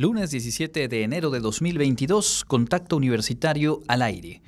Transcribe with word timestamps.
Lunes 0.00 0.30
17 0.30 0.88
de 0.88 1.02
enero 1.02 1.28
de 1.28 1.40
2022, 1.40 2.46
contacto 2.46 2.96
universitario 2.96 3.82
al 3.86 4.00
aire. 4.00 4.40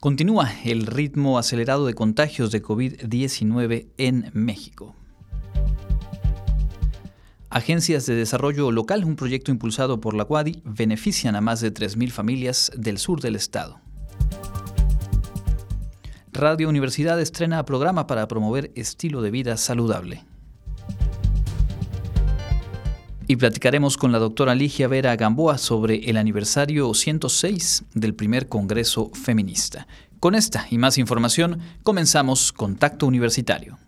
Continúa 0.00 0.50
el 0.64 0.86
ritmo 0.86 1.38
acelerado 1.38 1.86
de 1.86 1.94
contagios 1.94 2.50
de 2.50 2.60
COVID-19 2.60 3.86
en 3.96 4.32
México. 4.34 4.96
Agencias 7.48 8.06
de 8.06 8.16
Desarrollo 8.16 8.72
Local, 8.72 9.04
un 9.04 9.14
proyecto 9.14 9.52
impulsado 9.52 10.00
por 10.00 10.14
la 10.14 10.26
UADI, 10.28 10.62
benefician 10.64 11.36
a 11.36 11.40
más 11.40 11.60
de 11.60 11.72
3.000 11.72 12.10
familias 12.10 12.72
del 12.76 12.98
sur 12.98 13.20
del 13.20 13.36
estado. 13.36 13.80
Radio 16.32 16.68
Universidad 16.68 17.20
estrena 17.20 17.64
programa 17.64 18.08
para 18.08 18.26
promover 18.26 18.72
estilo 18.74 19.22
de 19.22 19.30
vida 19.30 19.56
saludable. 19.58 20.24
Y 23.30 23.36
platicaremos 23.36 23.98
con 23.98 24.10
la 24.10 24.18
doctora 24.18 24.54
Ligia 24.54 24.88
Vera 24.88 25.14
Gamboa 25.14 25.58
sobre 25.58 25.96
el 26.08 26.16
aniversario 26.16 26.94
106 26.94 27.84
del 27.92 28.14
primer 28.14 28.48
Congreso 28.48 29.10
Feminista. 29.12 29.86
Con 30.18 30.34
esta 30.34 30.66
y 30.70 30.78
más 30.78 30.96
información, 30.96 31.60
comenzamos 31.82 32.52
Contacto 32.52 33.06
Universitario. 33.06 33.78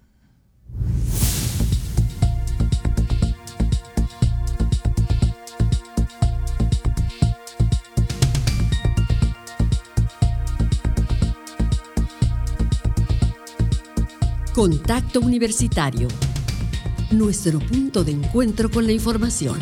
Contacto 14.53 15.21
Universitario. 15.21 16.30
Nuestro 17.11 17.59
punto 17.59 18.05
de 18.05 18.13
encuentro 18.13 18.71
con 18.71 18.87
la 18.87 18.93
información. 18.93 19.59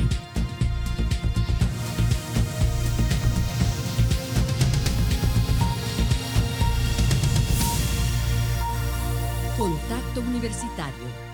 Contacto 9.56 10.20
Universitario. 10.20 11.28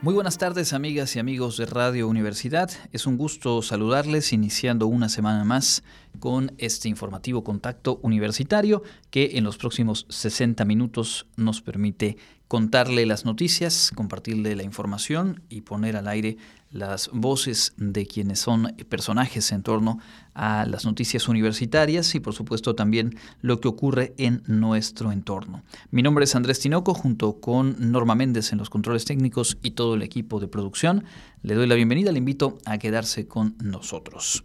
Muy 0.00 0.14
buenas 0.14 0.38
tardes 0.38 0.72
amigas 0.72 1.16
y 1.16 1.18
amigos 1.18 1.56
de 1.56 1.66
Radio 1.66 2.06
Universidad. 2.06 2.70
Es 2.92 3.08
un 3.08 3.16
gusto 3.16 3.62
saludarles 3.62 4.32
iniciando 4.32 4.86
una 4.86 5.08
semana 5.08 5.42
más 5.42 5.82
con 6.20 6.52
este 6.58 6.88
informativo 6.88 7.42
contacto 7.42 7.98
universitario 8.02 8.84
que 9.10 9.38
en 9.38 9.42
los 9.42 9.56
próximos 9.56 10.06
60 10.08 10.64
minutos 10.64 11.26
nos 11.36 11.62
permite 11.62 12.16
contarle 12.48 13.06
las 13.06 13.24
noticias, 13.24 13.90
compartirle 13.94 14.54
la 14.54 14.62
información 14.62 15.42
y 15.48 15.62
poner 15.62 15.96
al 15.96 16.06
aire 16.08 16.36
las 16.70 17.10
voces 17.12 17.72
de 17.76 18.06
quienes 18.06 18.38
son 18.38 18.74
personajes 18.88 19.50
en 19.52 19.62
torno 19.62 19.98
a 20.34 20.66
las 20.66 20.84
noticias 20.84 21.28
universitarias 21.28 22.14
y 22.14 22.20
por 22.20 22.34
supuesto 22.34 22.74
también 22.74 23.16
lo 23.40 23.60
que 23.60 23.68
ocurre 23.68 24.14
en 24.18 24.42
nuestro 24.46 25.12
entorno. 25.12 25.62
Mi 25.90 26.02
nombre 26.02 26.24
es 26.24 26.34
Andrés 26.34 26.60
Tinoco 26.60 26.92
junto 26.92 27.40
con 27.40 27.90
Norma 27.90 28.14
Méndez 28.14 28.52
en 28.52 28.58
los 28.58 28.70
controles 28.70 29.04
técnicos 29.04 29.58
y 29.62 29.72
todo 29.72 29.94
el 29.94 30.02
equipo 30.02 30.38
de 30.38 30.48
producción. 30.48 31.04
Le 31.42 31.54
doy 31.54 31.66
la 31.66 31.74
bienvenida, 31.74 32.12
le 32.12 32.18
invito 32.18 32.58
a 32.64 32.78
quedarse 32.78 33.26
con 33.26 33.56
nosotros. 33.62 34.44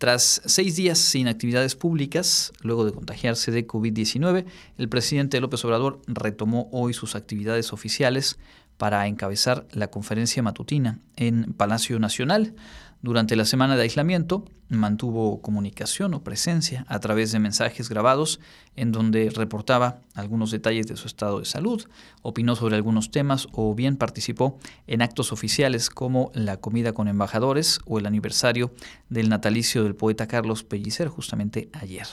Tras 0.00 0.40
seis 0.46 0.76
días 0.76 0.96
sin 0.98 1.28
actividades 1.28 1.76
públicas, 1.76 2.54
luego 2.62 2.86
de 2.86 2.92
contagiarse 2.92 3.50
de 3.50 3.66
COVID-19, 3.66 4.46
el 4.78 4.88
presidente 4.88 5.38
López 5.42 5.62
Obrador 5.66 6.00
retomó 6.06 6.70
hoy 6.72 6.94
sus 6.94 7.14
actividades 7.14 7.74
oficiales 7.74 8.38
para 8.78 9.06
encabezar 9.08 9.66
la 9.72 9.88
conferencia 9.88 10.42
matutina 10.42 11.00
en 11.16 11.52
Palacio 11.52 11.98
Nacional. 11.98 12.54
Durante 13.02 13.34
la 13.34 13.46
semana 13.46 13.76
de 13.76 13.82
aislamiento 13.82 14.44
mantuvo 14.68 15.40
comunicación 15.40 16.12
o 16.12 16.22
presencia 16.22 16.84
a 16.86 16.98
través 17.00 17.32
de 17.32 17.38
mensajes 17.38 17.88
grabados 17.88 18.40
en 18.76 18.92
donde 18.92 19.30
reportaba 19.30 20.00
algunos 20.14 20.50
detalles 20.50 20.86
de 20.86 20.96
su 20.96 21.06
estado 21.06 21.38
de 21.38 21.46
salud, 21.46 21.82
opinó 22.20 22.56
sobre 22.56 22.76
algunos 22.76 23.10
temas 23.10 23.48
o 23.52 23.74
bien 23.74 23.96
participó 23.96 24.58
en 24.86 25.00
actos 25.00 25.32
oficiales 25.32 25.88
como 25.88 26.30
la 26.34 26.58
comida 26.58 26.92
con 26.92 27.08
embajadores 27.08 27.80
o 27.86 27.98
el 27.98 28.04
aniversario 28.04 28.74
del 29.08 29.30
natalicio 29.30 29.82
del 29.82 29.96
poeta 29.96 30.28
Carlos 30.28 30.62
Pellicer 30.62 31.08
justamente 31.08 31.70
ayer. 31.72 32.06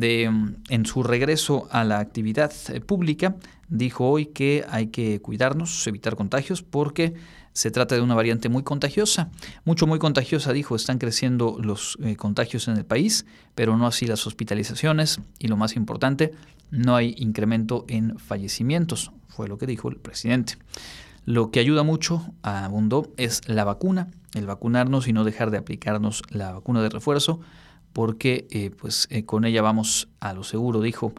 En 0.00 0.86
su 0.86 1.02
regreso 1.02 1.68
a 1.70 1.84
la 1.84 1.98
actividad 1.98 2.50
eh, 2.68 2.80
pública, 2.80 3.36
dijo 3.68 4.08
hoy 4.08 4.26
que 4.26 4.64
hay 4.70 4.86
que 4.86 5.20
cuidarnos, 5.20 5.86
evitar 5.86 6.16
contagios, 6.16 6.62
porque 6.62 7.14
se 7.52 7.70
trata 7.70 7.94
de 7.94 8.00
una 8.00 8.14
variante 8.14 8.48
muy 8.48 8.62
contagiosa, 8.62 9.30
mucho 9.64 9.86
muy 9.86 9.98
contagiosa, 9.98 10.52
dijo, 10.52 10.74
están 10.74 10.98
creciendo 10.98 11.58
los 11.60 11.98
eh, 12.02 12.16
contagios 12.16 12.68
en 12.68 12.76
el 12.76 12.84
país, 12.84 13.26
pero 13.54 13.76
no 13.76 13.86
así 13.86 14.06
las 14.06 14.26
hospitalizaciones 14.26 15.20
y 15.38 15.48
lo 15.48 15.56
más 15.56 15.76
importante, 15.76 16.32
no 16.70 16.96
hay 16.96 17.14
incremento 17.18 17.84
en 17.88 18.18
fallecimientos, 18.18 19.12
fue 19.28 19.48
lo 19.48 19.58
que 19.58 19.66
dijo 19.66 19.88
el 19.88 19.96
presidente. 19.96 20.54
Lo 21.24 21.50
que 21.50 21.60
ayuda 21.60 21.82
mucho, 21.82 22.34
abundó, 22.42 23.12
es 23.16 23.46
la 23.46 23.64
vacuna, 23.64 24.08
el 24.34 24.46
vacunarnos 24.46 25.06
y 25.06 25.12
no 25.12 25.24
dejar 25.24 25.50
de 25.50 25.58
aplicarnos 25.58 26.22
la 26.30 26.52
vacuna 26.52 26.82
de 26.82 26.88
refuerzo, 26.88 27.40
porque 27.92 28.48
eh, 28.50 28.70
pues, 28.70 29.06
eh, 29.10 29.24
con 29.24 29.44
ella 29.44 29.62
vamos 29.62 30.08
a 30.20 30.32
lo 30.32 30.42
seguro, 30.42 30.80
dijo, 30.80 31.12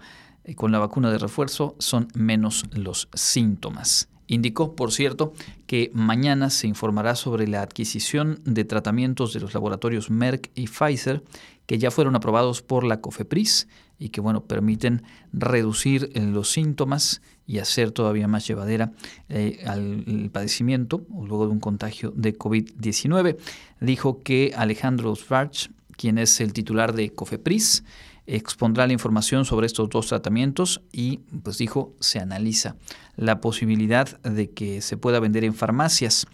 con 0.55 0.71
la 0.71 0.79
vacuna 0.79 1.09
de 1.09 1.19
refuerzo 1.19 1.75
son 1.79 2.07
menos 2.15 2.65
los 2.73 3.07
síntomas. 3.13 4.09
Indicó, 4.33 4.75
por 4.75 4.91
cierto, 4.91 5.33
que 5.67 5.91
mañana 5.93 6.49
se 6.49 6.67
informará 6.67 7.15
sobre 7.15 7.47
la 7.47 7.61
adquisición 7.61 8.39
de 8.45 8.65
tratamientos 8.65 9.33
de 9.33 9.39
los 9.39 9.53
laboratorios 9.53 10.09
Merck 10.09 10.49
y 10.55 10.67
Pfizer 10.67 11.23
que 11.65 11.77
ya 11.77 11.91
fueron 11.91 12.15
aprobados 12.15 12.61
por 12.61 12.83
la 12.83 12.99
COFEPRIS 12.99 13.67
y 13.99 14.09
que 14.09 14.21
bueno, 14.21 14.43
permiten 14.43 15.03
reducir 15.31 16.11
los 16.15 16.51
síntomas 16.51 17.21
y 17.45 17.59
hacer 17.59 17.91
todavía 17.91 18.27
más 18.27 18.47
llevadera 18.47 18.91
eh, 19.29 19.63
el 19.65 20.29
padecimiento 20.31 21.05
luego 21.09 21.45
de 21.45 21.53
un 21.53 21.59
contagio 21.59 22.11
de 22.15 22.37
COVID-19. 22.37 23.37
Dijo 23.79 24.21
que 24.23 24.53
Alejandro 24.55 25.15
Svarch, 25.15 25.69
quien 25.95 26.17
es 26.17 26.41
el 26.41 26.53
titular 26.53 26.93
de 26.93 27.11
COFEPRIS, 27.11 27.83
expondrá 28.27 28.87
la 28.87 28.93
información 28.93 29.45
sobre 29.45 29.67
estos 29.67 29.89
dos 29.89 30.07
tratamientos 30.07 30.81
y, 30.91 31.17
pues 31.43 31.57
dijo, 31.57 31.93
se 31.99 32.19
analiza 32.19 32.75
la 33.15 33.41
posibilidad 33.41 34.19
de 34.21 34.51
que 34.51 34.81
se 34.81 34.97
pueda 34.97 35.19
vender 35.19 35.43
en 35.43 35.53
farmacias. 35.53 36.25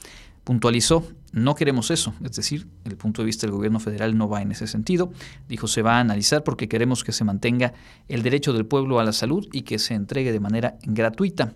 Puntualizó, 0.43 1.07
no 1.31 1.55
queremos 1.55 1.91
eso, 1.91 2.13
es 2.23 2.35
decir, 2.35 2.67
el 2.85 2.97
punto 2.97 3.21
de 3.21 3.27
vista 3.27 3.45
del 3.45 3.55
gobierno 3.55 3.79
federal 3.79 4.17
no 4.17 4.27
va 4.29 4.41
en 4.41 4.51
ese 4.51 4.67
sentido. 4.67 5.11
Dijo, 5.47 5.67
se 5.67 5.81
va 5.81 5.97
a 5.97 5.99
analizar 5.99 6.43
porque 6.43 6.67
queremos 6.67 7.03
que 7.03 7.11
se 7.11 7.23
mantenga 7.23 7.73
el 8.07 8.23
derecho 8.23 8.53
del 8.53 8.65
pueblo 8.65 8.99
a 8.99 9.03
la 9.03 9.13
salud 9.13 9.47
y 9.51 9.63
que 9.63 9.79
se 9.79 9.93
entregue 9.93 10.31
de 10.31 10.39
manera 10.39 10.77
gratuita. 10.83 11.53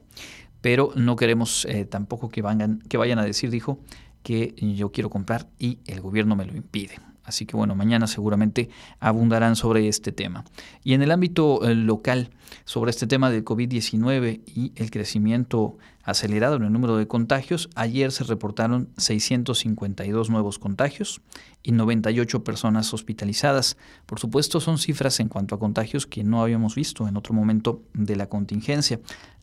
Pero 0.62 0.92
no 0.96 1.16
queremos 1.16 1.66
eh, 1.66 1.86
tampoco 1.86 2.30
que, 2.30 2.44
que 2.88 2.98
vayan 2.98 3.20
a 3.20 3.26
decir, 3.26 3.50
dijo, 3.50 3.80
que 4.22 4.56
yo 4.58 4.92
quiero 4.92 5.10
comprar 5.10 5.50
y 5.60 5.80
el 5.86 6.02
gobierno 6.02 6.36
me 6.36 6.46
lo 6.46 6.56
impide. 6.56 6.96
Así 7.24 7.46
que 7.46 7.56
bueno, 7.56 7.76
mañana 7.76 8.08
seguramente 8.08 8.70
abundarán 9.00 9.56
sobre 9.56 9.88
este 9.88 10.12
tema. 10.12 10.44
Y 10.84 10.94
en 10.94 11.02
el 11.02 11.12
ámbito 11.12 11.68
eh, 11.68 11.74
local, 11.76 12.30
sobre 12.66 12.92
este 12.92 13.08
tema 13.08 13.30
del 13.30 13.46
COVID-19 13.46 14.42
y 14.46 14.74
el 14.76 14.92
crecimiento 14.92 15.78
acelerado 16.04 16.58
en 16.58 16.64
el 16.64 16.74
número 16.74 16.98
de 16.98 17.08
contagios, 17.08 17.70
ayer 17.76 18.12
se 18.12 18.26
reportaron 18.26 18.90
652 18.98 20.30
nuevos 20.30 20.60
contagios 20.60 21.22
y 21.64 21.72
98 21.72 22.44
personas 22.44 22.94
hospitalizadas. 22.94 23.78
Por 24.06 24.20
supuesto, 24.20 24.60
son 24.60 24.78
cifras 24.78 25.20
en 25.22 25.30
cuanto 25.30 25.56
a 25.56 25.60
contagios 25.60 26.06
que 26.06 26.24
no 26.24 26.42
habíamos 26.42 26.76
visto 26.76 27.08
en 27.08 27.16
otro 27.16 27.34
momento 27.34 27.82
de 27.94 28.18
la 28.18 28.28
contingencia. 28.28 29.00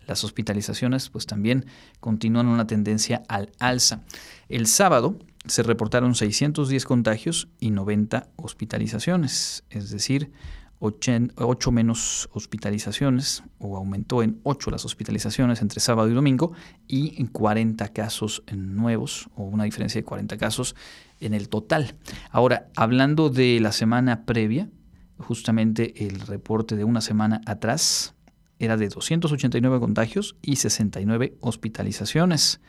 Las 0.07 0.25
hospitalizaciones 0.25 1.09
pues 1.09 1.27
también 1.27 1.67
continúan 2.01 2.47
una 2.47 2.67
tendencia 2.67 3.23
al 3.29 3.53
alza. 3.59 4.03
El 4.49 4.67
sábado 4.67 5.17
se 5.51 5.63
reportaron 5.63 6.15
610 6.15 6.85
contagios 6.85 7.49
y 7.59 7.71
90 7.71 8.29
hospitalizaciones, 8.37 9.65
es 9.69 9.91
decir, 9.91 10.31
8 10.79 11.73
menos 11.73 12.31
hospitalizaciones, 12.33 13.43
o 13.59 13.77
aumentó 13.77 14.23
en 14.23 14.41
8 14.45 14.71
las 14.71 14.85
hospitalizaciones 14.85 15.61
entre 15.61 15.81
sábado 15.81 16.09
y 16.09 16.15
domingo, 16.15 16.53
y 16.87 17.21
en 17.21 17.27
40 17.27 17.89
casos 17.89 18.43
nuevos, 18.53 19.29
o 19.35 19.43
una 19.43 19.65
diferencia 19.65 20.01
de 20.01 20.05
40 20.05 20.39
casos 20.39 20.75
en 21.21 21.35
el 21.35 21.49
total. 21.49 21.97
Ahora, 22.31 22.69
hablando 22.77 23.29
de 23.29 23.61
la 23.61 23.73
semana 23.73 24.25
previa, 24.25 24.71
justamente 25.19 26.07
el 26.07 26.21
reporte 26.21 26.77
de 26.77 26.85
una 26.85 27.01
semana 27.01 27.41
atrás 27.45 28.15
era 28.59 28.77
de 28.77 28.89
289 28.89 29.81
contagios 29.81 30.37
y 30.43 30.57
69 30.57 31.37
hospitalizaciones. 31.41 32.61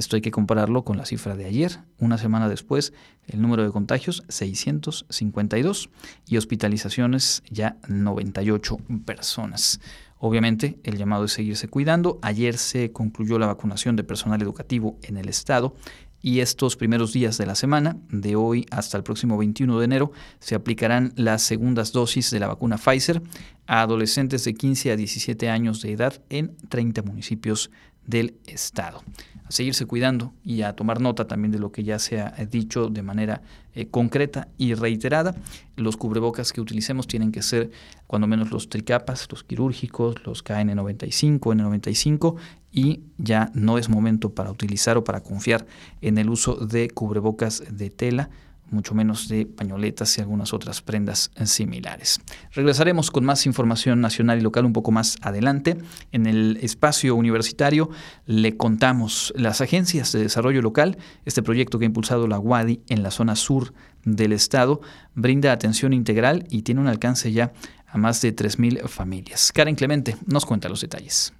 Esto 0.00 0.16
hay 0.16 0.22
que 0.22 0.30
compararlo 0.30 0.82
con 0.82 0.96
la 0.96 1.04
cifra 1.04 1.36
de 1.36 1.44
ayer. 1.44 1.80
Una 1.98 2.16
semana 2.16 2.48
después, 2.48 2.94
el 3.26 3.42
número 3.42 3.64
de 3.64 3.70
contagios 3.70 4.22
652 4.30 5.90
y 6.26 6.38
hospitalizaciones 6.38 7.42
ya 7.50 7.76
98 7.86 8.78
personas. 9.04 9.78
Obviamente, 10.16 10.78
el 10.84 10.96
llamado 10.96 11.26
es 11.26 11.32
seguirse 11.32 11.68
cuidando. 11.68 12.18
Ayer 12.22 12.56
se 12.56 12.92
concluyó 12.92 13.38
la 13.38 13.48
vacunación 13.48 13.94
de 13.94 14.02
personal 14.02 14.40
educativo 14.40 14.98
en 15.02 15.18
el 15.18 15.28
estado 15.28 15.74
y 16.22 16.40
estos 16.40 16.76
primeros 16.76 17.12
días 17.12 17.36
de 17.36 17.44
la 17.44 17.54
semana, 17.54 17.98
de 18.08 18.36
hoy 18.36 18.64
hasta 18.70 18.96
el 18.96 19.02
próximo 19.02 19.36
21 19.36 19.78
de 19.78 19.84
enero, 19.84 20.12
se 20.38 20.54
aplicarán 20.54 21.12
las 21.16 21.42
segundas 21.42 21.92
dosis 21.92 22.30
de 22.30 22.40
la 22.40 22.46
vacuna 22.46 22.78
Pfizer 22.78 23.20
a 23.66 23.82
adolescentes 23.82 24.44
de 24.44 24.54
15 24.54 24.92
a 24.92 24.96
17 24.96 25.50
años 25.50 25.82
de 25.82 25.92
edad 25.92 26.22
en 26.30 26.56
30 26.70 27.02
municipios 27.02 27.70
del 28.06 28.38
Estado. 28.46 29.02
Seguirse 29.50 29.84
cuidando 29.84 30.32
y 30.42 30.62
a 30.62 30.74
tomar 30.74 31.00
nota 31.00 31.26
también 31.26 31.52
de 31.52 31.58
lo 31.58 31.72
que 31.72 31.84
ya 31.84 31.98
se 31.98 32.20
ha 32.20 32.30
dicho 32.50 32.88
de 32.88 33.02
manera 33.02 33.42
eh, 33.74 33.86
concreta 33.86 34.48
y 34.56 34.74
reiterada. 34.74 35.34
Los 35.76 35.96
cubrebocas 35.96 36.52
que 36.52 36.60
utilicemos 36.60 37.06
tienen 37.06 37.32
que 37.32 37.42
ser 37.42 37.70
cuando 38.06 38.26
menos 38.26 38.50
los 38.50 38.68
tricapas, 38.68 39.28
los 39.30 39.44
quirúrgicos, 39.44 40.24
los 40.24 40.44
KN95, 40.44 41.40
N95 41.40 42.36
y 42.72 43.00
ya 43.18 43.50
no 43.52 43.76
es 43.76 43.88
momento 43.88 44.34
para 44.34 44.50
utilizar 44.50 44.96
o 44.96 45.04
para 45.04 45.20
confiar 45.20 45.66
en 46.00 46.18
el 46.18 46.30
uso 46.30 46.54
de 46.54 46.88
cubrebocas 46.88 47.62
de 47.70 47.90
tela 47.90 48.30
mucho 48.70 48.94
menos 48.94 49.28
de 49.28 49.46
pañoletas 49.46 50.16
y 50.18 50.20
algunas 50.20 50.52
otras 50.52 50.82
prendas 50.82 51.30
similares. 51.44 52.20
Regresaremos 52.52 53.10
con 53.10 53.24
más 53.24 53.46
información 53.46 54.00
nacional 54.00 54.38
y 54.38 54.42
local 54.42 54.64
un 54.64 54.72
poco 54.72 54.90
más 54.90 55.16
adelante. 55.22 55.78
En 56.12 56.26
el 56.26 56.58
espacio 56.62 57.14
universitario 57.14 57.90
le 58.26 58.56
contamos 58.56 59.32
las 59.36 59.60
agencias 59.60 60.12
de 60.12 60.20
desarrollo 60.20 60.62
local, 60.62 60.98
este 61.24 61.42
proyecto 61.42 61.78
que 61.78 61.84
ha 61.84 61.86
impulsado 61.86 62.26
la 62.26 62.38
UADI 62.38 62.80
en 62.88 63.02
la 63.02 63.10
zona 63.10 63.36
sur 63.36 63.72
del 64.04 64.32
estado, 64.32 64.80
brinda 65.14 65.52
atención 65.52 65.92
integral 65.92 66.46
y 66.50 66.62
tiene 66.62 66.80
un 66.80 66.86
alcance 66.86 67.32
ya 67.32 67.52
a 67.86 67.98
más 67.98 68.20
de 68.22 68.34
3.000 68.34 68.88
familias. 68.88 69.52
Karen 69.52 69.74
Clemente 69.74 70.16
nos 70.26 70.46
cuenta 70.46 70.68
los 70.68 70.80
detalles. 70.80 71.32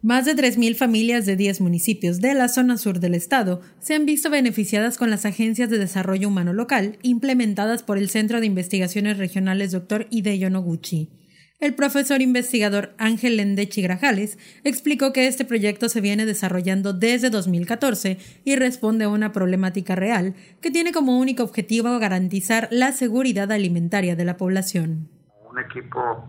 Más 0.00 0.24
de 0.24 0.36
3.000 0.36 0.76
familias 0.76 1.26
de 1.26 1.34
10 1.34 1.60
municipios 1.60 2.20
de 2.20 2.32
la 2.32 2.46
zona 2.46 2.76
sur 2.76 3.00
del 3.00 3.16
estado 3.16 3.62
se 3.80 3.96
han 3.96 4.06
visto 4.06 4.30
beneficiadas 4.30 4.96
con 4.96 5.10
las 5.10 5.24
agencias 5.24 5.70
de 5.70 5.78
desarrollo 5.78 6.28
humano 6.28 6.52
local 6.52 6.98
implementadas 7.02 7.82
por 7.82 7.98
el 7.98 8.08
Centro 8.08 8.38
de 8.38 8.46
Investigaciones 8.46 9.18
Regionales 9.18 9.72
Dr. 9.72 10.06
Hideyo 10.10 10.50
Noguchi. 10.50 11.10
El 11.58 11.74
profesor 11.74 12.22
investigador 12.22 12.94
Ángel 12.96 13.38
Lendechi 13.38 13.82
Grajales 13.82 14.38
explicó 14.62 15.12
que 15.12 15.26
este 15.26 15.44
proyecto 15.44 15.88
se 15.88 16.00
viene 16.00 16.26
desarrollando 16.26 16.92
desde 16.92 17.28
2014 17.28 18.18
y 18.44 18.54
responde 18.54 19.06
a 19.06 19.08
una 19.08 19.32
problemática 19.32 19.96
real 19.96 20.36
que 20.60 20.70
tiene 20.70 20.92
como 20.92 21.18
único 21.18 21.42
objetivo 21.42 21.98
garantizar 21.98 22.68
la 22.70 22.92
seguridad 22.92 23.50
alimentaria 23.50 24.14
de 24.14 24.24
la 24.24 24.36
población. 24.36 25.08
Un 25.50 25.58
equipo 25.58 26.24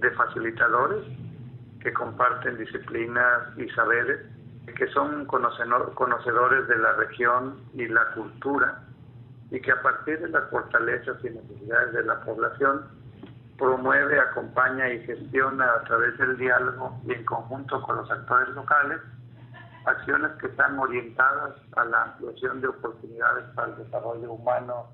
de 0.00 0.10
facilitadores 0.10 1.06
que 1.86 1.92
comparten 1.92 2.58
disciplinas 2.58 3.56
y 3.56 3.68
saberes, 3.68 4.18
que 4.76 4.88
son 4.88 5.24
conocedores 5.24 6.66
de 6.66 6.78
la 6.78 6.94
región 6.94 7.60
y 7.74 7.86
la 7.86 8.10
cultura, 8.12 8.82
y 9.52 9.60
que 9.60 9.70
a 9.70 9.80
partir 9.80 10.18
de 10.18 10.28
las 10.28 10.50
fortalezas 10.50 11.16
y 11.22 11.30
necesidades 11.30 11.92
de 11.92 12.02
la 12.02 12.20
población 12.22 12.82
promueve, 13.56 14.18
acompaña 14.18 14.92
y 14.92 15.06
gestiona 15.06 15.74
a 15.74 15.84
través 15.84 16.18
del 16.18 16.36
diálogo 16.38 17.00
y 17.06 17.12
en 17.12 17.24
conjunto 17.24 17.80
con 17.82 17.98
los 17.98 18.10
actores 18.10 18.48
locales 18.56 19.00
acciones 19.84 20.32
que 20.40 20.48
están 20.48 20.76
orientadas 20.80 21.54
a 21.76 21.84
la 21.84 22.02
ampliación 22.02 22.60
de 22.60 22.66
oportunidades 22.66 23.44
para 23.54 23.68
el 23.68 23.84
desarrollo 23.84 24.32
humano. 24.32 24.92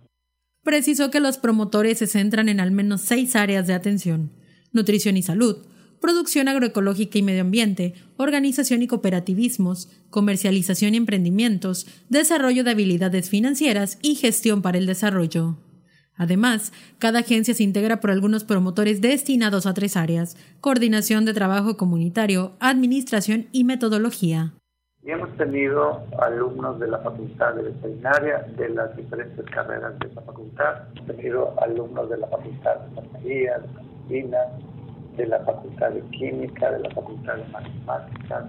Precisó 0.63 1.11
que 1.11 1.21
los 1.21 1.39
promotores 1.39 2.01
se 2.01 2.07
centran 2.07 2.51
en 2.51 2.61
al 2.61 2.71
menos 2.71 3.01
seis 3.01 3.35
áreas 3.35 3.67
de 3.67 3.73
atención, 3.73 4.33
nutrición 4.73 5.17
y 5.17 5.23
salud, 5.23 5.72
producción 6.03 6.49
agroecológica 6.49 7.17
y 7.17 7.23
medio 7.23 7.41
ambiente, 7.41 7.95
organización 8.19 8.83
y 8.83 8.89
cooperativismos, 8.89 9.89
comercialización 10.11 10.93
y 10.93 10.99
emprendimientos, 10.99 11.87
desarrollo 12.11 12.65
de 12.65 12.73
habilidades 12.73 13.31
financieras 13.31 13.99
y 14.03 14.17
gestión 14.17 14.61
para 14.61 14.77
el 14.77 14.85
desarrollo. 14.85 15.57
Además, 16.15 16.73
cada 16.99 17.21
agencia 17.21 17.55
se 17.55 17.63
integra 17.63 18.01
por 18.01 18.11
algunos 18.11 18.45
promotores 18.45 19.01
destinados 19.01 19.65
a 19.65 19.73
tres 19.73 19.97
áreas, 19.97 20.37
coordinación 20.61 21.25
de 21.25 21.33
trabajo 21.33 21.79
comunitario, 21.79 22.53
administración 22.61 23.47
y 23.51 23.65
metodología. 23.65 24.53
Y 25.05 25.11
hemos 25.11 25.37
tenido 25.37 26.05
alumnos 26.21 26.79
de 26.79 26.89
la 26.89 26.99
Facultad 26.99 27.55
de 27.55 27.63
Veterinaria, 27.63 28.47
de 28.57 28.69
las 28.69 28.97
diferentes 28.97 29.45
carreras 29.47 29.99
de 29.99 30.09
esa 30.09 30.21
facultad, 30.21 30.89
hemos 30.95 31.17
tenido 31.17 31.61
alumnos 31.61 32.09
de 32.11 32.19
la 32.19 32.27
Facultad 32.29 32.77
de 32.77 33.01
Enfermería, 33.01 33.59
de 33.59 33.69
Medicina, 33.69 34.39
de 35.17 35.27
la 35.27 35.41
Facultad 35.45 35.91
de 35.91 36.01
Química, 36.11 36.71
de 36.71 36.81
la 36.81 36.91
Facultad 36.91 37.37
de 37.37 37.45
Matemáticas, 37.49 38.45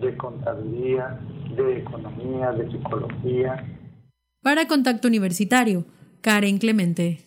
de 0.00 0.16
Contabilidad, 0.16 1.18
de 1.56 1.78
Economía, 1.78 2.52
de 2.52 2.70
Psicología. 2.70 3.64
Para 4.42 4.66
Contacto 4.66 5.08
Universitario, 5.08 5.84
Karen 6.20 6.58
Clemente. 6.58 7.25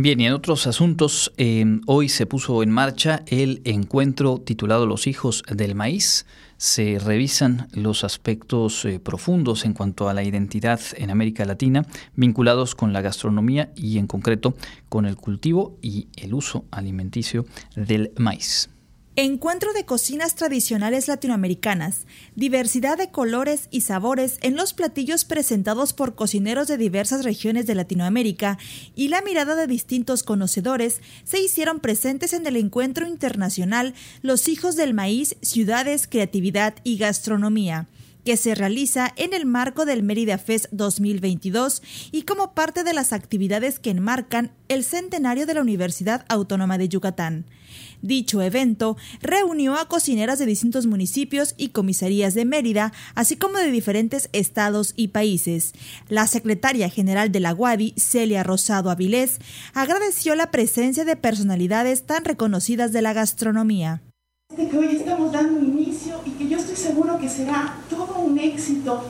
Bien, 0.00 0.20
y 0.20 0.26
en 0.26 0.32
otros 0.32 0.68
asuntos, 0.68 1.32
eh, 1.38 1.80
hoy 1.86 2.08
se 2.08 2.24
puso 2.24 2.62
en 2.62 2.70
marcha 2.70 3.24
el 3.26 3.60
encuentro 3.64 4.38
titulado 4.38 4.86
Los 4.86 5.08
hijos 5.08 5.42
del 5.50 5.74
maíz. 5.74 6.24
Se 6.56 7.00
revisan 7.00 7.66
los 7.72 8.04
aspectos 8.04 8.84
eh, 8.84 9.00
profundos 9.00 9.64
en 9.64 9.74
cuanto 9.74 10.08
a 10.08 10.14
la 10.14 10.22
identidad 10.22 10.78
en 10.96 11.10
América 11.10 11.44
Latina 11.44 11.84
vinculados 12.14 12.76
con 12.76 12.92
la 12.92 13.00
gastronomía 13.00 13.72
y 13.74 13.98
en 13.98 14.06
concreto 14.06 14.54
con 14.88 15.04
el 15.04 15.16
cultivo 15.16 15.76
y 15.82 16.06
el 16.14 16.32
uso 16.32 16.64
alimenticio 16.70 17.44
del 17.74 18.12
maíz. 18.18 18.70
Encuentro 19.20 19.72
de 19.72 19.84
cocinas 19.84 20.36
tradicionales 20.36 21.08
latinoamericanas, 21.08 22.06
diversidad 22.36 22.96
de 22.96 23.10
colores 23.10 23.66
y 23.72 23.80
sabores 23.80 24.38
en 24.42 24.54
los 24.54 24.74
platillos 24.74 25.24
presentados 25.24 25.92
por 25.92 26.14
cocineros 26.14 26.68
de 26.68 26.76
diversas 26.76 27.24
regiones 27.24 27.66
de 27.66 27.74
Latinoamérica 27.74 28.58
y 28.94 29.08
la 29.08 29.20
mirada 29.22 29.56
de 29.56 29.66
distintos 29.66 30.22
conocedores 30.22 31.00
se 31.24 31.42
hicieron 31.42 31.80
presentes 31.80 32.32
en 32.32 32.46
el 32.46 32.54
encuentro 32.54 33.08
internacional 33.08 33.92
Los 34.22 34.46
hijos 34.46 34.76
del 34.76 34.94
maíz, 34.94 35.34
ciudades, 35.42 36.06
creatividad 36.06 36.74
y 36.84 36.96
gastronomía 36.96 37.88
que 38.24 38.36
se 38.36 38.54
realiza 38.54 39.12
en 39.16 39.34
el 39.34 39.46
marco 39.46 39.84
del 39.84 40.04
Mérida 40.04 40.38
Fest 40.38 40.66
2022 40.70 41.82
y 42.12 42.22
como 42.22 42.52
parte 42.52 42.84
de 42.84 42.92
las 42.92 43.12
actividades 43.12 43.80
que 43.80 43.90
enmarcan 43.90 44.52
el 44.68 44.84
centenario 44.84 45.44
de 45.44 45.54
la 45.54 45.62
Universidad 45.62 46.24
Autónoma 46.28 46.78
de 46.78 46.88
Yucatán. 46.88 47.46
Dicho 48.02 48.42
evento 48.42 48.96
reunió 49.20 49.74
a 49.74 49.88
cocineras 49.88 50.38
de 50.38 50.46
distintos 50.46 50.86
municipios 50.86 51.54
y 51.56 51.70
comisarías 51.70 52.34
de 52.34 52.44
Mérida, 52.44 52.92
así 53.14 53.36
como 53.36 53.58
de 53.58 53.70
diferentes 53.70 54.28
estados 54.32 54.92
y 54.96 55.08
países. 55.08 55.72
La 56.08 56.26
secretaria 56.26 56.88
general 56.88 57.32
de 57.32 57.40
la 57.40 57.54
UADI, 57.54 57.94
Celia 57.96 58.42
Rosado 58.42 58.90
Avilés, 58.90 59.38
agradeció 59.74 60.34
la 60.34 60.50
presencia 60.50 61.04
de 61.04 61.16
personalidades 61.16 62.04
tan 62.04 62.24
reconocidas 62.24 62.92
de 62.92 63.02
la 63.02 63.12
gastronomía. 63.12 64.02
que 64.56 64.76
hoy 64.76 64.96
estamos 64.96 65.32
dando 65.32 65.60
inicio 65.60 66.20
y 66.24 66.30
que 66.30 66.48
yo 66.48 66.58
estoy 66.58 66.76
seguro 66.76 67.18
que 67.18 67.28
será 67.28 67.78
todo 67.88 68.18
un 68.18 68.38
éxito 68.38 69.04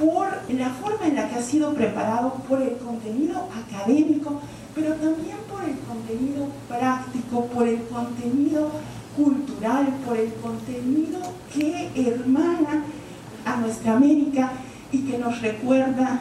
por 0.00 0.28
la 0.48 0.70
forma 0.70 1.06
en 1.06 1.16
la 1.16 1.28
que 1.28 1.36
ha 1.36 1.42
sido 1.42 1.74
preparado, 1.74 2.34
por 2.48 2.62
el 2.62 2.76
contenido 2.78 3.48
académico, 3.54 4.40
pero 4.74 4.94
también 4.94 5.38
por 5.50 5.64
el 5.64 5.78
contenido 5.80 6.46
práctico, 6.68 7.46
por 7.46 7.68
el 7.68 7.82
contenido 7.84 8.70
cultural, 9.16 9.88
por 10.06 10.16
el 10.16 10.32
contenido 10.34 11.20
que 11.52 11.90
hermana 11.94 12.84
a 13.44 13.56
nuestra 13.56 13.96
América 13.96 14.52
y 14.92 15.02
que 15.02 15.18
nos 15.18 15.40
recuerda 15.40 16.20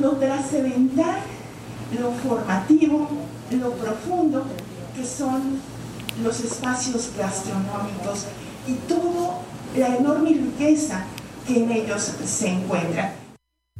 lo 0.00 0.12
trascendental, 0.12 1.20
lo 2.00 2.12
formativo, 2.12 3.08
lo 3.50 3.72
profundo 3.72 4.44
que 4.96 5.04
son 5.04 5.60
los 6.22 6.40
espacios 6.40 7.10
gastronómicos 7.18 8.26
y 8.66 8.74
toda 8.88 9.38
la 9.76 9.96
enorme 9.96 10.30
riqueza 10.30 11.04
que 11.46 11.62
en 11.62 11.70
ellos 11.70 12.14
se 12.24 12.48
encuentra. 12.48 13.25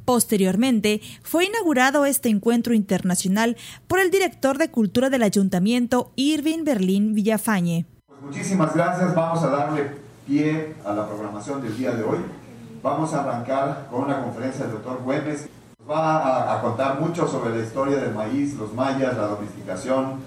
Posteriormente, 0.07 1.01
fue 1.25 1.47
inaugurado 1.47 2.07
este 2.07 2.29
encuentro 2.29 2.75
internacional 2.75 3.57
por 3.89 3.99
el 3.99 4.13
director 4.13 4.57
de 4.57 4.71
Cultura 4.71 5.11
del 5.11 5.25
Ayuntamiento, 5.25 6.13
Irving 6.15 6.63
Berlín 6.63 7.13
Villafañe. 7.13 7.87
Pues 8.07 8.23
muchísimas 8.23 8.73
gracias. 8.73 9.13
Vamos 9.17 9.43
a 9.43 9.49
darle 9.49 9.91
pie 10.25 10.77
a 10.85 10.93
la 10.93 11.09
programación 11.09 11.61
del 11.61 11.77
día 11.77 11.91
de 11.91 12.05
hoy. 12.05 12.19
Vamos 12.85 13.13
a 13.15 13.25
arrancar 13.25 13.89
con 13.91 14.05
una 14.05 14.23
conferencia 14.23 14.67
del 14.67 14.75
doctor 14.75 15.03
Güemes. 15.03 15.49
Nos 15.81 15.91
va 15.91 16.55
a, 16.55 16.63
contar 16.63 17.01
mucho 17.01 17.27
sobre 17.27 17.59
la 17.59 17.65
historia 17.65 17.97
del 17.97 18.15
maíz, 18.15 18.55
los 18.55 18.73
mayas, 18.75 19.17
la 19.17 19.27
domesticación, 19.27 20.21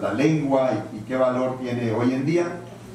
la 0.00 0.14
lengua 0.14 0.70
y, 0.94 0.96
y 0.96 1.00
qué 1.00 1.16
valor 1.16 1.58
tiene 1.60 1.92
hoy 1.92 2.14
en 2.14 2.24
día. 2.24 2.46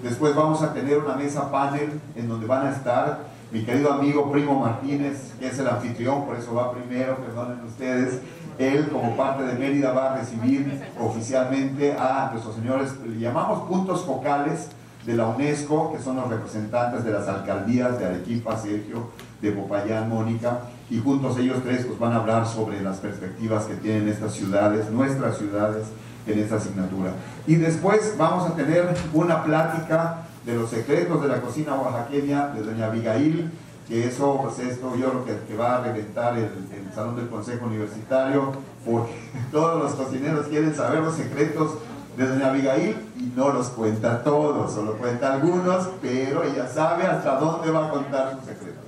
Después 0.01 0.33
vamos 0.33 0.63
a 0.63 0.73
tener 0.73 0.97
una 0.97 1.13
mesa 1.13 1.51
panel 1.51 2.01
en 2.15 2.27
donde 2.27 2.47
van 2.47 2.65
a 2.65 2.71
estar 2.71 3.34
mi 3.51 3.63
querido 3.63 3.93
amigo 3.93 4.31
Primo 4.31 4.59
Martínez, 4.59 5.33
que 5.39 5.47
es 5.47 5.59
el 5.59 5.67
anfitrión, 5.67 6.25
por 6.25 6.35
eso 6.35 6.53
va 6.53 6.73
primero, 6.73 7.17
perdonen 7.17 7.63
ustedes, 7.65 8.19
él 8.57 8.89
como 8.89 9.15
parte 9.15 9.43
de 9.43 9.53
Mérida 9.53 9.91
va 9.91 10.13
a 10.13 10.17
recibir 10.17 10.81
oficialmente 10.99 11.93
a 11.93 12.29
nuestros 12.31 12.55
señores, 12.55 12.93
le 13.05 13.19
llamamos 13.19 13.67
puntos 13.67 14.03
focales, 14.03 14.69
de 15.05 15.13
la 15.15 15.27
UNESCO, 15.27 15.93
que 15.93 16.01
son 16.01 16.15
los 16.15 16.27
representantes 16.29 17.03
de 17.03 17.11
las 17.11 17.27
alcaldías 17.27 17.99
de 17.99 18.05
Arequipa, 18.05 18.57
Sergio, 18.57 19.09
de 19.41 19.51
Popayán, 19.51 20.09
Mónica, 20.09 20.61
y 20.89 20.99
juntos 20.99 21.37
ellos 21.37 21.59
tres 21.63 21.85
pues, 21.85 21.99
van 21.99 22.13
a 22.13 22.17
hablar 22.17 22.47
sobre 22.47 22.81
las 22.81 22.97
perspectivas 22.97 23.65
que 23.65 23.75
tienen 23.75 24.07
estas 24.07 24.33
ciudades, 24.33 24.89
nuestras 24.89 25.37
ciudades, 25.37 25.85
en 26.25 26.39
esta 26.39 26.55
asignatura. 26.55 27.11
Y 27.45 27.55
después 27.55 28.15
vamos 28.17 28.49
a 28.49 28.55
tener 28.55 28.95
una 29.13 29.43
plática 29.43 30.24
de 30.45 30.55
los 30.55 30.69
secretos 30.69 31.21
de 31.21 31.27
la 31.27 31.41
cocina 31.41 31.75
oaxaqueña 31.75 32.49
de 32.49 32.61
doña 32.61 32.87
Abigail, 32.87 33.51
que 33.87 34.07
eso, 34.07 34.39
pues 34.41 34.59
esto 34.59 34.95
yo 34.95 35.25
que, 35.25 35.37
que 35.47 35.55
va 35.55 35.77
a 35.77 35.81
reventar 35.81 36.37
el, 36.37 36.45
el 36.45 36.93
Salón 36.93 37.15
del 37.15 37.29
Consejo 37.29 37.65
Universitario, 37.65 38.51
porque 38.85 39.13
todos 39.51 39.81
los 39.81 39.93
cocineros 39.93 40.47
quieren 40.47 40.73
saber 40.75 40.99
los 41.01 41.15
secretos 41.15 41.75
de 42.17 42.27
doña 42.27 42.49
Abigail 42.49 42.95
y 43.17 43.31
no 43.35 43.51
los 43.51 43.67
cuenta 43.69 44.23
todos, 44.23 44.73
solo 44.73 44.93
cuenta 44.97 45.33
algunos, 45.33 45.89
pero 46.01 46.43
ella 46.43 46.67
sabe 46.67 47.03
hasta 47.03 47.39
dónde 47.39 47.71
va 47.71 47.87
a 47.87 47.89
contar 47.89 48.35
sus 48.35 48.45
secretos. 48.45 48.83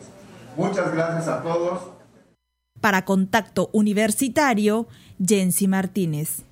Muchas 0.55 0.91
gracias 0.93 1.27
a 1.27 1.41
todos. 1.43 1.79
Para 2.81 3.05
Contacto 3.05 3.69
Universitario, 3.73 4.87
Jensi 5.23 5.67
Martínez. 5.67 6.46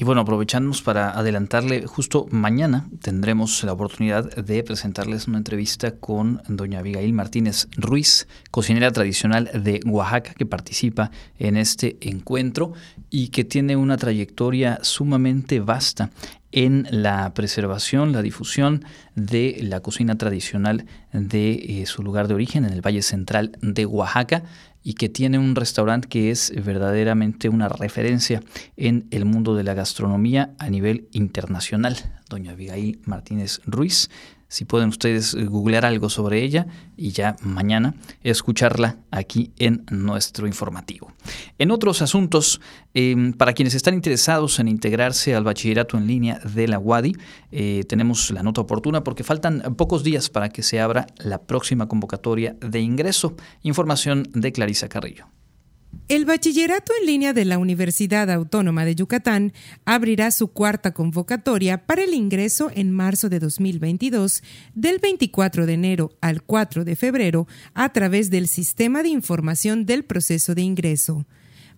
Y 0.00 0.04
bueno, 0.04 0.20
aprovechamos 0.20 0.80
para 0.80 1.10
adelantarle, 1.10 1.84
justo 1.88 2.28
mañana 2.30 2.88
tendremos 3.02 3.64
la 3.64 3.72
oportunidad 3.72 4.32
de 4.36 4.62
presentarles 4.62 5.26
una 5.26 5.38
entrevista 5.38 5.96
con 5.96 6.40
doña 6.46 6.78
Abigail 6.78 7.12
Martínez 7.12 7.66
Ruiz, 7.76 8.28
cocinera 8.52 8.92
tradicional 8.92 9.50
de 9.52 9.80
Oaxaca, 9.84 10.34
que 10.34 10.46
participa 10.46 11.10
en 11.40 11.56
este 11.56 11.96
encuentro 12.00 12.74
y 13.10 13.30
que 13.30 13.42
tiene 13.42 13.74
una 13.74 13.96
trayectoria 13.96 14.78
sumamente 14.82 15.58
vasta 15.58 16.10
en 16.52 16.86
la 16.90 17.32
preservación, 17.34 18.12
la 18.12 18.22
difusión 18.22 18.84
de 19.14 19.58
la 19.62 19.80
cocina 19.80 20.16
tradicional 20.16 20.86
de 21.12 21.52
eh, 21.52 21.86
su 21.86 22.02
lugar 22.02 22.28
de 22.28 22.34
origen, 22.34 22.64
en 22.64 22.72
el 22.72 22.84
Valle 22.84 23.02
Central 23.02 23.52
de 23.60 23.86
Oaxaca 23.86 24.44
y 24.82 24.94
que 24.94 25.08
tiene 25.08 25.38
un 25.38 25.54
restaurante 25.54 26.08
que 26.08 26.30
es 26.30 26.52
verdaderamente 26.64 27.48
una 27.48 27.68
referencia 27.68 28.42
en 28.76 29.06
el 29.10 29.24
mundo 29.24 29.54
de 29.54 29.64
la 29.64 29.74
gastronomía 29.74 30.54
a 30.58 30.70
nivel 30.70 31.08
internacional. 31.12 31.96
Doña 32.28 32.52
Abigail 32.52 33.00
Martínez 33.04 33.60
Ruiz 33.66 34.08
si 34.48 34.64
pueden 34.64 34.88
ustedes 34.88 35.34
eh, 35.34 35.44
googlear 35.44 35.84
algo 35.84 36.08
sobre 36.08 36.42
ella 36.42 36.66
y 36.96 37.12
ya 37.12 37.36
mañana 37.42 37.94
escucharla 38.22 38.96
aquí 39.10 39.52
en 39.58 39.84
nuestro 39.90 40.46
informativo. 40.46 41.12
En 41.58 41.70
otros 41.70 42.02
asuntos, 42.02 42.60
em, 42.94 43.32
para 43.32 43.52
quienes 43.52 43.74
están 43.74 43.94
interesados 43.94 44.58
en 44.58 44.68
integrarse 44.68 45.34
al 45.34 45.44
bachillerato 45.44 45.96
en 45.98 46.06
línea 46.06 46.40
de 46.40 46.66
la 46.66 46.78
UADI, 46.78 47.16
eh, 47.52 47.84
tenemos 47.88 48.30
la 48.30 48.42
nota 48.42 48.62
oportuna 48.62 49.04
porque 49.04 49.24
faltan 49.24 49.74
pocos 49.76 50.02
días 50.02 50.30
para 50.30 50.48
que 50.48 50.62
se 50.62 50.80
abra 50.80 51.06
la 51.18 51.42
próxima 51.42 51.86
convocatoria 51.86 52.56
de 52.60 52.80
ingreso. 52.80 53.36
Información 53.62 54.28
de 54.32 54.52
Clarisa 54.52 54.88
Carrillo. 54.88 55.26
El 56.08 56.24
bachillerato 56.24 56.92
en 57.00 57.06
línea 57.06 57.34
de 57.34 57.44
la 57.44 57.58
Universidad 57.58 58.30
Autónoma 58.30 58.86
de 58.86 58.94
Yucatán 58.94 59.52
abrirá 59.84 60.30
su 60.30 60.48
cuarta 60.48 60.92
convocatoria 60.92 61.84
para 61.86 62.02
el 62.02 62.14
ingreso 62.14 62.70
en 62.74 62.90
marzo 62.90 63.28
de 63.28 63.38
2022 63.38 64.42
del 64.74 65.00
24 65.00 65.66
de 65.66 65.74
enero 65.74 66.16
al 66.22 66.42
4 66.42 66.84
de 66.86 66.96
febrero 66.96 67.46
a 67.74 67.92
través 67.92 68.30
del 68.30 68.48
Sistema 68.48 69.02
de 69.02 69.10
Información 69.10 69.84
del 69.84 70.04
Proceso 70.04 70.54
de 70.54 70.62
Ingreso. 70.62 71.26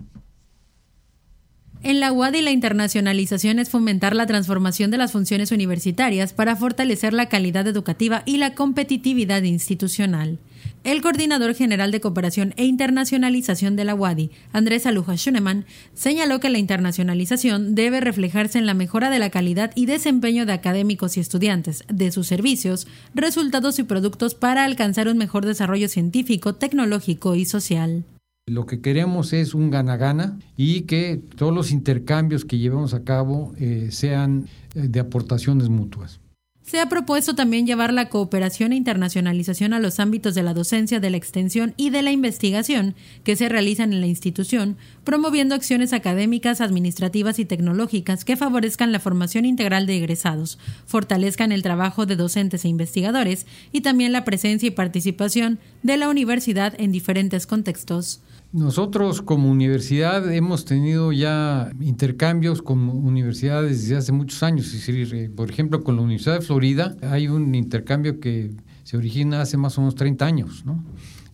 En 1.82 2.00
la 2.00 2.10
UADI 2.12 2.42
la 2.42 2.50
internacionalización 2.50 3.58
es 3.58 3.70
fomentar 3.70 4.16
la 4.16 4.26
transformación 4.26 4.90
de 4.90 4.98
las 4.98 5.12
funciones 5.12 5.52
universitarias 5.52 6.32
para 6.32 6.56
fortalecer 6.56 7.12
la 7.12 7.28
calidad 7.28 7.66
educativa 7.66 8.22
y 8.26 8.38
la 8.38 8.54
competitividad 8.54 9.42
institucional. 9.42 10.38
El 10.84 11.02
coordinador 11.02 11.54
general 11.54 11.90
de 11.90 12.00
cooperación 12.00 12.54
e 12.56 12.64
internacionalización 12.64 13.76
de 13.76 13.84
la 13.84 13.94
UADI, 13.94 14.30
Andrés 14.52 14.86
Aluja 14.86 15.16
Schunemann, 15.16 15.64
señaló 15.94 16.40
que 16.40 16.48
la 16.48 16.58
internacionalización 16.58 17.74
debe 17.74 18.00
reflejarse 18.00 18.58
en 18.58 18.66
la 18.66 18.74
mejora 18.74 19.10
de 19.10 19.18
la 19.18 19.30
calidad 19.30 19.72
y 19.74 19.86
desempeño 19.86 20.46
de 20.46 20.52
académicos 20.52 21.16
y 21.16 21.20
estudiantes, 21.20 21.84
de 21.88 22.10
sus 22.10 22.26
servicios, 22.26 22.86
resultados 23.14 23.78
y 23.78 23.82
productos 23.82 24.34
para 24.34 24.64
alcanzar 24.64 25.08
un 25.08 25.18
mejor 25.18 25.44
desarrollo 25.44 25.88
científico, 25.88 26.54
tecnológico 26.54 27.34
y 27.34 27.44
social. 27.44 28.04
Lo 28.48 28.64
que 28.64 28.80
queremos 28.80 29.32
es 29.32 29.54
un 29.54 29.72
gana-gana 29.72 30.38
y 30.56 30.82
que 30.82 31.16
todos 31.16 31.52
los 31.52 31.72
intercambios 31.72 32.44
que 32.44 32.58
llevemos 32.58 32.94
a 32.94 33.02
cabo 33.02 33.52
eh, 33.58 33.88
sean 33.90 34.46
eh, 34.76 34.86
de 34.86 35.00
aportaciones 35.00 35.68
mutuas. 35.68 36.20
Se 36.62 36.80
ha 36.80 36.88
propuesto 36.88 37.34
también 37.36 37.66
llevar 37.66 37.92
la 37.92 38.08
cooperación 38.08 38.72
e 38.72 38.76
internacionalización 38.76 39.72
a 39.72 39.80
los 39.80 40.00
ámbitos 40.00 40.34
de 40.34 40.44
la 40.44 40.54
docencia, 40.54 41.00
de 41.00 41.10
la 41.10 41.16
extensión 41.16 41.74
y 41.76 41.90
de 41.90 42.02
la 42.02 42.12
investigación 42.12 42.94
que 43.24 43.36
se 43.36 43.48
realizan 43.48 43.92
en 43.92 44.00
la 44.00 44.08
institución, 44.08 44.76
promoviendo 45.02 45.54
acciones 45.54 45.92
académicas, 45.92 46.60
administrativas 46.60 47.40
y 47.40 47.44
tecnológicas 47.44 48.24
que 48.24 48.36
favorezcan 48.36 48.90
la 48.90 49.00
formación 49.00 49.44
integral 49.44 49.86
de 49.86 49.96
egresados, 49.96 50.58
fortalezcan 50.86 51.50
el 51.50 51.62
trabajo 51.62 52.04
de 52.04 52.16
docentes 52.16 52.64
e 52.64 52.68
investigadores 52.68 53.46
y 53.72 53.80
también 53.80 54.12
la 54.12 54.24
presencia 54.24 54.68
y 54.68 54.70
participación 54.70 55.60
de 55.82 55.96
la 55.96 56.08
universidad 56.08 56.74
en 56.78 56.90
diferentes 56.90 57.46
contextos. 57.46 58.22
Nosotros 58.52 59.22
como 59.22 59.50
universidad 59.50 60.32
hemos 60.32 60.64
tenido 60.64 61.12
ya 61.12 61.70
intercambios 61.80 62.62
con 62.62 62.88
universidades 62.88 63.82
desde 63.82 63.96
hace 63.96 64.12
muchos 64.12 64.42
años. 64.42 64.72
Eh, 64.88 65.30
por 65.34 65.50
ejemplo, 65.50 65.82
con 65.82 65.96
la 65.96 66.02
Universidad 66.02 66.36
de 66.36 66.40
Florida 66.40 66.96
hay 67.02 67.28
un 67.28 67.54
intercambio 67.54 68.20
que 68.20 68.52
se 68.84 68.96
origina 68.96 69.40
hace 69.42 69.56
más 69.56 69.76
o 69.76 69.80
menos 69.80 69.96
30 69.96 70.24
años. 70.24 70.64
¿no? 70.64 70.82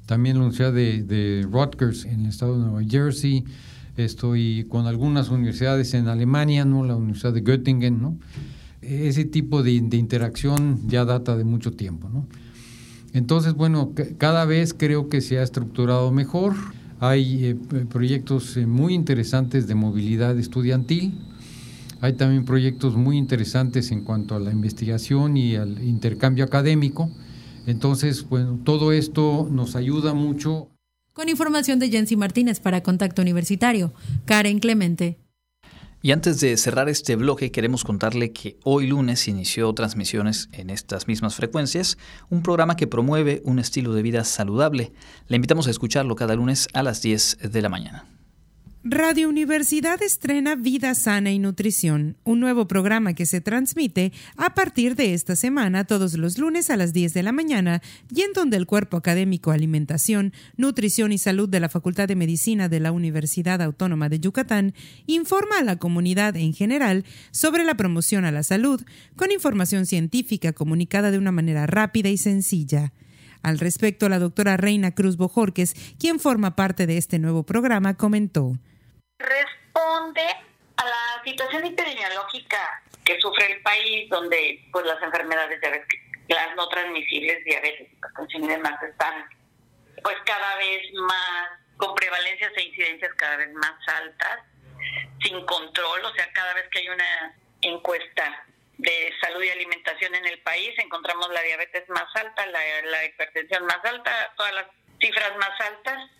También 0.07 0.37
la 0.37 0.45
Universidad 0.45 0.73
de, 0.73 1.47
Rutgers 1.51 2.07
en 2.07 2.21
el 2.21 2.27
estado 2.31 2.59
de 2.59 2.65
Nueva 2.65 2.83
Jersey. 2.89 3.45
Estoy 3.97 4.67
con 4.71 4.87
algunas 4.87 5.29
universidades 5.29 5.93
en 5.93 6.09
Alemania, 6.09 6.65
¿no? 6.65 6.83
la 6.85 6.97
Universidad 6.97 7.35
de 7.35 7.43
Göttingen. 7.43 8.01
¿no? 8.01 8.17
Ese 8.81 9.27
tipo 9.27 9.63
de, 9.63 9.81
de 9.83 9.97
interacción 9.99 10.81
ya 10.89 11.05
data 11.05 11.37
de 11.37 11.45
mucho 11.45 11.73
tiempo. 11.73 12.09
¿no? 12.09 12.27
Entonces, 13.13 13.53
bueno, 13.53 13.93
cada 14.17 14.47
vez 14.47 14.75
creo 14.75 15.11
que 15.11 15.21
se 15.21 15.39
ha 15.39 15.43
estructurado 15.43 16.11
mejor. 16.11 16.55
Hay 17.03 17.47
eh, 17.47 17.57
proyectos 17.91 18.57
eh, 18.57 18.65
muy 18.65 18.95
interesantes 18.95 19.67
de 19.67 19.75
movilidad 19.75 20.39
estudiantil. 20.39 21.19
Hay 22.01 22.13
también 22.13 22.45
proyectos 22.45 22.95
muy 22.95 23.19
interesantes 23.19 23.91
en 23.91 24.05
cuanto 24.05 24.37
a 24.37 24.39
la 24.39 24.53
investigación 24.53 25.37
y 25.37 25.57
al 25.57 25.83
intercambio 25.83 26.45
académico. 26.45 27.11
Entonces, 27.67 28.29
bueno, 28.29 28.61
todo 28.63 28.93
esto 28.93 29.49
nos 29.51 29.75
ayuda 29.75 30.15
mucho. 30.15 30.69
Con 31.13 31.29
información 31.29 31.81
de 31.81 31.91
Jensi 31.91 32.15
Martínez 32.15 32.61
para 32.61 32.85
Contacto 32.85 33.21
Universitario, 33.21 33.93
Karen 34.25 34.61
Clemente. 34.61 35.19
Y 36.05 36.11
antes 36.11 36.41
de 36.41 36.57
cerrar 36.57 36.89
este 36.89 37.15
bloque, 37.15 37.53
queremos 37.53 37.85
contarle 37.85 38.33
que 38.33 38.59
hoy 38.65 38.89
lunes 38.89 39.29
inició 39.29 39.73
transmisiones 39.73 40.49
en 40.51 40.69
estas 40.69 41.07
mismas 41.07 41.37
frecuencias, 41.37 41.97
un 42.29 42.43
programa 42.43 42.75
que 42.75 42.89
promueve 42.89 43.41
un 43.45 43.61
estilo 43.61 43.95
de 43.95 44.03
vida 44.03 44.25
saludable. 44.25 44.93
Le 45.29 45.37
invitamos 45.37 45.69
a 45.69 45.71
escucharlo 45.71 46.17
cada 46.17 46.35
lunes 46.35 46.67
a 46.75 46.83
las 46.83 47.03
10 47.03 47.39
de 47.53 47.63
la 47.63 47.69
mañana. 47.69 48.12
Radio 48.85 49.29
Universidad 49.29 50.03
estrena 50.03 50.57
Vida 50.57 50.97
Sana 50.97 51.31
y 51.31 51.39
Nutrición, 51.39 52.17
un 52.25 52.41
nuevo 52.41 52.67
programa 52.67 53.15
que 53.15 53.27
se 53.27 53.41
transmite 53.41 54.13
a 54.37 54.55
partir 54.55 54.97
de 54.97 55.15
esta 55.15 55.37
semana 55.37 55.85
todos 55.85 56.15
los 56.15 56.37
lunes 56.37 56.69
a 56.69 56.77
las 56.77 56.93
10 56.93 57.15
de 57.15 57.23
la 57.23 57.31
mañana 57.31 57.81
y 58.13 58.23
en 58.23 58.33
donde 58.33 58.57
el 58.57 58.67
Cuerpo 58.67 58.97
Académico 58.97 59.53
Alimentación, 59.53 60.33
Nutrición 60.57 61.13
y 61.13 61.19
Salud 61.19 61.49
de 61.49 61.61
la 61.61 61.69
Facultad 61.69 62.09
de 62.09 62.17
Medicina 62.17 62.69
de 62.69 62.81
la 62.81 62.91
Universidad 62.91 63.63
Autónoma 63.63 64.09
de 64.09 64.19
Yucatán 64.19 64.75
informa 65.07 65.59
a 65.61 65.63
la 65.65 65.77
comunidad 65.77 66.35
en 66.37 66.53
general 66.53 67.05
sobre 67.31 67.63
la 67.63 67.77
promoción 67.77 68.25
a 68.25 68.33
la 68.33 68.43
salud 68.43 68.83
con 69.15 69.31
información 69.31 69.87
científica 69.87 70.53
comunicada 70.53 71.13
de 71.13 71.19
una 71.19 71.31
manera 71.31 71.69
rápida 71.69 72.09
y 72.09 72.17
sencilla. 72.17 72.93
Al 73.43 73.61
respecto, 73.61 74.09
la 74.09 74.19
doctora 74.19 74.57
Reina 74.57 74.91
Cruz 74.91 75.17
Bojorques, 75.17 75.75
quien 76.01 76.19
forma 76.19 76.57
parte 76.57 76.89
de 76.89 76.97
este 76.97 77.21
nuevo 77.21 77.45
programa, 77.45 77.95
comentó 77.95 78.59
responde 79.19 80.27
a 80.77 80.85
la 80.85 81.23
situación 81.25 81.65
epidemiológica 81.65 82.83
que 83.05 83.21
sufre 83.21 83.53
el 83.53 83.63
país, 83.63 84.09
donde 84.11 84.65
pues 84.73 84.87
las 84.87 85.03
enfermedades 85.03 85.61
las 86.29 86.57
no 86.57 86.69
transmisibles, 86.69 87.45
diabetes, 87.45 87.93
hipertensión 87.93 88.45
y 88.45 88.49
demás 88.49 88.83
están 88.83 89.29
pues 90.03 90.17
cada 90.25 90.57
vez 90.57 90.83
más 90.95 91.49
con 91.77 91.95
prevalencias 91.95 92.53
e 92.57 92.63
incidencias 92.63 93.13
cada 93.15 93.37
vez 93.37 93.53
más 93.55 93.89
altas, 93.89 94.41
sin 95.23 95.45
control, 95.47 96.05
o 96.05 96.15
sea, 96.15 96.33
cada 96.33 96.55
vez 96.55 96.69
que 96.71 96.81
hay 96.81 96.89
una 96.89 97.37
encuesta 97.61 98.47
de 98.79 99.13
salud 99.21 99.43
y 99.43 99.51
alimentación 99.51 100.15
en 100.15 100.27
el 100.27 100.41
país, 100.41 100.77
encontramos 100.79 101.29
la 101.31 101.43
diabetes 101.43 101.89
más 101.89 102.15
alta, 102.17 102.47
la, 102.47 102.61
la 102.83 103.05
hipertensión 103.05 103.65
más 103.67 103.85
alta, 103.85 104.33
todas 104.37 104.55
las 104.55 104.67
cifras 105.03 105.37
más 105.37 105.51
altas 105.61 106.11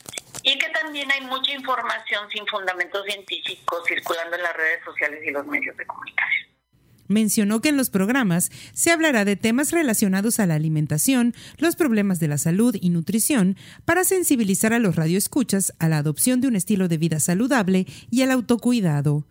y 0.43 0.59
que 0.59 0.69
también 0.71 1.11
hay 1.11 1.23
mucha 1.23 1.53
información 1.53 2.29
sin 2.31 2.47
fundamentos 2.47 3.05
científicos 3.07 3.83
circulando 3.87 4.37
en 4.37 4.43
las 4.43 4.57
redes 4.57 4.85
sociales 4.85 5.21
y 5.25 5.31
los 5.31 5.47
medios 5.47 5.77
de 5.77 5.87
comunicación. 5.87 6.53
Mencionó 7.09 7.61
que 7.61 7.69
en 7.69 7.77
los 7.77 7.91
programas 7.91 8.51
se 8.73 8.91
hablará 8.91 9.25
de 9.25 9.37
temas 9.37 9.71
relacionados 9.71 10.41
a 10.41 10.47
la 10.47 10.55
alimentación, 10.55 11.35
los 11.59 11.77
problemas 11.77 12.21
de 12.21 12.29
la 12.29 12.39
salud 12.39 12.75
y 12.81 12.91
nutrición, 12.91 13.57
para 13.85 14.05
sensibilizar 14.05 14.73
a 14.73 14.79
los 14.79 14.97
radioescuchas 14.97 15.75
a 15.79 15.89
la 15.89 15.99
adopción 15.99 16.41
de 16.41 16.49
un 16.49 16.57
estilo 16.57 16.89
de 16.89 16.97
vida 16.97 17.21
saludable 17.21 17.87
y 18.11 18.23
al 18.23 18.31
autocuidado. 18.31 19.25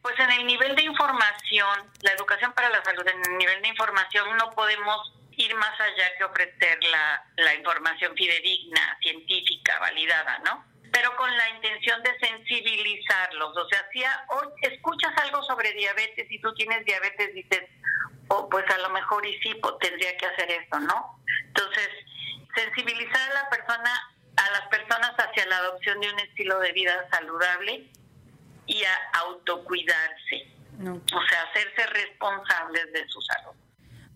Pues 0.00 0.14
en 0.20 0.30
el 0.40 0.46
nivel 0.46 0.74
de 0.74 0.84
información, 0.84 1.78
la 2.00 2.12
educación 2.12 2.52
para 2.54 2.70
la 2.70 2.82
salud, 2.82 3.02
en 3.06 3.32
el 3.32 3.38
nivel 3.38 3.60
de 3.60 3.68
información 3.68 4.24
no 4.38 4.50
podemos 4.50 5.12
ir 5.38 5.54
más 5.54 5.80
allá 5.80 6.16
que 6.16 6.24
ofrecer 6.24 6.78
la, 6.84 7.24
la 7.36 7.54
información 7.54 8.14
fidedigna, 8.14 8.98
científica, 9.00 9.78
validada, 9.78 10.38
¿no? 10.40 10.64
Pero 10.92 11.14
con 11.16 11.34
la 11.36 11.48
intención 11.50 12.02
de 12.02 12.18
sensibilizarlos. 12.18 13.56
O 13.56 13.68
sea, 13.68 13.86
si 13.92 14.02
hoy 14.28 14.48
escuchas 14.62 15.12
algo 15.22 15.42
sobre 15.44 15.72
diabetes 15.72 16.26
y 16.30 16.40
tú 16.40 16.52
tienes 16.54 16.84
diabetes, 16.84 17.34
dices, 17.34 17.62
oh, 18.28 18.48
pues 18.48 18.64
a 18.68 18.78
lo 18.78 18.90
mejor 18.90 19.24
y 19.26 19.38
sí 19.40 19.54
pues, 19.62 19.74
tendría 19.80 20.16
que 20.16 20.26
hacer 20.26 20.50
esto, 20.50 20.80
¿no? 20.80 21.22
Entonces, 21.46 21.88
sensibilizar 22.54 23.30
a 23.30 23.34
la 23.34 23.50
persona, 23.50 24.16
a 24.36 24.50
las 24.50 24.68
personas 24.68 25.12
hacia 25.18 25.46
la 25.46 25.58
adopción 25.58 26.00
de 26.00 26.12
un 26.12 26.18
estilo 26.18 26.58
de 26.58 26.72
vida 26.72 27.08
saludable 27.12 27.86
y 28.66 28.84
a 28.84 28.96
autocuidarse. 29.20 30.48
O 30.80 31.28
sea, 31.28 31.42
hacerse 31.42 31.86
responsables 31.86 32.92
de 32.92 33.08
su 33.08 33.20
salud. 33.22 33.54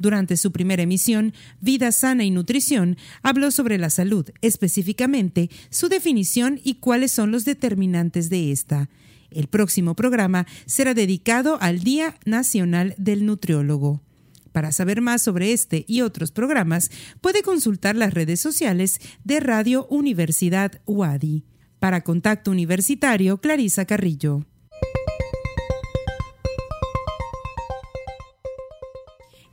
Durante 0.03 0.37
su 0.37 0.51
primera 0.51 0.83
emisión, 0.83 1.33
Vida 1.61 1.93
Sana 1.93 2.25
y 2.25 2.33
Nutrición 2.33 2.97
habló 3.23 3.53
sobre 3.53 3.79
la 3.79 3.89
salud, 3.89 4.29
específicamente 4.41 5.49
su 5.71 5.89
definición 5.89 6.61
y 6.65 6.75
cuáles 6.75 7.13
son 7.13 7.31
los 7.31 7.45
determinantes 7.45 8.29
de 8.29 8.51
esta. 8.51 8.91
El 9.31 9.47
próximo 9.47 9.95
programa 9.95 10.45
será 10.67 10.93
dedicado 10.93 11.57
al 11.61 11.85
Día 11.85 12.17
Nacional 12.25 12.97
del 12.99 13.25
Nutriólogo. 13.25 14.03
Para 14.51 14.73
saber 14.73 15.03
más 15.03 15.23
sobre 15.23 15.53
este 15.53 15.85
y 15.87 16.01
otros 16.01 16.33
programas, 16.33 16.91
puede 17.21 17.43
consultar 17.43 17.95
las 17.95 18.13
redes 18.13 18.41
sociales 18.41 18.99
de 19.23 19.39
Radio 19.39 19.87
Universidad 19.87 20.81
UADI. 20.85 21.45
Para 21.79 22.01
Contacto 22.01 22.51
Universitario, 22.51 23.41
Clarisa 23.41 23.85
Carrillo. 23.85 24.47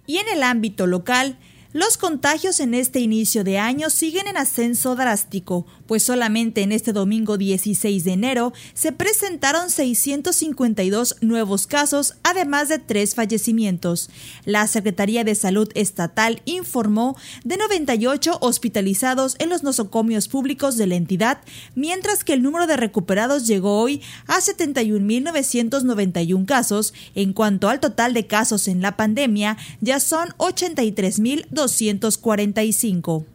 Y 0.09 0.17
en 0.17 0.27
el 0.27 0.41
ámbito 0.41 0.87
local, 0.87 1.37
los 1.71 1.97
contagios 1.97 2.59
en 2.61 2.73
este 2.73 2.99
inicio 2.99 3.43
de 3.43 3.59
año 3.59 3.91
siguen 3.91 4.27
en 4.27 4.37
ascenso 4.37 4.95
drástico, 4.95 5.67
pues 5.85 6.01
solamente 6.01 6.63
en 6.63 6.71
este 6.71 6.93
domingo 6.93 7.37
16 7.37 8.03
de 8.03 8.11
enero 8.11 8.53
se 8.73 8.91
presentaron 8.91 9.69
652 9.69 11.17
nuevos 11.21 11.67
casos, 11.67 12.15
además 12.23 12.69
de 12.69 12.79
tres 12.79 13.13
fallecimientos. 13.13 14.09
La 14.45 14.65
Secretaría 14.65 15.23
de 15.23 15.35
Salud 15.35 15.69
Estatal 15.75 16.41
informó 16.45 17.15
de 17.43 17.57
98 17.57 18.39
hospitalizados 18.41 19.35
en 19.37 19.49
los 19.49 19.61
nosocomios 19.61 20.27
públicos 20.27 20.75
de 20.75 20.87
la 20.87 20.95
entidad, 20.95 21.37
mientras 21.75 22.23
que 22.23 22.33
el 22.33 22.41
número 22.41 22.65
de 22.65 22.77
recuperados 22.77 23.45
llegó 23.45 23.79
hoy 23.79 24.01
a 24.25 24.39
71.991 24.39 26.47
casos. 26.47 26.95
En 27.13 27.33
cuanto 27.33 27.69
al 27.69 27.79
total 27.79 28.15
de 28.15 28.25
casos 28.25 28.67
en 28.67 28.81
la 28.81 28.97
pandemia, 28.97 29.55
ya 29.81 29.99
son 29.99 30.29
83.000 30.37 31.58
245. 31.59 33.25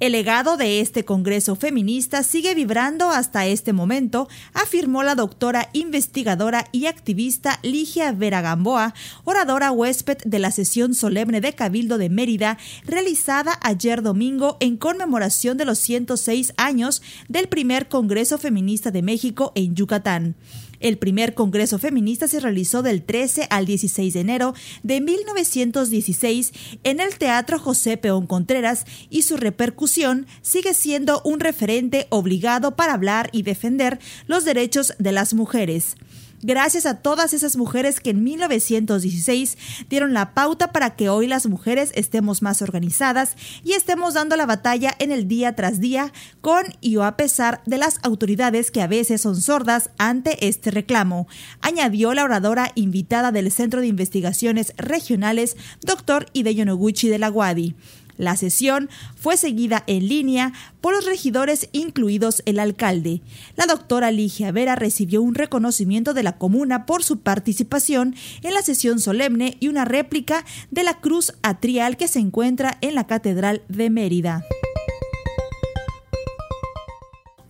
El 0.00 0.12
legado 0.12 0.56
de 0.56 0.80
este 0.80 1.04
Congreso 1.04 1.54
feminista 1.54 2.24
sigue 2.24 2.56
vibrando 2.56 3.10
hasta 3.10 3.46
este 3.46 3.72
momento, 3.72 4.28
afirmó 4.52 5.04
la 5.04 5.14
doctora 5.14 5.68
investigadora 5.74 6.66
y 6.72 6.86
activista 6.86 7.60
Ligia 7.62 8.10
Vera 8.10 8.40
Gamboa, 8.40 8.94
oradora 9.22 9.70
huésped 9.70 10.18
de 10.24 10.40
la 10.40 10.50
sesión 10.50 10.94
solemne 10.94 11.40
de 11.40 11.52
Cabildo 11.52 11.98
de 11.98 12.08
Mérida, 12.08 12.58
realizada 12.84 13.56
ayer 13.62 14.02
domingo 14.02 14.56
en 14.58 14.76
conmemoración 14.76 15.56
de 15.56 15.66
los 15.66 15.78
106 15.78 16.54
años 16.56 17.00
del 17.28 17.46
primer 17.46 17.88
Congreso 17.88 18.38
Feminista 18.38 18.90
de 18.90 19.02
México 19.02 19.52
en 19.54 19.76
Yucatán. 19.76 20.34
El 20.82 20.98
primer 20.98 21.34
Congreso 21.34 21.78
Feminista 21.78 22.26
se 22.26 22.40
realizó 22.40 22.82
del 22.82 23.02
13 23.02 23.46
al 23.50 23.66
16 23.66 24.12
de 24.12 24.20
enero 24.20 24.54
de 24.82 25.00
1916 25.00 26.52
en 26.82 27.00
el 27.00 27.16
Teatro 27.16 27.58
José 27.58 27.96
Peón 27.96 28.26
Contreras 28.26 28.84
y 29.08 29.22
su 29.22 29.36
repercusión 29.36 30.26
sigue 30.42 30.74
siendo 30.74 31.22
un 31.24 31.38
referente 31.40 32.08
obligado 32.10 32.74
para 32.74 32.94
hablar 32.94 33.30
y 33.32 33.42
defender 33.42 34.00
los 34.26 34.44
derechos 34.44 34.94
de 34.98 35.12
las 35.12 35.34
mujeres 35.34 35.96
gracias 36.42 36.86
a 36.86 36.98
todas 36.98 37.32
esas 37.32 37.56
mujeres 37.56 38.00
que 38.00 38.10
en 38.10 38.22
1916 38.22 39.56
dieron 39.88 40.12
la 40.12 40.34
pauta 40.34 40.72
para 40.72 40.90
que 40.96 41.08
hoy 41.08 41.26
las 41.26 41.46
mujeres 41.46 41.92
estemos 41.94 42.42
más 42.42 42.62
organizadas 42.62 43.36
y 43.64 43.72
estemos 43.72 44.14
dando 44.14 44.36
la 44.36 44.46
batalla 44.46 44.94
en 44.98 45.12
el 45.12 45.28
día 45.28 45.54
tras 45.54 45.80
día 45.80 46.12
con 46.40 46.64
y 46.80 46.96
o 46.96 47.04
a 47.04 47.16
pesar 47.16 47.62
de 47.64 47.78
las 47.78 47.98
autoridades 48.02 48.70
que 48.70 48.82
a 48.82 48.86
veces 48.86 49.20
son 49.20 49.40
sordas 49.40 49.90
ante 49.98 50.46
este 50.46 50.70
reclamo, 50.70 51.28
añadió 51.60 52.12
la 52.14 52.24
oradora 52.24 52.72
invitada 52.74 53.32
del 53.32 53.50
Centro 53.52 53.80
de 53.80 53.86
Investigaciones 53.86 54.74
Regionales, 54.76 55.56
doctor 55.80 56.26
Hideyo 56.32 56.64
Noguchi 56.64 57.08
de 57.08 57.18
la 57.18 57.28
Guadi. 57.28 57.74
La 58.22 58.36
sesión 58.36 58.88
fue 59.16 59.36
seguida 59.36 59.82
en 59.88 60.06
línea 60.06 60.52
por 60.80 60.94
los 60.94 61.06
regidores, 61.06 61.68
incluidos 61.72 62.40
el 62.46 62.60
alcalde. 62.60 63.20
La 63.56 63.66
doctora 63.66 64.12
Ligia 64.12 64.52
Vera 64.52 64.76
recibió 64.76 65.20
un 65.20 65.34
reconocimiento 65.34 66.14
de 66.14 66.22
la 66.22 66.38
comuna 66.38 66.86
por 66.86 67.02
su 67.02 67.18
participación 67.18 68.14
en 68.42 68.54
la 68.54 68.62
sesión 68.62 69.00
solemne 69.00 69.56
y 69.58 69.66
una 69.66 69.84
réplica 69.84 70.44
de 70.70 70.84
la 70.84 71.00
cruz 71.00 71.32
atrial 71.42 71.96
que 71.96 72.06
se 72.06 72.20
encuentra 72.20 72.78
en 72.80 72.94
la 72.94 73.08
Catedral 73.08 73.62
de 73.66 73.90
Mérida. 73.90 74.44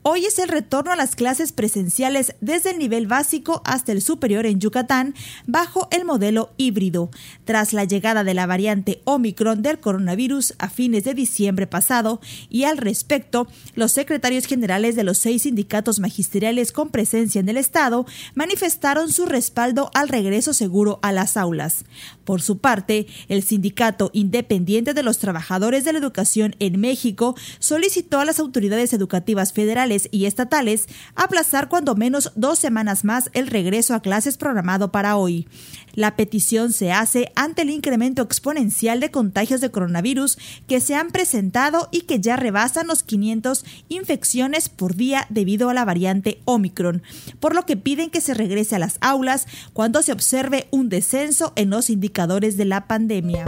Hoy 0.04 0.24
es 0.24 0.40
el 0.40 0.48
retorno 0.48 0.90
a 0.90 0.96
las 0.96 1.14
clases 1.14 1.52
presenciales 1.52 2.34
desde 2.40 2.70
el 2.70 2.78
nivel 2.80 3.06
básico 3.06 3.62
hasta 3.64 3.92
el 3.92 4.02
superior 4.02 4.46
en 4.46 4.58
Yucatán 4.58 5.14
bajo 5.46 5.86
el 5.92 6.04
modelo 6.04 6.50
híbrido. 6.56 7.08
Tras 7.44 7.72
la 7.72 7.84
llegada 7.84 8.24
de 8.24 8.34
la 8.34 8.46
variante 8.46 9.00
Omicron 9.04 9.62
del 9.62 9.78
coronavirus 9.78 10.54
a 10.58 10.70
fines 10.70 11.04
de 11.04 11.14
diciembre 11.14 11.68
pasado 11.68 12.20
y 12.50 12.64
al 12.64 12.78
respecto, 12.78 13.46
los 13.76 13.92
secretarios 13.92 14.46
generales 14.46 14.96
de 14.96 15.04
los 15.04 15.18
seis 15.18 15.42
sindicatos 15.42 16.00
magisteriales 16.00 16.72
con 16.72 16.90
presencia 16.90 17.40
en 17.40 17.48
el 17.48 17.56
Estado 17.56 18.04
manifestaron 18.34 19.12
su 19.12 19.26
respaldo 19.26 19.92
al 19.94 20.08
regreso 20.08 20.52
seguro 20.52 20.98
a 21.02 21.12
las 21.12 21.36
aulas. 21.36 21.84
Por 22.24 22.42
su 22.42 22.58
parte, 22.58 23.06
el 23.28 23.44
Sindicato 23.44 24.10
Independiente 24.12 24.94
de 24.94 25.04
los 25.04 25.18
Trabajadores 25.18 25.84
de 25.84 25.92
la 25.92 26.00
Educación 26.00 26.56
en 26.58 26.80
México 26.80 27.36
solicitó 27.60 28.18
a 28.18 28.24
las 28.24 28.40
autoridades 28.40 28.92
educativas 28.92 29.52
federales 29.52 29.91
y 30.10 30.26
estatales 30.26 30.86
aplazar 31.14 31.68
cuando 31.68 31.94
menos 31.94 32.32
dos 32.34 32.58
semanas 32.58 33.04
más 33.04 33.30
el 33.34 33.46
regreso 33.46 33.94
a 33.94 34.00
clases 34.00 34.36
programado 34.36 34.90
para 34.90 35.16
hoy. 35.16 35.46
La 35.94 36.16
petición 36.16 36.72
se 36.72 36.90
hace 36.90 37.30
ante 37.34 37.62
el 37.62 37.70
incremento 37.70 38.22
exponencial 38.22 39.00
de 39.00 39.10
contagios 39.10 39.60
de 39.60 39.70
coronavirus 39.70 40.38
que 40.66 40.80
se 40.80 40.94
han 40.94 41.10
presentado 41.10 41.88
y 41.92 42.02
que 42.02 42.20
ya 42.20 42.36
rebasan 42.36 42.86
los 42.86 43.02
500 43.02 43.64
infecciones 43.88 44.68
por 44.68 44.96
día 44.96 45.26
debido 45.28 45.68
a 45.68 45.74
la 45.74 45.84
variante 45.84 46.40
Omicron, 46.46 47.02
por 47.40 47.54
lo 47.54 47.66
que 47.66 47.76
piden 47.76 48.10
que 48.10 48.22
se 48.22 48.34
regrese 48.34 48.76
a 48.76 48.78
las 48.78 48.96
aulas 49.00 49.46
cuando 49.74 50.00
se 50.02 50.12
observe 50.12 50.66
un 50.70 50.88
descenso 50.88 51.52
en 51.56 51.70
los 51.70 51.90
indicadores 51.90 52.56
de 52.56 52.64
la 52.64 52.86
pandemia. 52.86 53.44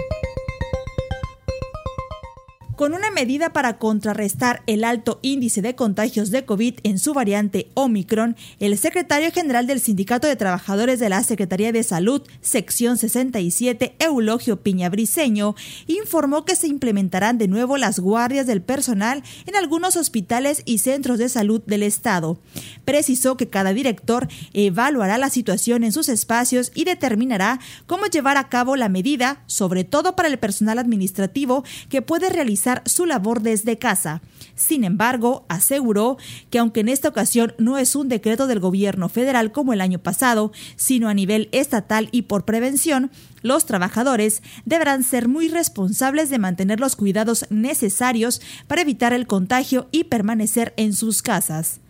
Con 2.77 2.93
una 2.93 3.13
medida 3.13 3.53
para 3.53 3.79
contrarrestar 3.79 4.65
el 4.67 4.83
alto 4.83 5.21
índice 5.23 5.63
de 5.63 5.77
contagios 5.77 6.33
de 6.33 6.45
COVID 6.45 6.75
en 6.83 6.99
su 6.99 7.15
variante 7.15 7.69
Omicron, 7.75 8.37
el 8.59 8.77
secretario 8.79 9.31
general 9.31 9.69
del 9.69 9.79
Sindicato 9.79 10.27
de 10.27 10.35
Trabajadores 10.35 10.99
de 10.99 11.09
la 11.09 11.23
Secretaría 11.23 11.71
de 11.71 11.85
Salud, 11.85 12.23
sección 12.41 12.99
67, 12.99 13.95
Eulogio 14.01 14.61
Piña 14.61 14.89
Briceño, 14.89 15.55
informó 15.87 16.45
que 16.45 16.57
se 16.57 16.67
implementarán 16.67 17.39
de 17.39 17.47
nuevo 17.47 17.77
las 17.77 18.01
guardias 18.01 18.49
del 18.49 18.61
personal 18.61 19.23
en 19.47 19.55
algunos 19.55 19.95
hospitales 19.95 20.63
y 20.65 20.79
centros 20.79 21.19
de 21.19 21.29
salud 21.29 21.63
del 21.67 21.85
Estado. 21.85 22.41
Precisó 22.85 23.37
que 23.37 23.49
cada 23.49 23.73
director 23.73 24.27
evaluará 24.53 25.17
la 25.17 25.31
situación 25.31 25.85
en 25.85 25.93
sus 25.93 26.09
espacios 26.09 26.73
y 26.75 26.83
determinará 26.83 27.61
cómo 27.87 28.07
llevar 28.07 28.37
a 28.37 28.49
cabo 28.49 28.75
la 28.75 28.89
medida, 28.89 29.45
sobre 29.47 29.85
todo 29.85 30.17
para 30.17 30.27
el 30.27 30.41
personal 30.41 30.81
administrativo 30.81 31.63
que 31.89 32.03
puede 32.03 32.31
realizar 32.31 32.63
su 32.85 33.07
labor 33.07 33.42
desde 33.42 33.79
casa. 33.79 34.22
Sin 34.55 34.85
embargo, 34.85 35.44
aseguró 35.48 36.16
que 36.50 36.59
aunque 36.59 36.81
en 36.81 36.88
esta 36.88 37.09
ocasión 37.09 37.55
no 37.59 37.79
es 37.79 37.96
un 37.96 38.09
decreto 38.09 38.46
del 38.46 38.61
gobierno 38.61 39.09
federal 39.09 39.53
como 39.53 39.72
el 39.72 39.81
año 39.81 39.98
pasado, 39.98 40.53
sino 40.77 41.09
a 41.09 41.14
nivel 41.14 41.48
estatal 41.53 42.09
y 42.12 42.22
por 42.22 42.44
prevención, 42.44 43.11
los 43.42 43.66
trabajadores 43.66 44.42
deberán 44.64 45.03
ser 45.03 45.29
muy 45.29 45.48
responsables 45.48 46.31
de 46.31 46.38
mantener 46.38 46.81
los 46.81 46.96
cuidados 46.96 47.46
necesarios 47.50 48.40
para 48.66 48.83
evitar 48.83 49.12
el 49.12 49.27
contagio 49.27 49.88
y 49.90 50.05
permanecer 50.05 50.72
en 50.77 50.92
sus 50.92 51.22
casas. 51.22 51.81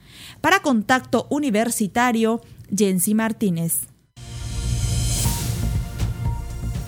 Para 0.41 0.61
Contacto 0.61 1.27
Universitario, 1.31 2.41
Jensi 2.75 3.15
Martínez. 3.15 3.89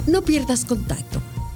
No 0.07 0.23
pierdas 0.23 0.65
contacto 0.65 1.21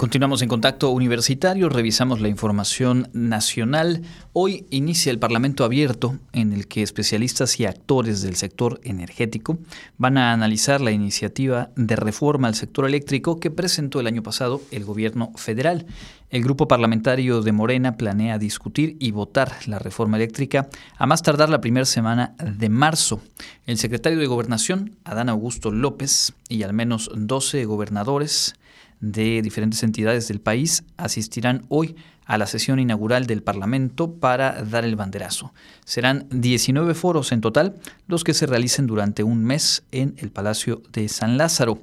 Continuamos 0.00 0.40
en 0.40 0.48
contacto 0.48 0.88
universitario, 0.88 1.68
revisamos 1.68 2.22
la 2.22 2.28
información 2.28 3.10
nacional. 3.12 4.00
Hoy 4.32 4.64
inicia 4.70 5.12
el 5.12 5.18
Parlamento 5.18 5.62
abierto 5.62 6.16
en 6.32 6.54
el 6.54 6.68
que 6.68 6.82
especialistas 6.82 7.60
y 7.60 7.66
actores 7.66 8.22
del 8.22 8.36
sector 8.36 8.80
energético 8.82 9.58
van 9.98 10.16
a 10.16 10.32
analizar 10.32 10.80
la 10.80 10.90
iniciativa 10.90 11.68
de 11.76 11.96
reforma 11.96 12.48
al 12.48 12.54
sector 12.54 12.86
eléctrico 12.86 13.38
que 13.40 13.50
presentó 13.50 14.00
el 14.00 14.06
año 14.06 14.22
pasado 14.22 14.62
el 14.70 14.86
gobierno 14.86 15.32
federal. 15.36 15.84
El 16.30 16.44
grupo 16.44 16.66
parlamentario 16.66 17.42
de 17.42 17.52
Morena 17.52 17.98
planea 17.98 18.38
discutir 18.38 18.96
y 19.00 19.10
votar 19.10 19.52
la 19.66 19.78
reforma 19.78 20.16
eléctrica 20.16 20.70
a 20.96 21.04
más 21.04 21.22
tardar 21.22 21.50
la 21.50 21.60
primera 21.60 21.84
semana 21.84 22.34
de 22.38 22.70
marzo. 22.70 23.20
El 23.66 23.76
secretario 23.76 24.18
de 24.18 24.26
Gobernación, 24.26 24.96
Adán 25.04 25.28
Augusto 25.28 25.70
López, 25.70 26.32
y 26.48 26.62
al 26.62 26.72
menos 26.72 27.10
12 27.14 27.66
gobernadores 27.66 28.54
de 29.00 29.42
diferentes 29.42 29.82
entidades 29.82 30.28
del 30.28 30.40
país 30.40 30.84
asistirán 30.96 31.64
hoy 31.68 31.96
a 32.26 32.38
la 32.38 32.46
sesión 32.46 32.78
inaugural 32.78 33.26
del 33.26 33.42
Parlamento 33.42 34.12
para 34.12 34.62
dar 34.62 34.84
el 34.84 34.94
banderazo. 34.94 35.52
Serán 35.84 36.28
19 36.30 36.94
foros 36.94 37.32
en 37.32 37.40
total 37.40 37.74
los 38.06 38.22
que 38.22 38.34
se 38.34 38.46
realicen 38.46 38.86
durante 38.86 39.24
un 39.24 39.44
mes 39.44 39.82
en 39.90 40.14
el 40.18 40.30
Palacio 40.30 40.80
de 40.92 41.08
San 41.08 41.38
Lázaro. 41.38 41.82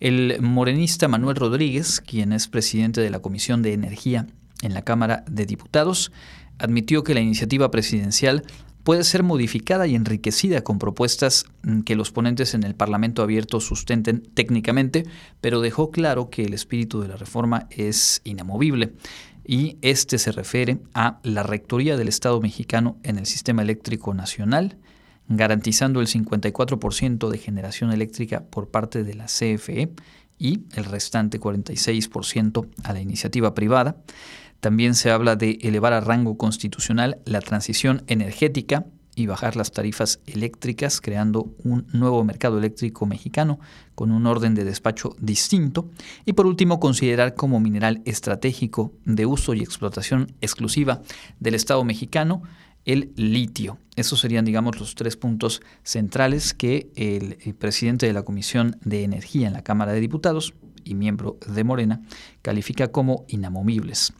El 0.00 0.38
morenista 0.40 1.06
Manuel 1.06 1.36
Rodríguez, 1.36 2.00
quien 2.00 2.32
es 2.32 2.48
presidente 2.48 3.00
de 3.00 3.10
la 3.10 3.20
Comisión 3.20 3.62
de 3.62 3.72
Energía 3.72 4.26
en 4.62 4.74
la 4.74 4.82
Cámara 4.82 5.24
de 5.30 5.46
Diputados, 5.46 6.10
admitió 6.58 7.04
que 7.04 7.14
la 7.14 7.20
iniciativa 7.20 7.70
presidencial 7.70 8.42
puede 8.84 9.02
ser 9.02 9.22
modificada 9.22 9.86
y 9.86 9.96
enriquecida 9.96 10.62
con 10.62 10.78
propuestas 10.78 11.46
mm, 11.62 11.80
que 11.80 11.96
los 11.96 12.12
ponentes 12.12 12.54
en 12.54 12.62
el 12.62 12.74
Parlamento 12.74 13.22
abierto 13.22 13.58
sustenten 13.60 14.22
técnicamente, 14.34 15.04
pero 15.40 15.60
dejó 15.60 15.90
claro 15.90 16.30
que 16.30 16.44
el 16.44 16.54
espíritu 16.54 17.00
de 17.00 17.08
la 17.08 17.16
reforma 17.16 17.66
es 17.70 18.20
inamovible. 18.24 18.92
Y 19.46 19.76
este 19.82 20.18
se 20.18 20.32
refiere 20.32 20.78
a 20.94 21.18
la 21.22 21.42
rectoría 21.42 21.96
del 21.96 22.08
Estado 22.08 22.40
mexicano 22.40 22.96
en 23.02 23.18
el 23.18 23.26
sistema 23.26 23.62
eléctrico 23.62 24.14
nacional, 24.14 24.76
garantizando 25.28 26.00
el 26.00 26.06
54% 26.06 27.28
de 27.28 27.38
generación 27.38 27.92
eléctrica 27.92 28.44
por 28.44 28.68
parte 28.68 29.04
de 29.04 29.14
la 29.14 29.26
CFE 29.26 29.90
y 30.38 30.64
el 30.74 30.84
restante 30.84 31.40
46% 31.40 32.68
a 32.82 32.92
la 32.92 33.00
iniciativa 33.00 33.54
privada, 33.54 33.96
también 34.64 34.94
se 34.94 35.10
habla 35.10 35.36
de 35.36 35.58
elevar 35.60 35.92
a 35.92 36.00
rango 36.00 36.38
constitucional 36.38 37.18
la 37.26 37.42
transición 37.42 38.02
energética 38.06 38.86
y 39.14 39.26
bajar 39.26 39.56
las 39.56 39.72
tarifas 39.72 40.20
eléctricas, 40.24 41.02
creando 41.02 41.54
un 41.64 41.86
nuevo 41.92 42.24
mercado 42.24 42.56
eléctrico 42.56 43.04
mexicano 43.04 43.60
con 43.94 44.10
un 44.10 44.26
orden 44.26 44.54
de 44.54 44.64
despacho 44.64 45.16
distinto. 45.20 45.90
Y 46.24 46.32
por 46.32 46.46
último, 46.46 46.80
considerar 46.80 47.34
como 47.34 47.60
mineral 47.60 48.00
estratégico 48.06 48.94
de 49.04 49.26
uso 49.26 49.52
y 49.52 49.60
explotación 49.60 50.32
exclusiva 50.40 51.02
del 51.40 51.56
Estado 51.56 51.84
mexicano 51.84 52.42
el 52.86 53.12
litio. 53.16 53.76
Esos 53.96 54.20
serían, 54.20 54.46
digamos, 54.46 54.80
los 54.80 54.94
tres 54.94 55.18
puntos 55.18 55.60
centrales 55.82 56.54
que 56.54 56.90
el, 56.96 57.54
presidente 57.56 58.06
de 58.06 58.14
la 58.14 58.22
Comisión 58.22 58.78
de 58.82 59.04
Energía 59.04 59.46
en 59.46 59.52
la 59.52 59.62
Cámara 59.62 59.92
de 59.92 60.00
Diputados, 60.00 60.54
y 60.84 60.94
miembro 60.94 61.38
de 61.46 61.64
Morena, 61.64 62.02
califica 62.42 62.88
como 62.88 63.24
inamovibles. 63.28 64.12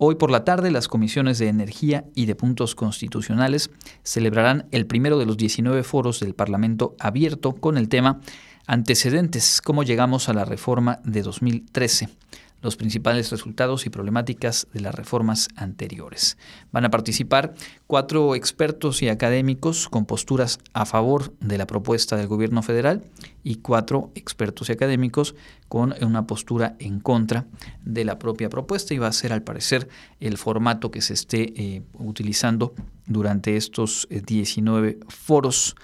Hoy 0.00 0.14
por 0.14 0.30
la 0.30 0.44
tarde 0.44 0.70
las 0.70 0.86
comisiones 0.86 1.40
de 1.40 1.48
energía 1.48 2.04
y 2.14 2.26
de 2.26 2.36
puntos 2.36 2.76
constitucionales 2.76 3.70
celebrarán 4.04 4.68
el 4.70 4.86
primero 4.86 5.18
de 5.18 5.26
los 5.26 5.36
19 5.36 5.82
foros 5.82 6.20
del 6.20 6.36
Parlamento 6.36 6.94
abierto 7.00 7.52
con 7.52 7.76
el 7.76 7.88
tema 7.88 8.20
Antecedentes, 8.68 9.60
cómo 9.60 9.82
llegamos 9.82 10.28
a 10.28 10.34
la 10.34 10.44
reforma 10.44 11.00
de 11.02 11.22
2013 11.22 12.10
los 12.60 12.76
principales 12.76 13.30
resultados 13.30 13.86
y 13.86 13.90
problemáticas 13.90 14.66
de 14.72 14.80
las 14.80 14.94
reformas 14.94 15.48
anteriores. 15.56 16.36
Van 16.72 16.84
a 16.84 16.90
participar 16.90 17.54
cuatro 17.86 18.34
expertos 18.34 19.02
y 19.02 19.08
académicos 19.08 19.88
con 19.88 20.06
posturas 20.06 20.58
a 20.72 20.84
favor 20.84 21.32
de 21.40 21.58
la 21.58 21.66
propuesta 21.66 22.16
del 22.16 22.26
gobierno 22.26 22.62
federal 22.62 23.04
y 23.44 23.56
cuatro 23.56 24.10
expertos 24.14 24.68
y 24.68 24.72
académicos 24.72 25.34
con 25.68 25.94
una 26.02 26.26
postura 26.26 26.76
en 26.78 27.00
contra 27.00 27.46
de 27.84 28.04
la 28.04 28.18
propia 28.18 28.48
propuesta 28.48 28.94
y 28.94 28.98
va 28.98 29.08
a 29.08 29.12
ser 29.12 29.32
al 29.32 29.42
parecer 29.42 29.88
el 30.20 30.38
formato 30.38 30.90
que 30.90 31.02
se 31.02 31.14
esté 31.14 31.52
eh, 31.56 31.82
utilizando 31.94 32.74
durante 33.06 33.56
estos 33.56 34.08
19 34.10 34.88
eh, 34.88 34.98
foros. 35.08 35.76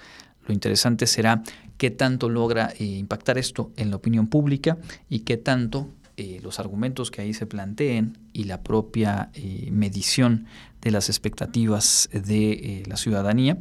Lo 0.47 0.53
interesante 0.53 1.07
será 1.07 1.43
qué 1.77 1.91
tanto 1.91 2.29
logra 2.29 2.73
eh, 2.77 2.83
impactar 2.85 3.37
esto 3.37 3.71
en 3.75 3.89
la 3.89 3.97
opinión 3.97 4.27
pública 4.27 4.77
y 5.09 5.19
qué 5.19 5.37
tanto 5.37 5.89
eh, 6.17 6.39
los 6.41 6.59
argumentos 6.59 7.11
que 7.11 7.21
ahí 7.21 7.33
se 7.33 7.45
planteen 7.45 8.17
y 8.31 8.45
la 8.45 8.61
propia 8.61 9.29
eh, 9.33 9.69
medición 9.71 10.45
de 10.81 10.91
las 10.91 11.09
expectativas 11.09 12.09
de 12.13 12.51
eh, 12.51 12.83
la 12.87 12.95
ciudadanía 12.95 13.57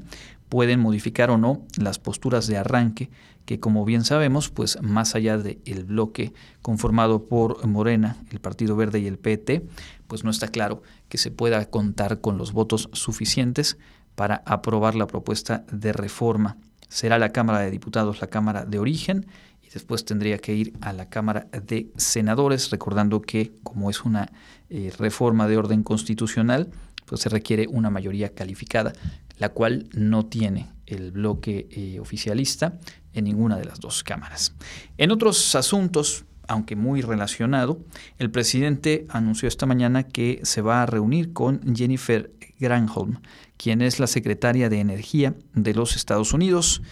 pueden 0.48 0.78
modificar 0.78 1.30
o 1.30 1.38
no 1.38 1.62
las 1.76 1.98
posturas 1.98 2.46
de 2.46 2.56
arranque 2.56 3.10
que 3.44 3.60
como 3.60 3.84
bien 3.84 4.04
sabemos, 4.04 4.50
pues 4.50 4.80
más 4.82 5.14
allá 5.14 5.36
del 5.36 5.84
bloque 5.84 6.32
conformado 6.62 7.26
por 7.26 7.66
Morena, 7.66 8.16
el 8.30 8.40
Partido 8.40 8.76
Verde 8.76 9.00
y 9.00 9.06
el 9.06 9.18
PT, 9.18 9.66
pues 10.06 10.24
no 10.24 10.30
está 10.30 10.48
claro 10.48 10.82
que 11.08 11.18
se 11.18 11.30
pueda 11.30 11.64
contar 11.66 12.20
con 12.20 12.38
los 12.38 12.52
votos 12.52 12.88
suficientes 12.92 13.76
para 14.14 14.42
aprobar 14.46 14.94
la 14.94 15.06
propuesta 15.06 15.64
de 15.70 15.92
reforma. 15.92 16.56
Será 16.88 17.18
la 17.18 17.30
Cámara 17.30 17.60
de 17.60 17.70
Diputados 17.70 18.20
la 18.20 18.28
Cámara 18.28 18.64
de 18.64 18.78
origen 18.78 19.26
después 19.74 20.04
tendría 20.04 20.38
que 20.38 20.54
ir 20.54 20.72
a 20.80 20.92
la 20.92 21.10
Cámara 21.10 21.48
de 21.66 21.90
Senadores, 21.96 22.70
recordando 22.70 23.20
que 23.20 23.52
como 23.62 23.90
es 23.90 24.04
una 24.04 24.32
eh, 24.70 24.92
reforma 24.98 25.46
de 25.48 25.58
orden 25.58 25.82
constitucional, 25.82 26.70
pues 27.04 27.20
se 27.20 27.28
requiere 27.28 27.66
una 27.68 27.90
mayoría 27.90 28.30
calificada, 28.34 28.92
la 29.36 29.50
cual 29.50 29.88
no 29.92 30.24
tiene 30.24 30.70
el 30.86 31.10
bloque 31.10 31.66
eh, 31.70 32.00
oficialista 32.00 32.78
en 33.12 33.24
ninguna 33.24 33.56
de 33.56 33.64
las 33.64 33.80
dos 33.80 34.02
cámaras. 34.04 34.54
En 34.96 35.10
otros 35.10 35.54
asuntos, 35.54 36.24
aunque 36.46 36.76
muy 36.76 37.02
relacionado, 37.02 37.80
el 38.18 38.30
presidente 38.30 39.06
anunció 39.08 39.48
esta 39.48 39.66
mañana 39.66 40.04
que 40.04 40.40
se 40.44 40.62
va 40.62 40.82
a 40.82 40.86
reunir 40.86 41.32
con 41.32 41.74
Jennifer 41.74 42.30
Granholm, 42.58 43.18
quien 43.56 43.82
es 43.82 43.98
la 43.98 44.06
secretaria 44.06 44.68
de 44.68 44.80
Energía 44.80 45.34
de 45.54 45.74
los 45.74 45.96
Estados 45.96 46.32
Unidos. 46.32 46.82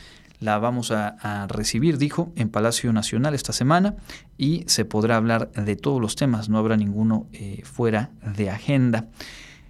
La 0.42 0.58
vamos 0.58 0.90
a, 0.90 1.46
recibir, 1.46 1.98
dijo, 1.98 2.32
en 2.34 2.48
Palacio 2.48 2.92
Nacional 2.92 3.32
esta 3.32 3.52
semana 3.52 3.94
y 4.36 4.64
se 4.66 4.84
podrá 4.84 5.16
hablar 5.16 5.52
de 5.52 5.76
todos 5.76 6.00
los 6.00 6.16
temas, 6.16 6.48
no 6.48 6.58
habrá 6.58 6.76
ninguno 6.76 7.28
eh, 7.32 7.62
fuera 7.62 8.10
de 8.36 8.50
agenda. 8.50 9.06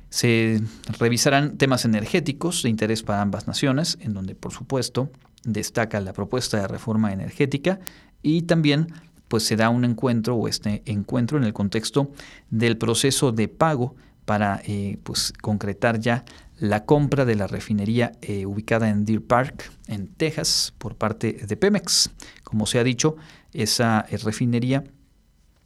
Se 0.09 0.63
revisarán 0.99 1.59
temas 1.59 1.85
energéticos 1.85 2.63
de 2.63 2.71
interés 2.71 3.03
para 3.03 3.21
ambas 3.21 3.47
naciones, 3.47 3.99
en 4.01 4.15
donde 4.15 4.35
por 4.35 4.53
supuesto 4.53 5.11
destaca 5.45 6.01
la 6.01 6.15
propuesta 6.15 6.57
de 6.57 6.69
reforma 6.69 7.13
energética 7.13 7.79
y 8.23 8.43
también 8.43 8.87
pues 9.29 9.43
se 9.43 9.57
da 9.57 9.69
un 9.69 9.85
encuentro 9.85 10.37
o 10.37 10.49
este 10.49 10.83
encuentro 10.87 11.37
en 11.37 11.45
el 11.45 11.53
contexto 11.53 12.13
del 12.49 12.79
proceso 12.79 13.31
de 13.31 13.49
pago 13.49 13.95
para 14.25 14.63
eh, 14.65 14.99
pues, 15.03 15.35
concretar 15.39 16.01
ya 16.01 16.25
la 16.63 16.85
compra 16.85 17.25
de 17.25 17.35
la 17.35 17.49
refinería 17.49 18.13
eh, 18.23 18.47
ubicada 18.47 18.89
en 18.89 19.05
Deer 19.05 19.21
Park, 19.21 19.73
en 19.89 20.07
Texas, 20.07 20.73
por 20.79 20.95
parte 20.95 21.33
de 21.33 21.57
Pemex. 21.57 22.11
Como 22.45 22.67
se 22.67 22.79
ha 22.79 22.85
dicho, 22.85 23.17
esa 23.53 24.07
eh, 24.09 24.17
refinería 24.19 24.85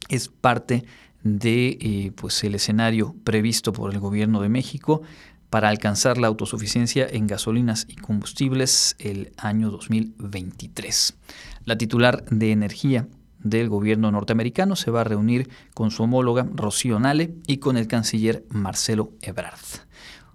es 0.09 0.27
parte 0.27 0.85
de 1.21 2.11
pues, 2.15 2.43
el 2.43 2.55
escenario 2.55 3.15
previsto 3.23 3.73
por 3.73 3.93
el 3.93 3.99
gobierno 3.99 4.41
de 4.41 4.49
México 4.49 5.03
para 5.51 5.69
alcanzar 5.69 6.17
la 6.17 6.27
autosuficiencia 6.29 7.07
en 7.07 7.27
gasolinas 7.27 7.85
y 7.87 7.95
combustibles 7.95 8.95
el 8.97 9.33
año 9.37 9.69
2023. 9.69 11.15
La 11.65 11.77
titular 11.77 12.25
de 12.25 12.51
energía 12.51 13.07
del 13.37 13.69
gobierno 13.69 14.11
norteamericano 14.11 14.75
se 14.75 14.89
va 14.89 15.01
a 15.01 15.03
reunir 15.03 15.47
con 15.75 15.91
su 15.91 16.01
homóloga 16.01 16.47
Rocío 16.55 16.99
Nale 16.99 17.35
y 17.45 17.57
con 17.57 17.77
el 17.77 17.87
canciller 17.87 18.45
Marcelo 18.49 19.11
Ebrard. 19.21 19.85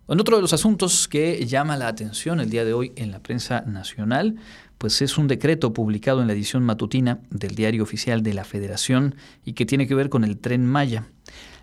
Otro 0.06 0.36
de 0.36 0.42
los 0.42 0.52
asuntos 0.52 1.06
que 1.06 1.46
llama 1.46 1.76
la 1.76 1.86
atención 1.86 2.40
el 2.40 2.50
día 2.50 2.64
de 2.64 2.72
hoy 2.72 2.92
en 2.96 3.12
la 3.12 3.20
prensa 3.20 3.62
nacional, 3.62 4.34
pues 4.78 5.00
es 5.00 5.16
un 5.16 5.28
decreto 5.28 5.72
publicado 5.72 6.20
en 6.20 6.26
la 6.26 6.32
edición 6.32 6.64
matutina 6.64 7.20
del 7.30 7.54
Diario 7.54 7.84
Oficial 7.84 8.24
de 8.24 8.34
la 8.34 8.44
Federación 8.44 9.14
y 9.44 9.52
que 9.52 9.64
tiene 9.64 9.86
que 9.86 9.94
ver 9.94 10.08
con 10.08 10.24
el 10.24 10.38
tren 10.38 10.66
Maya. 10.66 11.06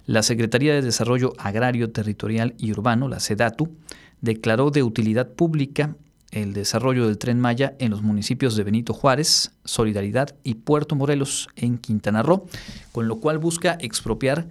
La 0.05 0.23
Secretaría 0.23 0.73
de 0.73 0.81
Desarrollo 0.81 1.33
Agrario, 1.37 1.91
Territorial 1.91 2.55
y 2.57 2.71
Urbano, 2.71 3.09
la 3.09 3.19
SEDATU, 3.19 3.75
declaró 4.21 4.71
de 4.71 4.83
utilidad 4.83 5.27
pública 5.27 5.97
el 6.31 6.53
desarrollo 6.53 7.07
del 7.07 7.17
tren 7.17 7.41
Maya 7.41 7.75
en 7.79 7.91
los 7.91 8.03
municipios 8.03 8.55
de 8.55 8.63
Benito 8.63 8.93
Juárez, 8.93 9.51
Solidaridad 9.65 10.35
y 10.43 10.55
Puerto 10.55 10.95
Morelos 10.95 11.49
en 11.57 11.77
Quintana 11.77 12.23
Roo, 12.23 12.45
con 12.93 13.09
lo 13.09 13.19
cual 13.19 13.37
busca 13.37 13.77
expropiar 13.81 14.47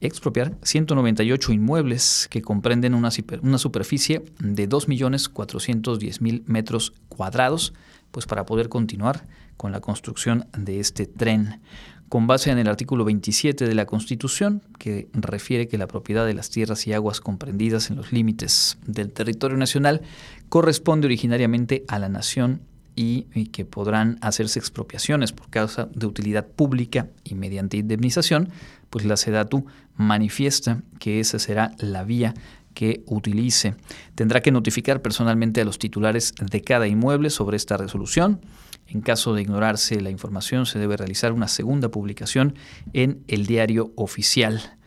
expropiar 0.00 0.56
198 0.62 1.52
inmuebles 1.52 2.28
que 2.30 2.42
comprenden 2.42 2.94
una, 2.94 3.10
superficie 3.10 4.24
de 4.38 4.68
2.410.000 4.68 6.42
metros 6.46 6.92
cuadrados, 7.08 7.74
pues 8.10 8.26
para 8.26 8.46
poder 8.46 8.68
continuar 8.68 9.26
con 9.56 9.72
la 9.72 9.80
construcción 9.80 10.46
de 10.56 10.80
este 10.80 11.06
tren. 11.06 11.60
Con 12.08 12.26
base 12.26 12.50
en 12.50 12.58
el 12.58 12.68
artículo 12.68 13.04
27 13.04 13.66
de 13.66 13.74
la 13.74 13.84
Constitución, 13.84 14.62
que 14.78 15.08
refiere 15.12 15.68
que 15.68 15.76
la 15.76 15.86
propiedad 15.86 16.24
de 16.24 16.32
las 16.32 16.48
tierras 16.48 16.86
y 16.86 16.94
aguas 16.94 17.20
comprendidas 17.20 17.90
en 17.90 17.96
los 17.96 18.12
límites 18.12 18.78
del 18.86 19.12
territorio 19.12 19.58
nacional 19.58 20.00
corresponde 20.48 21.06
originariamente 21.06 21.84
a 21.86 21.98
la 21.98 22.08
nación 22.08 22.62
y, 22.98 23.46
que 23.52 23.64
podrán 23.64 24.18
hacerse 24.22 24.58
expropiaciones 24.58 25.32
por 25.32 25.48
causa 25.50 25.88
de 25.94 26.06
utilidad 26.06 26.46
pública 26.46 27.08
y 27.22 27.36
mediante 27.36 27.76
indemnización, 27.76 28.50
pues 28.90 29.04
la 29.04 29.16
SEDATU 29.16 29.66
manifiesta 29.96 30.82
que 30.98 31.20
esa 31.20 31.38
será 31.38 31.72
la 31.78 32.04
vía 32.04 32.34
que 32.74 33.02
utilice. 33.06 33.74
Tendrá 34.14 34.40
que 34.40 34.52
notificar 34.52 35.02
personalmente 35.02 35.60
a 35.60 35.64
los 35.64 35.78
titulares 35.78 36.32
de 36.38 36.62
cada 36.62 36.86
inmueble 36.86 37.30
sobre 37.30 37.56
esta 37.56 37.76
resolución 37.76 38.40
en 38.88 39.02
caso 39.02 39.34
de 39.34 39.42
ignorarse 39.42 40.00
la 40.00 40.10
información, 40.10 40.64
se 40.64 40.78
debe 40.78 40.96
realizar 40.96 41.32
una 41.32 41.48
segunda 41.48 41.90
publicación 41.90 42.54
en 42.94 43.22
el 43.28 43.46
diario 43.46 43.92
oficial. 43.96 44.78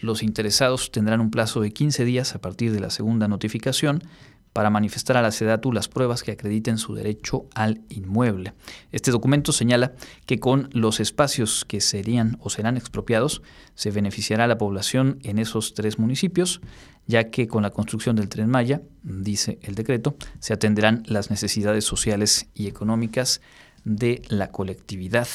Los 0.00 0.24
interesados 0.24 0.90
tendrán 0.90 1.20
un 1.20 1.30
plazo 1.30 1.60
de 1.60 1.72
15 1.72 2.04
días 2.04 2.34
a 2.34 2.40
partir 2.40 2.72
de 2.72 2.80
la 2.80 2.90
segunda 2.90 3.28
notificación 3.28 4.02
para 4.54 4.70
manifestar 4.70 5.16
a 5.16 5.22
la 5.22 5.32
SEDATU 5.32 5.72
las 5.72 5.88
pruebas 5.88 6.22
que 6.22 6.30
acrediten 6.30 6.78
su 6.78 6.94
derecho 6.94 7.46
al 7.54 7.82
inmueble. 7.88 8.54
Este 8.92 9.10
documento 9.10 9.50
señala 9.50 9.94
que 10.26 10.38
con 10.38 10.70
los 10.72 11.00
espacios 11.00 11.64
que 11.66 11.80
serían 11.80 12.38
o 12.40 12.48
serán 12.50 12.76
expropiados 12.76 13.42
se 13.74 13.90
beneficiará 13.90 14.44
a 14.44 14.46
la 14.46 14.56
población 14.56 15.18
en 15.24 15.40
esos 15.40 15.74
tres 15.74 15.98
municipios, 15.98 16.60
ya 17.06 17.30
que 17.30 17.48
con 17.48 17.64
la 17.64 17.70
construcción 17.70 18.14
del 18.14 18.28
tren 18.28 18.48
Maya, 18.48 18.80
dice 19.02 19.58
el 19.60 19.74
decreto, 19.74 20.16
se 20.38 20.54
atenderán 20.54 21.02
las 21.06 21.30
necesidades 21.30 21.84
sociales 21.84 22.46
y 22.54 22.68
económicas 22.68 23.40
de 23.82 24.22
la 24.28 24.52
colectividad. 24.52 25.26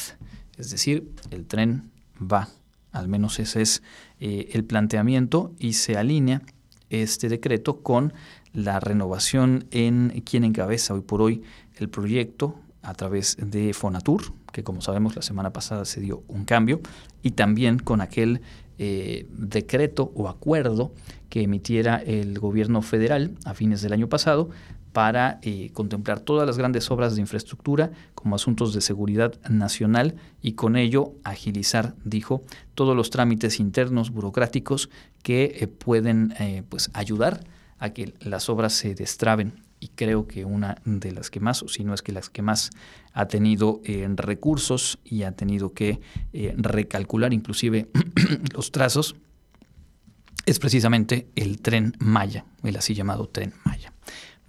Es 0.57 0.71
decir, 0.71 1.11
el 1.29 1.45
tren 1.45 1.91
va, 2.19 2.47
al 2.93 3.09
menos 3.09 3.37
ese 3.39 3.61
es 3.61 3.83
eh, 4.21 4.47
el 4.53 4.63
planteamiento 4.63 5.53
y 5.59 5.73
se 5.73 5.97
alinea 5.97 6.41
este 6.89 7.29
decreto 7.29 7.81
con 7.81 8.13
la 8.53 8.79
renovación 8.79 9.65
en 9.71 10.21
quien 10.25 10.43
encabeza 10.43 10.93
hoy 10.93 11.01
por 11.01 11.21
hoy 11.21 11.43
el 11.77 11.89
proyecto 11.89 12.55
a 12.81 12.93
través 12.93 13.37
de 13.39 13.73
Fonatur, 13.73 14.33
que 14.51 14.63
como 14.63 14.81
sabemos 14.81 15.15
la 15.15 15.21
semana 15.21 15.51
pasada 15.51 15.85
se 15.85 15.99
dio 16.01 16.23
un 16.27 16.45
cambio, 16.45 16.81
y 17.21 17.31
también 17.31 17.79
con 17.79 18.01
aquel 18.01 18.41
eh, 18.77 19.27
decreto 19.31 20.11
o 20.15 20.29
acuerdo 20.29 20.93
que 21.29 21.41
emitiera 21.41 21.97
el 21.97 22.39
gobierno 22.39 22.81
federal 22.81 23.35
a 23.43 23.53
fines 23.53 23.81
del 23.81 23.93
año 23.93 24.07
pasado 24.07 24.49
para 24.93 25.39
eh, 25.43 25.69
contemplar 25.73 26.21
todas 26.21 26.47
las 26.47 26.57
grandes 26.57 26.89
obras 26.89 27.15
de 27.15 27.21
infraestructura 27.21 27.91
como 28.15 28.35
asuntos 28.35 28.73
de 28.73 28.81
seguridad 28.81 29.35
nacional 29.49 30.15
y 30.41 30.53
con 30.53 30.77
ello 30.77 31.13
agilizar, 31.23 31.93
dijo, 32.03 32.41
todos 32.73 32.95
los 32.95 33.09
trámites 33.09 33.59
internos 33.59 34.11
burocráticos 34.11 34.89
que 35.21 35.57
eh, 35.59 35.67
pueden 35.67 36.33
pues 36.69 36.89
ayudar 36.93 37.41
a 37.79 37.91
que 37.91 38.13
las 38.19 38.49
obras 38.49 38.73
se 38.73 38.93
destraben 38.93 39.63
y 39.79 39.89
creo 39.89 40.27
que 40.27 40.45
una 40.45 40.81
de 40.85 41.11
las 41.11 41.29
que 41.29 41.39
más, 41.39 41.63
o 41.63 41.67
si 41.67 41.83
no 41.83 41.93
es 41.93 42.01
que 42.01 42.11
las 42.11 42.29
que 42.29 42.41
más 42.41 42.69
ha 43.13 43.27
tenido 43.27 43.81
eh, 43.85 44.07
recursos 44.15 44.99
y 45.03 45.23
ha 45.23 45.31
tenido 45.31 45.73
que 45.73 46.01
eh, 46.33 46.53
recalcular 46.57 47.33
inclusive 47.33 47.89
los 48.53 48.71
trazos, 48.71 49.15
es 50.45 50.59
precisamente 50.59 51.29
el 51.35 51.61
tren 51.61 51.95
Maya, 51.99 52.45
el 52.63 52.75
así 52.75 52.93
llamado 52.93 53.29
tren 53.29 53.53
Maya. 53.63 53.93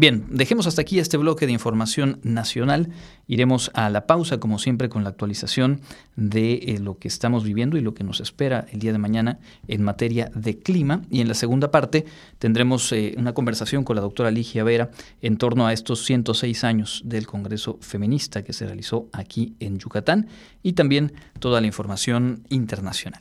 Bien, 0.01 0.25
dejemos 0.31 0.67
hasta 0.67 0.81
aquí 0.81 0.99
este 0.99 1.19
bloque 1.19 1.45
de 1.45 1.53
información 1.53 2.21
nacional. 2.23 2.89
Iremos 3.27 3.71
a 3.75 3.91
la 3.91 4.07
pausa, 4.07 4.41
como 4.41 4.59
siempre, 4.59 4.89
con 4.89 5.05
la 5.05 5.11
actualización 5.11 5.83
de 6.17 6.55
eh, 6.55 6.79
lo 6.81 6.97
que 6.97 7.07
estamos 7.07 7.45
viviendo 7.45 7.77
y 7.77 7.83
lo 7.83 7.93
que 7.93 8.03
nos 8.03 8.21
espera 8.21 8.65
el 8.73 8.81
día 8.81 8.93
de 8.93 8.99
mañana 8.99 9.41
en 9.69 9.83
materia 9.83 10.31
de 10.35 10.59
clima. 10.59 11.03
Y 11.11 11.21
en 11.21 11.29
la 11.29 11.35
segunda 11.35 11.71
parte 11.71 12.07
tendremos 12.39 12.91
eh, 12.93 13.15
una 13.19 13.35
conversación 13.35 13.85
con 13.85 13.95
la 13.95 14.01
doctora 14.01 14.31
Ligia 14.31 14.65
Vera 14.65 14.91
en 15.21 15.37
torno 15.37 15.67
a 15.67 15.75
estos 15.75 16.03
106 16.07 16.65
años 16.65 17.03
del 17.05 17.27
Congreso 17.27 17.77
Feminista 17.83 18.43
que 18.43 18.55
se 18.55 18.65
realizó 18.65 19.11
aquí 19.13 19.55
en 19.61 19.79
Yucatán 19.79 20.29
y 20.63 20.73
también 20.73 21.13
toda 21.41 21.61
la 21.61 21.67
información 21.67 22.47
internacional. 22.49 23.21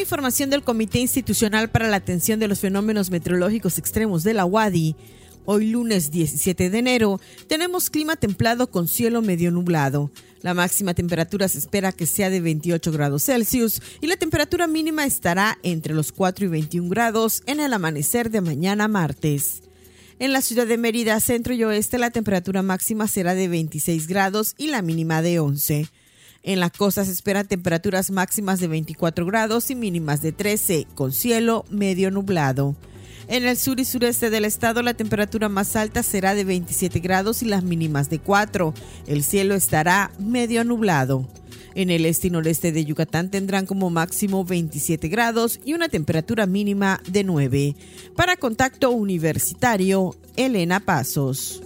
Información 0.00 0.48
del 0.48 0.62
Comité 0.62 0.98
Institucional 0.98 1.68
para 1.68 1.88
la 1.88 1.96
Atención 1.96 2.40
de 2.40 2.48
los 2.48 2.60
Fenómenos 2.60 3.10
Meteorológicos 3.10 3.76
Extremos 3.76 4.22
de 4.22 4.32
la 4.32 4.46
UADI, 4.46 4.96
hoy 5.44 5.68
lunes 5.68 6.10
17 6.10 6.70
de 6.70 6.78
enero 6.78 7.20
tenemos 7.48 7.90
clima 7.90 8.16
templado 8.16 8.70
con 8.70 8.88
cielo 8.88 9.20
medio 9.20 9.50
nublado. 9.50 10.10
La 10.40 10.54
máxima 10.54 10.94
temperatura 10.94 11.48
se 11.48 11.58
espera 11.58 11.92
que 11.92 12.06
sea 12.06 12.30
de 12.30 12.40
28 12.40 12.90
grados 12.92 13.24
Celsius 13.24 13.82
y 14.00 14.06
la 14.06 14.16
temperatura 14.16 14.66
mínima 14.66 15.04
estará 15.04 15.58
entre 15.62 15.92
los 15.92 16.12
4 16.12 16.46
y 16.46 16.48
21 16.48 16.88
grados 16.88 17.42
en 17.46 17.60
el 17.60 17.72
amanecer 17.72 18.30
de 18.30 18.40
mañana 18.40 18.88
martes. 18.88 19.62
En 20.18 20.32
la 20.32 20.40
ciudad 20.40 20.66
de 20.66 20.78
Mérida, 20.78 21.20
centro 21.20 21.52
y 21.52 21.62
oeste, 21.62 21.98
la 21.98 22.10
temperatura 22.10 22.62
máxima 22.62 23.06
será 23.06 23.34
de 23.34 23.48
26 23.48 24.06
grados 24.06 24.54
y 24.56 24.68
la 24.68 24.80
mínima 24.80 25.20
de 25.20 25.40
11. 25.40 25.88
En 26.42 26.58
la 26.60 26.70
costa 26.70 27.04
se 27.04 27.12
esperan 27.12 27.46
temperaturas 27.46 28.10
máximas 28.10 28.60
de 28.60 28.68
24 28.68 29.26
grados 29.26 29.70
y 29.70 29.74
mínimas 29.74 30.22
de 30.22 30.32
13, 30.32 30.86
con 30.94 31.12
cielo 31.12 31.64
medio 31.70 32.10
nublado. 32.10 32.76
En 33.28 33.44
el 33.44 33.56
sur 33.56 33.78
y 33.78 33.84
sureste 33.84 34.30
del 34.30 34.44
estado 34.44 34.82
la 34.82 34.94
temperatura 34.94 35.48
más 35.48 35.76
alta 35.76 36.02
será 36.02 36.34
de 36.34 36.44
27 36.44 36.98
grados 37.00 37.42
y 37.42 37.46
las 37.46 37.62
mínimas 37.62 38.08
de 38.08 38.18
4. 38.18 38.74
El 39.06 39.22
cielo 39.22 39.54
estará 39.54 40.10
medio 40.18 40.64
nublado. 40.64 41.28
En 41.74 41.90
el 41.90 42.06
este 42.06 42.26
y 42.28 42.30
noreste 42.30 42.72
de 42.72 42.84
Yucatán 42.84 43.30
tendrán 43.30 43.66
como 43.66 43.90
máximo 43.90 44.44
27 44.44 45.08
grados 45.08 45.60
y 45.64 45.74
una 45.74 45.88
temperatura 45.88 46.46
mínima 46.46 47.00
de 47.08 47.22
9. 47.22 47.76
Para 48.16 48.36
contacto 48.36 48.90
universitario, 48.90 50.16
Elena 50.36 50.80
Pasos. 50.80 51.62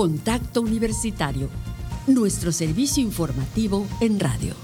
Contacto 0.00 0.62
Universitario 0.62 1.50
nuestro 2.06 2.52
servicio 2.52 3.02
informativo 3.02 3.86
en 4.00 4.18
radio. 4.18 4.54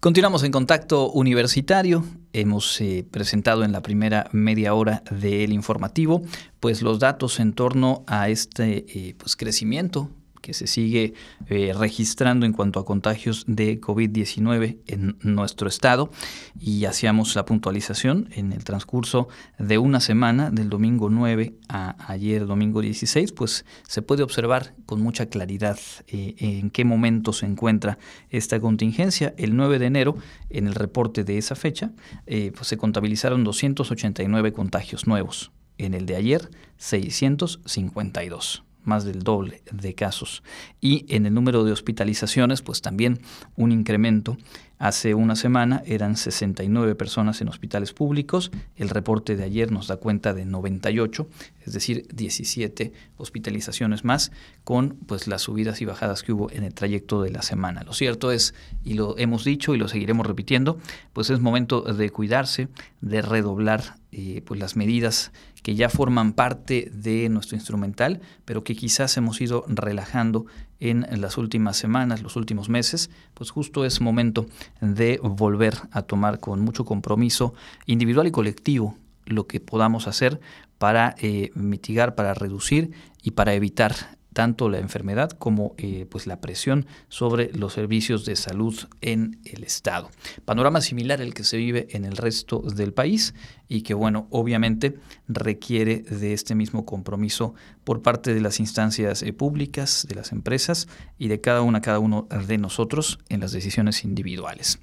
Continuamos 0.00 0.42
en 0.42 0.52
contacto 0.52 1.10
universitario. 1.12 2.04
Hemos 2.34 2.78
eh, 2.82 3.02
presentado 3.10 3.64
en 3.64 3.72
la 3.72 3.80
primera 3.80 4.28
media 4.30 4.74
hora 4.74 5.02
del 5.10 5.54
informativo, 5.54 6.20
pues 6.60 6.82
los 6.82 6.98
datos 6.98 7.40
en 7.40 7.54
torno 7.54 8.04
a 8.06 8.28
este 8.28 8.84
eh, 8.90 9.14
pues, 9.16 9.36
crecimiento 9.36 10.10
que 10.40 10.54
se 10.54 10.66
sigue 10.66 11.14
eh, 11.48 11.72
registrando 11.76 12.46
en 12.46 12.52
cuanto 12.52 12.80
a 12.80 12.84
contagios 12.84 13.44
de 13.46 13.80
COVID-19 13.80 14.78
en 14.86 15.16
nuestro 15.22 15.68
estado 15.68 16.10
y 16.58 16.84
hacíamos 16.84 17.34
la 17.34 17.44
puntualización 17.44 18.28
en 18.32 18.52
el 18.52 18.64
transcurso 18.64 19.28
de 19.58 19.78
una 19.78 20.00
semana, 20.00 20.50
del 20.50 20.68
domingo 20.68 21.10
9 21.10 21.54
a 21.68 21.96
ayer 22.10 22.46
domingo 22.46 22.80
16, 22.80 23.32
pues 23.32 23.64
se 23.86 24.02
puede 24.02 24.22
observar 24.22 24.74
con 24.86 25.00
mucha 25.00 25.26
claridad 25.26 25.78
eh, 26.06 26.34
en 26.38 26.70
qué 26.70 26.84
momento 26.84 27.32
se 27.32 27.46
encuentra 27.46 27.98
esta 28.30 28.60
contingencia. 28.60 29.34
El 29.36 29.56
9 29.56 29.78
de 29.78 29.86
enero, 29.86 30.16
en 30.50 30.66
el 30.66 30.74
reporte 30.74 31.24
de 31.24 31.38
esa 31.38 31.54
fecha, 31.54 31.92
eh, 32.26 32.52
pues 32.54 32.68
se 32.68 32.76
contabilizaron 32.76 33.44
289 33.44 34.52
contagios 34.52 35.06
nuevos. 35.06 35.52
En 35.78 35.94
el 35.94 36.06
de 36.06 36.16
ayer, 36.16 36.50
652 36.78 38.65
más 38.86 39.04
del 39.04 39.22
doble 39.22 39.62
de 39.70 39.94
casos. 39.94 40.42
Y 40.80 41.04
en 41.08 41.26
el 41.26 41.34
número 41.34 41.64
de 41.64 41.72
hospitalizaciones, 41.72 42.62
pues 42.62 42.82
también 42.82 43.20
un 43.56 43.72
incremento. 43.72 44.36
Hace 44.78 45.14
una 45.14 45.36
semana 45.36 45.82
eran 45.86 46.16
69 46.16 46.94
personas 46.96 47.40
en 47.40 47.48
hospitales 47.48 47.94
públicos, 47.94 48.50
el 48.76 48.90
reporte 48.90 49.34
de 49.34 49.44
ayer 49.44 49.72
nos 49.72 49.86
da 49.86 49.96
cuenta 49.96 50.34
de 50.34 50.44
98, 50.44 51.26
es 51.64 51.72
decir, 51.72 52.06
17 52.12 52.92
hospitalizaciones 53.16 54.04
más 54.04 54.32
con 54.64 54.98
pues 55.06 55.28
las 55.28 55.42
subidas 55.42 55.80
y 55.80 55.86
bajadas 55.86 56.22
que 56.22 56.32
hubo 56.32 56.50
en 56.50 56.62
el 56.62 56.74
trayecto 56.74 57.22
de 57.22 57.30
la 57.30 57.40
semana. 57.40 57.84
Lo 57.84 57.94
cierto 57.94 58.30
es, 58.32 58.54
y 58.84 58.94
lo 58.94 59.16
hemos 59.16 59.44
dicho 59.44 59.74
y 59.74 59.78
lo 59.78 59.88
seguiremos 59.88 60.26
repitiendo, 60.26 60.78
pues 61.14 61.30
es 61.30 61.40
momento 61.40 61.80
de 61.80 62.10
cuidarse, 62.10 62.68
de 63.00 63.22
redoblar 63.22 63.96
eh, 64.12 64.42
pues 64.44 64.60
las 64.60 64.76
medidas 64.76 65.32
que 65.66 65.74
ya 65.74 65.88
forman 65.88 66.32
parte 66.32 66.92
de 66.94 67.28
nuestro 67.28 67.56
instrumental, 67.56 68.20
pero 68.44 68.62
que 68.62 68.76
quizás 68.76 69.16
hemos 69.16 69.40
ido 69.40 69.64
relajando 69.66 70.46
en 70.78 71.04
las 71.20 71.38
últimas 71.38 71.76
semanas, 71.76 72.22
los 72.22 72.36
últimos 72.36 72.68
meses, 72.68 73.10
pues 73.34 73.50
justo 73.50 73.84
es 73.84 74.00
momento 74.00 74.46
de 74.80 75.18
volver 75.20 75.74
a 75.90 76.02
tomar 76.02 76.38
con 76.38 76.60
mucho 76.60 76.84
compromiso 76.84 77.52
individual 77.84 78.28
y 78.28 78.30
colectivo 78.30 78.96
lo 79.24 79.48
que 79.48 79.58
podamos 79.58 80.06
hacer 80.06 80.40
para 80.78 81.16
eh, 81.18 81.50
mitigar, 81.56 82.14
para 82.14 82.32
reducir 82.32 82.92
y 83.20 83.32
para 83.32 83.54
evitar 83.54 84.16
tanto 84.36 84.68
la 84.68 84.80
enfermedad 84.80 85.30
como 85.30 85.74
eh, 85.78 86.04
pues 86.10 86.26
la 86.26 86.42
presión 86.42 86.84
sobre 87.08 87.50
los 87.54 87.72
servicios 87.72 88.26
de 88.26 88.36
salud 88.36 88.76
en 89.00 89.40
el 89.46 89.64
Estado. 89.64 90.10
Panorama 90.44 90.82
similar 90.82 91.22
al 91.22 91.32
que 91.32 91.42
se 91.42 91.56
vive 91.56 91.88
en 91.92 92.04
el 92.04 92.18
resto 92.18 92.60
del 92.60 92.92
país 92.92 93.32
y 93.68 93.82
que, 93.82 93.94
bueno, 93.94 94.26
obviamente 94.30 94.98
requiere 95.28 95.98
de 95.98 96.32
este 96.32 96.54
mismo 96.54 96.84
compromiso 96.84 97.54
por 97.84 98.02
parte 98.02 98.34
de 98.34 98.40
las 98.40 98.60
instancias 98.60 99.22
eh, 99.22 99.32
públicas, 99.32 100.06
de 100.08 100.14
las 100.14 100.32
empresas 100.32 100.88
y 101.18 101.28
de 101.28 101.40
cada 101.40 101.62
una, 101.62 101.80
cada 101.80 101.98
uno 101.98 102.28
de 102.46 102.58
nosotros 102.58 103.18
en 103.28 103.40
las 103.40 103.52
decisiones 103.52 104.04
individuales. 104.04 104.78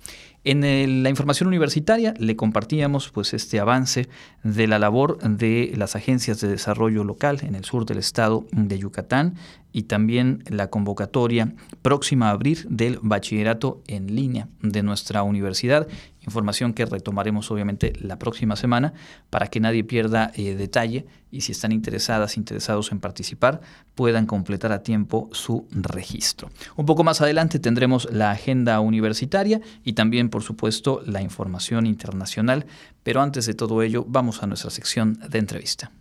En 0.46 1.04
la 1.04 1.10
información 1.10 1.48
universitaria 1.48 2.14
le 2.20 2.36
compartíamos 2.36 3.10
pues 3.12 3.34
este 3.34 3.62
avance 3.62 4.10
de 4.44 4.68
la 4.68 4.78
labor 4.78 5.18
de 5.20 5.72
las 5.78 5.96
agencias 5.96 6.42
de 6.42 6.50
desarrollo 6.50 7.06
local 7.06 7.40
en 7.44 7.56
el 7.56 7.64
sur 7.64 7.86
del 7.86 8.00
estado 8.00 8.46
de 8.52 8.78
Yucatán 8.78 9.36
y 9.74 9.84
también 9.84 10.44
la 10.48 10.70
convocatoria 10.70 11.54
próxima 11.82 12.30
a 12.30 12.32
abrir 12.32 12.66
del 12.70 13.00
bachillerato 13.02 13.82
en 13.88 14.16
línea 14.16 14.48
de 14.62 14.84
nuestra 14.84 15.24
universidad 15.24 15.88
información 16.26 16.74
que 16.74 16.86
retomaremos 16.86 17.52
obviamente 17.52 17.94
la 18.00 18.18
próxima 18.18 18.56
semana 18.56 18.94
para 19.30 19.48
que 19.48 19.60
nadie 19.60 19.84
pierda 19.84 20.32
eh, 20.36 20.56
detalle 20.56 21.06
y 21.32 21.42
si 21.42 21.52
están 21.52 21.72
interesadas, 21.72 22.38
interesados 22.38 22.92
en 22.92 23.00
participar, 23.00 23.62
puedan 23.96 24.26
completar 24.26 24.72
a 24.72 24.84
tiempo 24.84 25.30
su 25.32 25.68
registro. 25.72 26.50
Un 26.76 26.86
poco 26.86 27.04
más 27.04 27.22
adelante 27.22 27.60
tendremos 27.60 28.08
la 28.12 28.32
agenda 28.32 28.80
universitaria 28.80 29.62
y 29.84 29.94
también, 29.94 30.30
por 30.30 30.44
supuesto, 30.44 31.02
la 31.06 31.22
información 31.22 31.86
internacional, 31.86 32.66
pero 33.04 33.22
antes 33.22 33.46
de 33.46 33.54
todo 33.54 33.82
ello, 33.82 34.06
vamos 34.08 34.44
a 34.44 34.48
nuestra 34.48 34.70
sección 34.70 35.20
de 35.28 35.40
entrevista. 35.40 35.92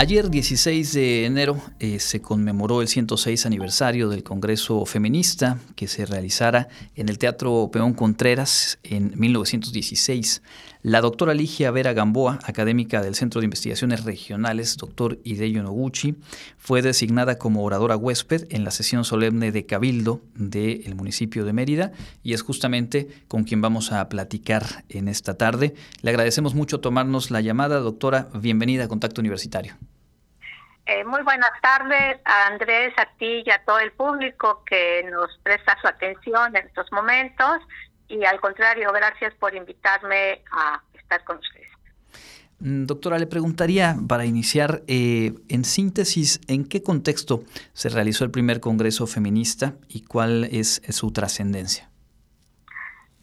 Ayer, 0.00 0.30
16 0.30 0.94
de 0.94 1.26
enero, 1.26 1.60
eh, 1.78 1.98
se 1.98 2.22
conmemoró 2.22 2.80
el 2.80 2.88
106 2.88 3.44
aniversario 3.44 4.08
del 4.08 4.22
Congreso 4.22 4.86
Feminista 4.86 5.58
que 5.76 5.88
se 5.88 6.06
realizara 6.06 6.68
en 6.94 7.10
el 7.10 7.18
Teatro 7.18 7.68
Peón 7.70 7.92
Contreras 7.92 8.78
en 8.82 9.12
1916. 9.14 10.40
La 10.82 11.02
doctora 11.02 11.34
Ligia 11.34 11.70
Vera 11.70 11.92
Gamboa, 11.92 12.38
académica 12.44 13.02
del 13.02 13.14
Centro 13.14 13.42
de 13.42 13.44
Investigaciones 13.44 14.04
Regionales, 14.04 14.78
doctor 14.78 15.18
Hideyo 15.22 15.62
Noguchi, 15.62 16.14
fue 16.56 16.80
designada 16.80 17.36
como 17.36 17.62
oradora 17.62 17.98
huésped 17.98 18.46
en 18.48 18.64
la 18.64 18.70
sesión 18.70 19.04
solemne 19.04 19.52
de 19.52 19.66
Cabildo 19.66 20.22
del 20.34 20.94
municipio 20.94 21.44
de 21.44 21.52
Mérida 21.52 21.92
y 22.22 22.32
es 22.32 22.40
justamente 22.40 23.08
con 23.28 23.44
quien 23.44 23.60
vamos 23.60 23.92
a 23.92 24.08
platicar 24.08 24.86
en 24.88 25.08
esta 25.08 25.34
tarde. 25.34 25.74
Le 26.00 26.08
agradecemos 26.08 26.54
mucho 26.54 26.80
tomarnos 26.80 27.30
la 27.30 27.42
llamada, 27.42 27.80
doctora. 27.80 28.30
Bienvenida 28.32 28.84
a 28.84 28.88
Contacto 28.88 29.20
Universitario. 29.20 29.76
Eh, 30.90 31.04
muy 31.04 31.22
buenas 31.22 31.52
tardes 31.62 32.18
a 32.24 32.48
Andrés, 32.48 32.92
a 32.96 33.06
ti 33.16 33.44
y 33.46 33.50
a 33.50 33.62
todo 33.64 33.78
el 33.78 33.92
público 33.92 34.64
que 34.64 35.04
nos 35.08 35.38
presta 35.44 35.78
su 35.80 35.86
atención 35.86 36.56
en 36.56 36.66
estos 36.66 36.90
momentos 36.90 37.60
y 38.08 38.24
al 38.24 38.40
contrario, 38.40 38.90
gracias 38.92 39.32
por 39.34 39.54
invitarme 39.54 40.42
a 40.50 40.82
estar 40.94 41.22
con 41.22 41.38
ustedes. 41.38 41.68
Mm, 42.58 42.86
doctora, 42.86 43.18
le 43.20 43.28
preguntaría 43.28 43.94
para 44.08 44.24
iniciar, 44.24 44.82
eh, 44.88 45.34
en 45.48 45.64
síntesis, 45.64 46.40
¿en 46.48 46.68
qué 46.68 46.82
contexto 46.82 47.44
se 47.72 47.88
realizó 47.88 48.24
el 48.24 48.32
primer 48.32 48.58
Congreso 48.58 49.06
Feminista 49.06 49.74
y 49.86 50.02
cuál 50.02 50.48
es, 50.50 50.82
su 50.88 51.12
trascendencia? 51.12 51.88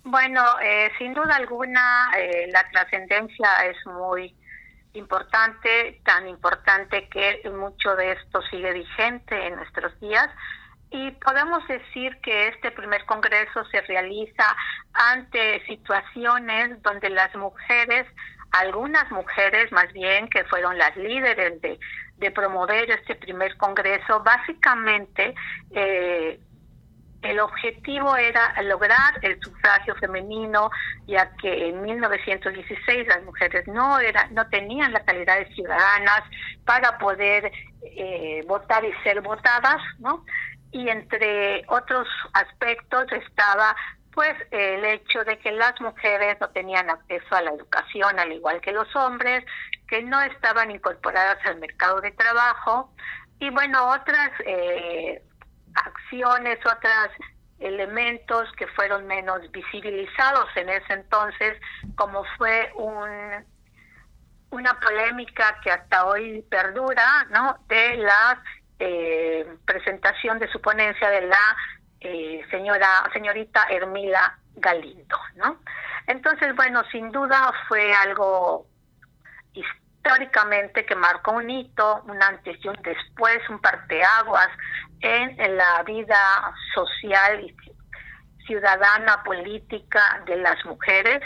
Bueno, 0.06 0.42
eh, 0.64 0.90
sin 0.98 1.14
duda 1.14 1.36
alguna, 1.36 2.12
la 2.48 2.66
trascendencia 2.72 3.50
es 3.70 3.76
muy 3.88 4.34
importante, 4.98 6.02
tan 6.04 6.28
importante 6.28 7.08
que 7.10 7.50
mucho 7.50 7.96
de 7.96 8.14
esto 8.14 8.42
sigue 8.50 8.74
vigente 8.74 9.48
en 9.48 9.56
nuestros 9.56 9.98
días. 10.00 10.30
Y 10.90 11.12
podemos 11.12 11.68
decir 11.68 12.18
que 12.22 12.48
este 12.48 12.72
primer 12.72 13.06
congreso 13.06 13.66
se 13.66 13.82
realiza 13.82 14.56
ante 14.94 15.66
situaciones 15.66 16.82
donde 16.82 17.10
las 17.10 17.36
mujeres, 17.36 18.08
algunas 18.52 19.12
mujeres 19.12 19.72
más 19.72 19.92
bien, 19.92 20.30
que 20.30 20.46
fueron 20.46 20.78
las 20.78 20.96
líderes 20.96 21.62
de, 21.62 21.78
de 22.18 22.32
promover 22.32 22.90
este 22.90 23.16
primer 23.16 23.58
congreso, 23.58 24.24
básicamente 24.24 25.36
eh, 25.72 26.40
el 27.22 27.40
objetivo 27.40 28.16
era 28.16 28.62
lograr 28.64 29.14
el 29.22 29.40
sufragio 29.42 29.96
femenino, 29.96 30.70
ya 31.08 31.32
que 31.42 31.70
en 31.70 31.82
1916 31.82 33.08
las 33.08 33.24
mujeres 33.24 33.68
no 33.68 34.00
eran, 34.00 34.34
no 34.34 34.48
tenían 34.50 34.94
la 34.94 35.04
calidad 35.04 35.40
de 35.40 35.54
ciudadanas 35.54 36.24
para 36.66 36.98
poder 36.98 37.52
eh, 37.84 38.44
votar 38.48 38.86
y 38.86 38.94
ser 39.04 39.22
votadas, 39.22 39.82
¿no? 40.00 40.24
Y 40.72 40.90
entre 40.90 41.64
otros 41.68 42.08
aspectos 42.34 43.12
estaba 43.12 43.76
pues 44.14 44.36
el 44.50 44.84
hecho 44.84 45.24
de 45.26 45.38
que 45.38 45.52
las 45.52 45.80
mujeres 45.80 46.38
no 46.42 46.50
tenían 46.50 46.90
acceso 46.90 47.36
a 47.36 47.42
la 47.42 47.52
educación 47.52 48.20
al 48.20 48.32
igual 48.32 48.60
que 48.62 48.72
los 48.72 48.94
hombres, 48.96 49.46
que 49.88 50.02
no 50.02 50.20
estaban 50.22 50.72
incorporadas 50.72 51.38
al 51.46 51.60
mercado 51.60 52.02
de 52.02 52.12
trabajo 52.12 52.92
y 53.40 53.52
bueno, 53.52 53.92
otras 53.92 54.32
eh, 54.46 55.22
acciones, 55.86 56.60
otros 56.66 57.10
elementos 57.60 58.52
que 58.54 58.68
fueron 58.68 59.08
menos 59.08 59.40
visibilizados 59.52 60.48
en 60.56 60.70
ese 60.70 60.94
entonces, 60.94 61.60
como 61.96 62.24
fue 62.38 62.72
un, 62.76 63.46
una 64.52 64.80
polémica 64.80 65.60
que 65.64 65.72
hasta 65.72 66.06
hoy 66.06 66.44
perdura, 66.50 67.26
¿no? 67.32 67.58
De 67.68 67.98
la 67.98 68.42
eh, 68.80 69.48
presentación 69.66 70.38
de 70.40 70.48
su 70.52 70.62
ponencia 70.62 71.10
de 71.10 71.22
la 71.22 71.58
eh, 72.00 72.46
señora 72.52 73.10
señorita 73.12 73.66
Hermila 73.70 74.38
Galindo, 74.56 75.18
¿no? 75.36 75.60
Entonces, 76.06 76.56
bueno, 76.56 76.84
sin 76.92 77.12
duda 77.12 77.52
fue 77.68 77.94
algo 77.94 78.68
históricamente 79.54 80.86
que 80.86 80.96
marcó 80.96 81.32
un 81.32 81.50
hito, 81.50 82.04
un 82.08 82.22
antes 82.22 82.64
y 82.64 82.68
un 82.68 82.78
después, 82.82 83.40
un 83.50 83.60
parteaguas 83.60 84.50
en 85.02 85.58
la 85.58 85.84
vida 85.84 86.54
social 86.74 87.42
y 87.42 87.56
ciudadana 88.46 89.24
política 89.24 90.24
de 90.26 90.38
las 90.38 90.64
mujeres, 90.66 91.22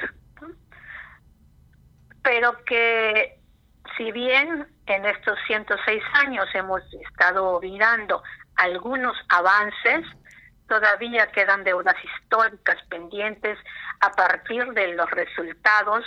pero 2.24 2.64
que 2.66 3.40
si 3.98 4.12
bien 4.12 4.68
en 4.88 5.06
estos 5.06 5.38
106 5.48 6.04
años 6.14 6.46
hemos 6.54 6.82
estado 6.94 7.60
mirando 7.62 8.22
algunos 8.56 9.16
avances, 9.30 10.06
todavía 10.68 11.28
quedan 11.28 11.64
deudas 11.64 11.96
históricas 12.04 12.78
pendientes 12.90 13.58
a 14.00 14.12
partir 14.12 14.66
de 14.74 14.94
los 14.94 15.10
resultados 15.12 16.06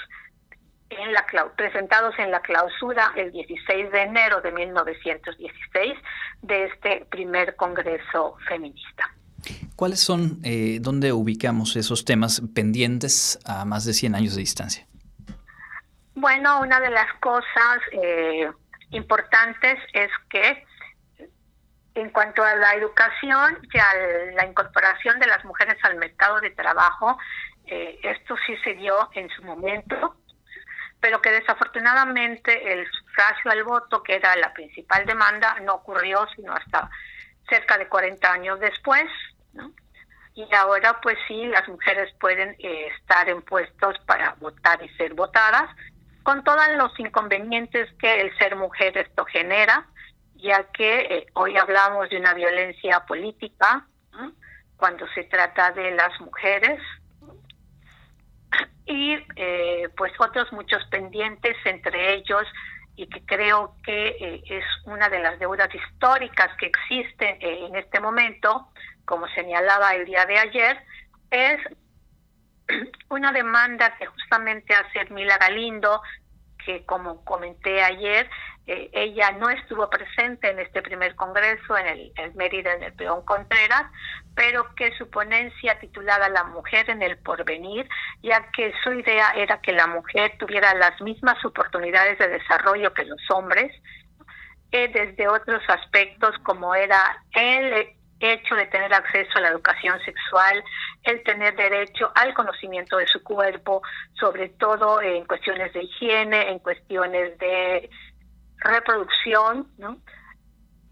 en 0.90 1.12
la 1.12 1.24
presentados 1.56 2.14
en 2.18 2.30
la 2.30 2.40
clausura 2.40 3.12
el 3.16 3.32
16 3.32 3.90
de 3.90 4.02
enero 4.02 4.40
de 4.40 4.52
1916 4.52 5.94
de 6.42 6.64
este 6.64 7.06
primer 7.10 7.56
Congreso 7.56 8.36
Feminista. 8.48 9.10
¿Cuáles 9.76 10.00
son, 10.00 10.38
eh, 10.44 10.78
dónde 10.80 11.12
ubicamos 11.12 11.76
esos 11.76 12.04
temas 12.04 12.42
pendientes 12.54 13.38
a 13.44 13.64
más 13.64 13.84
de 13.84 13.92
100 13.92 14.14
años 14.14 14.34
de 14.34 14.40
distancia? 14.40 14.86
Bueno, 16.14 16.60
una 16.60 16.80
de 16.80 16.90
las 16.90 17.12
cosas 17.20 17.80
eh, 17.92 18.48
importantes 18.90 19.78
es 19.92 20.10
que 20.30 20.64
en 21.94 22.10
cuanto 22.10 22.42
a 22.42 22.54
la 22.56 22.74
educación 22.74 23.58
y 23.72 23.78
a 23.78 24.32
la 24.34 24.46
incorporación 24.46 25.18
de 25.18 25.26
las 25.26 25.44
mujeres 25.44 25.76
al 25.82 25.96
mercado 25.96 26.40
de 26.40 26.50
trabajo, 26.50 27.18
eh, 27.66 27.98
esto 28.02 28.36
sí 28.46 28.56
se 28.64 28.74
dio 28.74 29.08
en 29.14 29.28
su 29.30 29.42
momento, 29.42 30.16
pero 31.04 31.20
que 31.20 31.32
desafortunadamente 31.32 32.72
el 32.72 32.90
sufragio 32.90 33.50
al 33.50 33.62
voto, 33.62 34.02
que 34.02 34.14
era 34.14 34.34
la 34.36 34.54
principal 34.54 35.04
demanda, 35.04 35.60
no 35.60 35.74
ocurrió 35.74 36.26
sino 36.34 36.54
hasta 36.54 36.88
cerca 37.46 37.76
de 37.76 37.88
40 37.88 38.32
años 38.32 38.58
después. 38.58 39.04
Y 40.34 40.48
ahora 40.54 40.98
pues 41.02 41.18
sí, 41.28 41.44
las 41.44 41.68
mujeres 41.68 42.10
pueden 42.18 42.56
eh, 42.58 42.86
estar 42.98 43.28
en 43.28 43.42
puestos 43.42 43.98
para 44.06 44.34
votar 44.40 44.82
y 44.82 44.88
ser 44.96 45.12
votadas, 45.12 45.68
con 46.22 46.42
todos 46.42 46.66
los 46.78 46.98
inconvenientes 46.98 47.92
que 47.98 48.22
el 48.22 48.34
ser 48.38 48.56
mujer 48.56 48.96
esto 48.96 49.26
genera, 49.26 49.86
ya 50.36 50.64
que 50.72 51.00
eh, 51.00 51.26
hoy 51.34 51.58
hablamos 51.58 52.08
de 52.08 52.16
una 52.16 52.32
violencia 52.32 53.00
política 53.00 53.86
cuando 54.78 55.06
se 55.08 55.24
trata 55.24 55.70
de 55.72 55.90
las 55.90 56.18
mujeres 56.22 56.80
y 58.86 59.16
eh, 59.36 59.88
pues 59.96 60.12
otros 60.18 60.52
muchos 60.52 60.84
pendientes 60.90 61.56
entre 61.64 62.14
ellos 62.14 62.44
y 62.96 63.06
que 63.08 63.24
creo 63.24 63.76
que 63.84 64.08
eh, 64.20 64.42
es 64.46 64.64
una 64.84 65.08
de 65.08 65.20
las 65.20 65.38
deudas 65.38 65.68
históricas 65.74 66.50
que 66.58 66.66
existen 66.66 67.36
en 67.40 67.74
este 67.76 68.00
momento, 68.00 68.68
como 69.04 69.26
señalaba 69.28 69.94
el 69.94 70.04
día 70.04 70.26
de 70.26 70.38
ayer, 70.38 70.78
es 71.30 71.60
una 73.08 73.32
demanda 73.32 73.96
que 73.98 74.06
justamente 74.06 74.74
hace 74.74 75.10
Mila 75.12 75.38
Galindo, 75.38 76.00
que 76.64 76.84
como 76.84 77.24
comenté 77.24 77.82
ayer, 77.82 78.28
eh, 78.66 78.88
ella 78.92 79.32
no 79.32 79.50
estuvo 79.50 79.88
presente 79.90 80.50
en 80.50 80.58
este 80.58 80.80
primer 80.80 81.14
congreso 81.16 81.76
en 81.76 81.86
el, 81.86 82.12
en 82.16 82.34
Mérida, 82.36 82.72
en 82.72 82.82
el 82.82 82.92
Peón 82.94 83.22
Contreras, 83.24 83.84
pero 84.34 84.74
que 84.74 84.96
su 84.96 85.10
ponencia 85.10 85.78
titulada 85.78 86.28
La 86.30 86.44
mujer 86.44 86.88
en 86.88 87.02
el 87.02 87.18
porvenir, 87.18 87.86
ya 88.22 88.50
que 88.52 88.72
su 88.82 88.92
idea 88.92 89.32
era 89.36 89.60
que 89.60 89.72
la 89.72 89.86
mujer 89.86 90.36
tuviera 90.38 90.74
las 90.74 90.98
mismas 91.02 91.44
oportunidades 91.44 92.18
de 92.18 92.28
desarrollo 92.28 92.94
que 92.94 93.04
los 93.04 93.20
hombres, 93.30 93.70
eh, 94.72 94.88
desde 94.88 95.28
otros 95.28 95.62
aspectos 95.68 96.36
como 96.42 96.74
era 96.74 97.22
el 97.32 97.94
hecho 98.20 98.54
de 98.54 98.66
tener 98.66 98.92
acceso 98.94 99.30
a 99.36 99.40
la 99.40 99.48
educación 99.48 99.98
sexual, 100.04 100.62
el 101.02 101.22
tener 101.22 101.54
derecho 101.56 102.10
al 102.14 102.34
conocimiento 102.34 102.96
de 102.96 103.06
su 103.06 103.22
cuerpo, 103.22 103.82
sobre 104.18 104.50
todo 104.50 105.02
en 105.02 105.24
cuestiones 105.26 105.72
de 105.72 105.82
higiene, 105.82 106.50
en 106.50 106.58
cuestiones 106.58 107.38
de 107.38 107.90
reproducción, 108.58 109.68
¿no? 109.78 109.98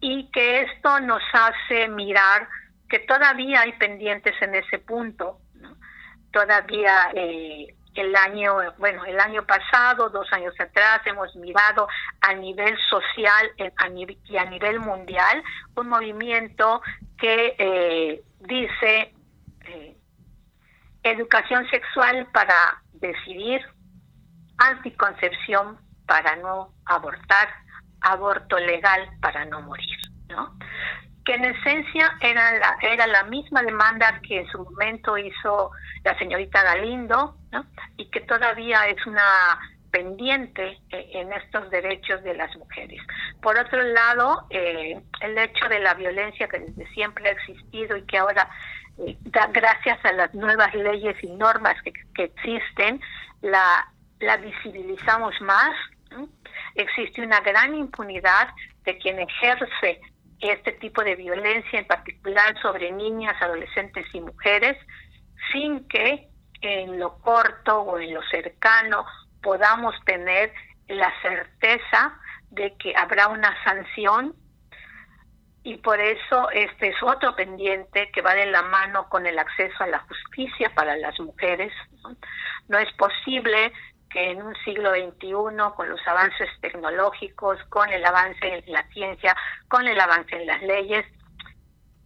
Y 0.00 0.30
que 0.30 0.62
esto 0.62 1.00
nos 1.00 1.22
hace 1.32 1.88
mirar 1.88 2.48
que 2.88 2.98
todavía 3.00 3.62
hay 3.62 3.72
pendientes 3.74 4.34
en 4.42 4.54
ese 4.54 4.78
punto, 4.78 5.38
¿no? 5.54 5.76
Todavía 6.32 7.10
eh, 7.14 7.74
el 7.94 8.14
año, 8.16 8.56
bueno, 8.78 9.04
el 9.04 9.20
año 9.20 9.44
pasado, 9.44 10.08
dos 10.08 10.26
años 10.32 10.54
atrás, 10.58 11.00
hemos 11.04 11.34
mirado 11.36 11.88
a 12.20 12.34
nivel 12.34 12.76
social 12.88 13.50
y 13.58 14.36
a 14.36 14.44
nivel 14.46 14.80
mundial 14.80 15.42
un 15.76 15.88
movimiento 15.88 16.82
que 17.18 17.54
eh, 17.58 18.22
dice 18.40 19.14
eh, 19.66 19.96
educación 21.02 21.68
sexual 21.70 22.26
para 22.32 22.82
decidir, 22.94 23.60
anticoncepción 24.58 25.78
para 26.06 26.36
no 26.36 26.72
abortar, 26.86 27.48
aborto 28.00 28.58
legal 28.58 29.08
para 29.20 29.44
no 29.44 29.62
morir, 29.62 29.98
¿no? 30.28 30.56
Que 31.24 31.34
en 31.34 31.44
esencia 31.44 32.16
era 32.20 32.58
la, 32.58 32.76
era 32.80 33.06
la 33.06 33.24
misma 33.24 33.62
demanda 33.62 34.20
que 34.26 34.40
en 34.40 34.48
su 34.48 34.58
momento 34.58 35.16
hizo 35.16 35.70
la 36.04 36.18
señorita 36.18 36.62
Galindo. 36.62 37.36
Y 37.96 38.06
que 38.10 38.20
todavía 38.20 38.86
es 38.86 39.06
una 39.06 39.60
pendiente 39.92 40.78
eh, 40.90 41.10
en 41.12 41.32
estos 41.32 41.70
derechos 41.70 42.24
de 42.24 42.34
las 42.34 42.56
mujeres. 42.56 43.00
Por 43.40 43.56
otro 43.56 43.80
lado, 43.82 44.46
eh, 44.50 45.00
el 45.20 45.38
hecho 45.38 45.68
de 45.68 45.78
la 45.78 45.94
violencia 45.94 46.48
que 46.48 46.58
desde 46.58 46.86
siempre 46.94 47.28
ha 47.28 47.32
existido 47.32 47.96
y 47.96 48.02
que 48.06 48.18
ahora, 48.18 48.48
eh, 48.98 49.16
gracias 49.52 50.04
a 50.04 50.12
las 50.12 50.34
nuevas 50.34 50.74
leyes 50.74 51.16
y 51.22 51.28
normas 51.28 51.76
que, 51.82 52.24
existen, 52.24 53.00
la 53.42 53.86
visibilizamos 54.38 55.38
más, 55.42 55.74
existe 56.74 57.22
una 57.22 57.40
gran 57.40 57.74
impunidad 57.74 58.48
de 58.84 58.96
quien 58.98 59.18
ejerce 59.18 60.00
este 60.42 60.72
tipo 60.72 61.02
de 61.04 61.14
violencia, 61.14 61.78
en 61.78 61.86
particular 61.86 62.60
sobre 62.60 62.90
niñas, 62.90 63.40
adolescentes 63.40 64.06
y 64.12 64.20
mujeres, 64.20 64.76
sin 65.52 65.86
que 65.88 66.28
en 66.60 66.98
lo 66.98 67.18
corto 67.18 67.80
o 67.80 67.98
en 67.98 68.14
lo 68.14 68.22
cercano 68.24 69.06
podamos 69.42 69.94
tener 70.04 70.52
la 70.88 71.12
certeza 71.22 72.18
de 72.50 72.76
que 72.76 72.94
habrá 72.96 73.28
una 73.28 73.56
sanción 73.64 74.34
y 75.64 75.76
por 75.76 76.00
eso 76.00 76.50
este 76.50 76.88
es 76.88 76.96
otro 77.02 77.36
pendiente 77.36 78.10
que 78.12 78.20
va 78.20 78.34
de 78.34 78.46
la 78.46 78.62
mano 78.62 79.08
con 79.08 79.26
el 79.26 79.38
acceso 79.38 79.84
a 79.84 79.86
la 79.86 80.00
justicia 80.00 80.72
para 80.74 80.96
las 80.96 81.18
mujeres. 81.20 81.72
No, 82.68 82.78
es 82.78 82.92
posible 82.94 83.72
que 84.12 84.30
en 84.30 84.42
un 84.42 84.54
siglo 84.64 84.90
XXI, 84.90 85.74
con 85.74 85.88
los 85.88 86.06
avances 86.06 86.48
tecnológicos, 86.60 87.58
con 87.68 87.88
el 87.90 88.04
avance 88.04 88.46
en 88.46 88.72
la 88.72 88.86
ciencia, 88.88 89.36
con 89.68 89.86
el 89.88 89.98
avance 89.98 90.36
en 90.36 90.46
las 90.46 90.62
leyes, 90.62 91.06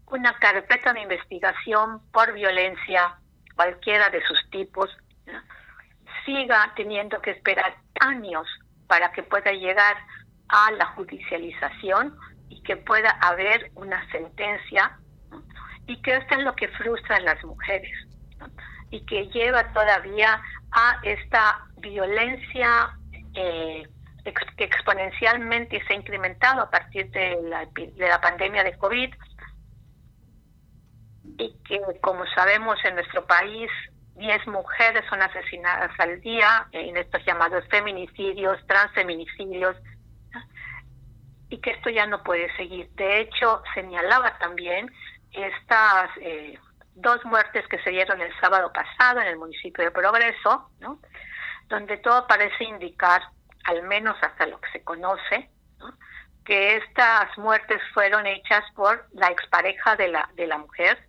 una 0.07 0.33
carpeta 0.39 0.93
de 0.93 1.01
investigación 1.01 2.01
por 2.13 2.33
violencia, 2.33 3.17
cualquiera 3.55 4.09
de 4.11 4.25
sus 4.25 4.49
tipos, 4.51 4.97
siga 6.25 6.73
teniendo 6.77 7.21
que 7.21 7.33
esperar 7.33 7.77
años 8.01 8.47
para 8.87 9.11
que 9.13 9.23
pueda 9.23 9.53
llegar 9.53 9.97
a 10.49 10.71
la 10.73 10.87
judicialización 10.87 12.17
y 12.49 12.63
que 12.63 12.77
pueda 12.77 13.11
haber 13.21 13.71
una 13.75 14.09
sentencia 14.11 14.97
y 15.87 16.01
que 16.03 16.17
esto 16.17 16.35
es 16.35 16.45
lo 16.45 16.55
que 16.55 16.69
frustra 16.69 17.17
a 17.17 17.21
las 17.21 17.43
mujeres 17.45 17.97
y 18.91 19.05
que 19.07 19.29
lleva 19.29 19.73
todavía 19.73 20.41
a 20.73 21.01
esta 21.03 21.67
violencia 21.79 22.91
eh, 23.35 23.89
que 24.57 24.65
exponencialmente 24.65 25.83
se 25.87 25.93
ha 25.93 25.97
incrementado 25.97 26.63
a 26.63 26.71
partir 26.71 27.11
de 27.11 27.39
la, 27.43 27.67
de 27.67 28.09
la 28.09 28.21
pandemia 28.21 28.65
de 28.65 28.77
COVID 28.77 29.15
y 31.39 31.57
que, 31.65 31.81
como 32.01 32.25
sabemos, 32.35 32.79
en 32.85 32.95
nuestro 32.97 33.25
país 33.27 33.71
10 34.17 34.47
mujeres 34.49 35.05
son 35.09 35.21
asesinadas 35.23 35.91
al 35.99 36.21
día 36.21 36.67
en 36.73 36.97
estos 36.97 37.25
llamados 37.25 37.65
feminicidios, 37.69 38.59
transfeminicidios, 38.67 39.77
y 41.49 41.59
que 41.59 41.71
esto 41.71 41.91
ya 41.91 42.07
no 42.07 42.23
puede 42.23 42.55
seguir. 42.57 42.89
De 42.95 43.21
hecho, 43.21 43.63
señalaba 43.75 44.37
también 44.39 44.91
estas 45.33 46.11
eh, 46.21 46.59
dos 46.97 47.25
muertes 47.25 47.67
que 47.69 47.79
se 47.83 47.91
dieron 47.91 48.21
el 48.21 48.33
sábado 48.41 48.73
pasado 48.73 49.21
en 49.21 49.29
el 49.29 49.37
municipio 49.37 49.85
de 49.85 49.91
Progreso, 49.91 50.71
donde 51.69 51.99
todo 51.99 52.27
parece 52.27 52.65
indicar, 52.65 53.23
al 53.65 53.83
menos 53.83 54.17
hasta 54.23 54.47
lo 54.47 54.61
que 54.61 54.71
se 54.73 54.83
conoce, 54.83 55.51
que 56.45 56.77
estas 56.77 57.37
muertes 57.39 57.81
fueron 57.93 58.27
hechas 58.27 58.65
por 58.75 59.07
la 59.13 59.29
expareja 59.29 59.97
de 59.97 60.09
la, 60.09 60.29
de 60.35 60.47
la 60.47 60.59
mujer, 60.59 61.07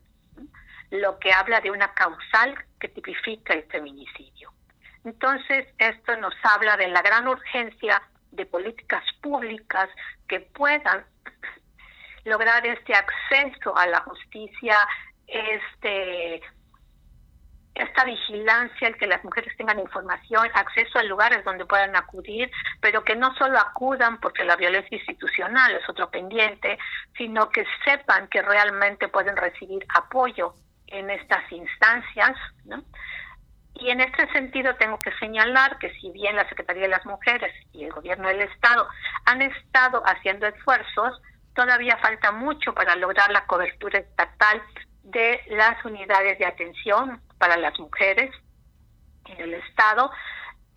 lo 0.92 1.20
que 1.20 1.32
habla 1.32 1.62
de 1.62 1.72
una 1.72 1.94
causal 1.94 2.56
que 2.80 2.90
tipifica 2.90 3.54
el 3.54 3.64
feminicidio. 3.64 4.52
Entonces, 5.06 5.68
esto 5.78 6.18
nos 6.18 6.34
habla 6.44 6.76
de 6.76 6.88
la 6.90 7.02
gran 7.02 7.28
urgencia 7.28 8.02
de 8.32 8.46
políticas 8.46 9.04
públicas 9.22 9.90
que 10.28 10.42
puedan 10.42 11.06
lograr 12.26 12.66
este 12.66 12.94
acceso 12.94 13.78
a 13.78 13.88
la 13.88 14.02
justicia, 14.02 14.76
este 15.28 16.42
esta 17.78 18.06
vigilancia, 18.06 18.88
el 18.88 18.98
que 18.98 19.08
las 19.08 19.24
mujeres 19.24 19.56
tengan 19.56 19.80
información, 19.80 20.50
acceso 20.54 20.98
a 20.98 21.04
lugares 21.04 21.44
donde 21.44 21.66
puedan 21.66 21.96
acudir, 21.96 22.50
pero 22.82 23.04
que 23.04 23.16
no 23.16 23.34
solo 23.36 23.60
acudan 23.60 24.20
porque 24.20 24.44
la 24.44 24.56
violencia 24.56 24.98
institucional 24.98 25.76
es 25.76 25.88
otro 25.88 26.10
pendiente, 26.10 26.78
sino 27.16 27.50
que 27.50 27.66
sepan 27.86 28.28
que 28.30 28.42
realmente 28.42 29.08
pueden 29.10 29.38
recibir 29.38 29.86
apoyo 29.94 30.56
en 30.88 31.10
estas 31.10 31.52
instancias, 31.52 32.36
¿no? 32.66 32.84
Y 33.76 33.92
en 33.92 34.02
este 34.02 34.28
sentido 34.32 34.76
tengo 34.76 34.98
que 34.98 35.12
señalar 35.20 35.78
que 35.78 35.94
si 36.00 36.10
bien 36.12 36.36
la 36.36 36.50
Secretaría 36.50 36.84
de 36.84 36.90
las 36.90 37.06
Mujeres 37.06 37.54
y 37.74 37.84
el 37.84 37.92
Gobierno 37.92 38.28
del 38.28 38.42
Estado 38.42 38.88
han 39.26 39.44
estado 39.44 40.02
haciendo 40.04 40.48
esfuerzos, 40.48 41.22
todavía 41.54 41.98
falta 41.98 42.32
mucho 42.32 42.74
para 42.74 42.96
lograr 42.96 43.30
la 43.32 43.46
cobertura 43.46 44.00
estatal 44.00 44.64
de 45.08 45.42
las 45.50 45.84
unidades 45.86 46.38
de 46.38 46.46
atención 46.46 47.22
para 47.38 47.58
las 47.58 47.78
mujeres 47.80 48.30
en 49.26 49.40
el 49.40 49.54
Estado 49.54 50.12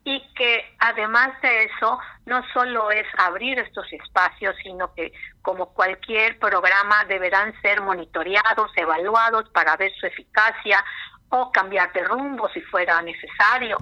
y 0.04 0.22
que 0.34 0.64
además 0.78 1.30
de 1.42 1.64
eso 1.64 1.98
no 2.26 2.42
solo 2.52 2.90
es 2.90 3.06
abrir 3.18 3.58
estos 3.58 3.92
espacios, 3.92 4.54
sino 4.62 4.94
que 4.94 5.12
como 5.42 5.74
cualquier 5.74 6.38
programa 6.38 7.04
deberán 7.04 7.52
ser 7.60 7.82
monitoreados, 7.82 8.70
evaluados 8.76 9.50
para 9.50 9.76
ver 9.76 9.92
su 9.94 10.06
eficacia 10.06 10.82
o 11.28 11.52
cambiar 11.52 11.92
de 11.92 12.04
rumbo 12.04 12.48
si 12.50 12.60
fuera 12.62 13.02
necesario. 13.02 13.76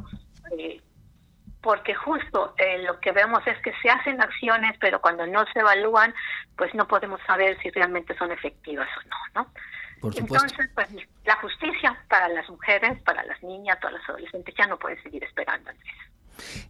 Eh, 0.59 0.81
porque 1.61 1.95
justo 1.95 2.55
eh, 2.57 2.79
lo 2.79 2.99
que 3.01 3.13
vemos 3.13 3.47
es 3.47 3.61
que 3.63 3.73
se 3.83 3.91
hacen 3.91 4.21
acciones, 4.23 4.77
pero 4.81 5.01
cuando 5.01 5.27
no 5.27 5.45
se 5.53 5.61
evalúan, 5.61 6.15
pues 6.57 6.75
no 6.75 6.87
podemos 6.89 7.21
saber 7.27 7.59
si 7.63 7.71
realmente 7.71 8.17
son 8.17 8.33
efectivas 8.33 8.89
o 8.97 9.09
no, 9.09 9.43
¿no? 9.43 9.53
Entonces, 10.03 10.71
pues 10.75 10.89
la 11.25 11.37
justicia 11.37 11.97
para 12.09 12.29
las 12.29 12.49
mujeres, 12.49 13.01
para 13.03 13.25
las 13.25 13.43
niñas, 13.43 13.79
todas 13.81 13.95
las 13.95 14.09
adolescentes 14.09 14.55
ya 14.57 14.67
no 14.67 14.79
puede 14.79 15.01
seguir 15.03 15.23
esperando. 15.25 15.71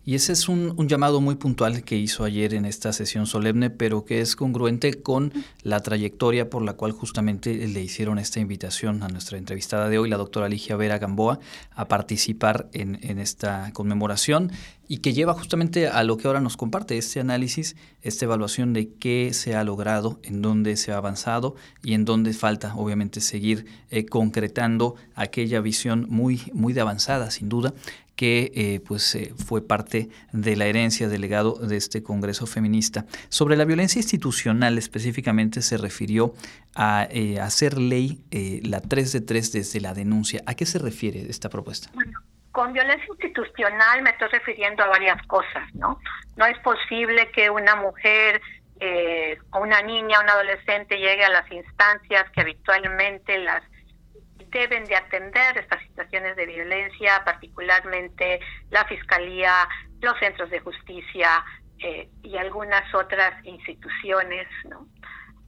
Y 0.04 0.14
ese 0.14 0.32
es 0.32 0.48
un, 0.48 0.76
llamado 0.88 1.20
muy 1.20 1.34
puntual 1.34 1.82
que 1.82 1.96
hizo 1.96 2.24
ayer 2.24 2.54
en 2.54 2.64
esta 2.64 2.92
sesión 2.92 3.26
solemne, 3.26 3.70
pero 3.70 4.04
que 4.04 4.20
es 4.20 4.36
congruente 4.36 5.02
con 5.02 5.32
la 5.62 5.80
trayectoria 5.80 6.48
por 6.50 6.62
la 6.62 6.74
cual 6.74 6.92
justamente 6.92 7.66
le 7.66 7.82
hicieron 7.82 8.18
esta 8.18 8.40
invitación 8.40 9.02
a 9.02 9.08
nuestra 9.08 9.38
entrevistada 9.38 9.88
de 9.88 9.98
hoy, 9.98 10.08
la 10.08 10.16
doctora 10.16 10.48
Ligia 10.48 10.76
Vera 10.76 10.98
Gamboa, 10.98 11.40
a 11.74 11.88
participar 11.88 12.68
en, 12.72 12.96
esta 13.18 13.70
conmemoración 13.72 14.52
y 14.86 14.98
que 14.98 15.12
lleva 15.12 15.34
justamente 15.34 15.88
a 15.88 16.02
lo 16.02 16.16
que 16.16 16.26
ahora 16.26 16.40
nos 16.40 16.56
comparte, 16.56 16.96
este 16.96 17.20
análisis, 17.20 17.76
esta 18.00 18.24
evaluación 18.24 18.72
de 18.72 18.88
qué 18.94 19.34
se 19.34 19.54
ha 19.54 19.62
logrado, 19.62 20.18
en 20.22 20.40
dónde 20.40 20.76
se 20.76 20.92
ha 20.92 20.96
avanzado 20.96 21.54
y 21.82 21.92
en 21.92 22.06
dónde 22.06 22.32
falta, 22.32 22.74
obviamente, 22.74 23.20
seguir 23.20 23.66
eh, 23.90 24.06
concretando 24.06 24.94
aquella 25.14 25.60
visión 25.60 26.06
muy, 26.08 26.42
muy 26.54 26.72
de 26.72 26.80
avanzada, 26.80 27.30
sin 27.30 27.48
duda, 27.50 27.74
que 28.18 28.50
eh, 28.56 28.80
pues 28.84 29.14
eh, 29.14 29.32
fue 29.46 29.64
parte 29.64 30.08
de 30.32 30.56
la 30.56 30.66
herencia 30.66 31.06
del 31.06 31.20
legado 31.20 31.54
de 31.54 31.76
este 31.76 32.02
Congreso 32.02 32.48
feminista. 32.48 33.04
Sobre 33.28 33.54
la 33.54 33.64
violencia 33.64 34.00
institucional 34.00 34.76
específicamente 34.76 35.62
se 35.62 35.78
refirió 35.78 36.34
a 36.74 37.06
eh, 37.12 37.38
hacer 37.40 37.78
ley 37.78 38.18
la 38.64 38.80
3 38.80 39.12
de 39.12 39.20
3 39.20 39.52
desde 39.52 39.80
la 39.80 39.94
denuncia. 39.94 40.42
¿A 40.46 40.54
qué 40.54 40.66
se 40.66 40.80
refiere 40.80 41.30
esta 41.30 41.48
propuesta? 41.48 41.90
Bueno, 41.94 42.18
con 42.50 42.72
violencia 42.72 43.06
institucional 43.08 44.02
me 44.02 44.10
estoy 44.10 44.30
refiriendo 44.30 44.82
a 44.82 44.88
varias 44.88 45.24
cosas, 45.28 45.72
¿no? 45.74 46.00
No 46.36 46.44
es 46.46 46.58
posible 46.58 47.30
que 47.30 47.50
una 47.50 47.76
mujer 47.76 48.40
o 49.50 49.60
una 49.60 49.80
niña, 49.82 50.20
un 50.20 50.28
adolescente 50.28 50.98
llegue 50.98 51.24
a 51.24 51.30
las 51.30 51.50
instancias 51.52 52.30
que 52.30 52.40
habitualmente 52.40 53.38
las 53.38 53.62
deben 54.50 54.84
de 54.84 54.96
atender 54.96 55.58
estas 55.58 55.82
situaciones 55.82 56.36
de 56.36 56.46
violencia, 56.46 57.22
particularmente 57.24 58.40
la 58.70 58.84
Fiscalía, 58.84 59.68
los 60.00 60.18
centros 60.18 60.50
de 60.50 60.60
justicia 60.60 61.44
eh, 61.78 62.08
y 62.22 62.36
algunas 62.36 62.92
otras 62.94 63.44
instituciones, 63.44 64.46
¿no? 64.68 64.86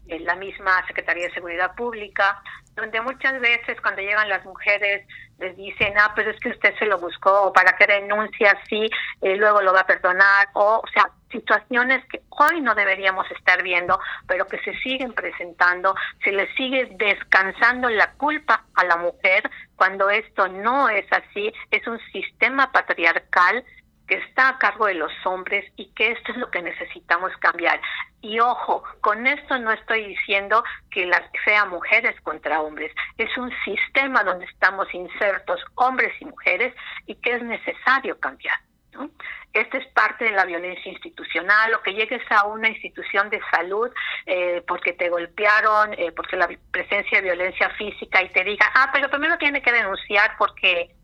En 0.07 0.25
la 0.25 0.35
misma 0.35 0.85
Secretaría 0.87 1.29
de 1.29 1.35
Seguridad 1.35 1.75
Pública, 1.75 2.43
donde 2.77 3.01
muchas 3.01 3.41
veces 3.41 3.81
cuando 3.81 4.03
llegan 4.03 4.29
las 4.29 4.45
mujeres 4.45 5.07
les 5.39 5.57
dicen, 5.57 5.95
ah, 5.99 6.13
pero 6.15 6.31
es 6.31 6.41
que 6.41 6.51
usted 6.51 6.75
se 6.79 6.87
lo 6.87 6.99
buscó, 6.99 7.45
o 7.45 7.53
para 7.53 7.77
qué 7.77 7.87
denuncia 7.87 8.53
así, 8.63 8.89
eh, 9.23 9.37
luego 9.37 9.63
lo 9.63 9.73
va 9.73 9.81
a 9.81 9.87
perdonar, 9.87 10.49
o, 10.53 10.83
o 10.85 10.89
sea, 10.93 11.11
situaciones 11.31 12.05
que 12.07 12.21
hoy 12.29 12.61
no 12.61 12.75
deberíamos 12.75 13.31
estar 13.31 13.63
viendo, 13.63 13.99
pero 14.27 14.47
que 14.47 14.59
se 14.59 14.75
siguen 14.81 15.13
presentando, 15.13 15.95
se 16.23 16.33
le 16.33 16.53
sigue 16.55 16.89
descansando 16.97 17.89
la 17.89 18.13
culpa 18.13 18.65
a 18.75 18.85
la 18.85 18.97
mujer 18.97 19.49
cuando 19.77 20.11
esto 20.11 20.49
no 20.49 20.89
es 20.89 21.07
así, 21.11 21.53
es 21.71 21.87
un 21.87 21.99
sistema 22.13 22.71
patriarcal 22.71 23.65
que 24.11 24.17
está 24.17 24.49
a 24.49 24.59
cargo 24.59 24.87
de 24.87 24.95
los 24.95 25.13
hombres 25.25 25.65
y 25.77 25.87
que 25.93 26.11
esto 26.11 26.33
es 26.33 26.39
lo 26.39 26.51
que 26.51 26.61
necesitamos 26.63 27.31
cambiar. 27.39 27.81
Y 28.21 28.41
ojo, 28.41 28.83
con 29.01 29.25
esto 29.25 29.57
no 29.61 29.71
estoy 29.71 30.05
diciendo 30.05 30.65
que 30.91 31.07
las 31.07 31.23
sea 31.45 31.65
mujeres 31.65 32.21
contra 32.23 32.61
hombres, 32.61 32.93
es 33.19 33.31
un 33.39 33.53
sistema 33.65 34.25
donde 34.25 34.47
estamos 34.47 34.93
insertos 34.93 35.61
hombres 35.77 36.13
y 36.21 36.25
mujeres 36.25 36.75
y 37.07 37.15
que 37.15 37.35
es 37.35 37.43
necesario 37.45 38.19
cambiar. 38.19 38.59
¿no? 38.95 39.09
Esta 39.53 39.79
es 39.79 39.87
parte 39.93 40.25
de 40.25 40.33
la 40.33 40.45
violencia 40.45 40.91
institucional, 40.91 41.73
o 41.75 41.83
que 41.83 41.95
llegues 41.95 42.23
a 42.31 42.47
una 42.47 42.69
institución 42.69 43.31
de 43.31 43.41
salud 43.53 43.91
eh, 44.27 44.65
porque 44.67 44.93
te 44.93 45.09
golpearon, 45.09 45.95
eh, 45.95 46.11
porque 46.11 46.37
la 46.37 46.49
presencia 46.73 47.19
de 47.19 47.29
violencia 47.29 47.71
física 47.71 48.23
y 48.25 48.29
te 48.31 48.43
diga, 48.43 48.67
ah, 48.75 48.91
pero 48.93 49.09
primero 49.09 49.39
tiene 49.39 49.63
que 49.63 49.71
denunciar 49.71 50.35
porque 50.37 50.97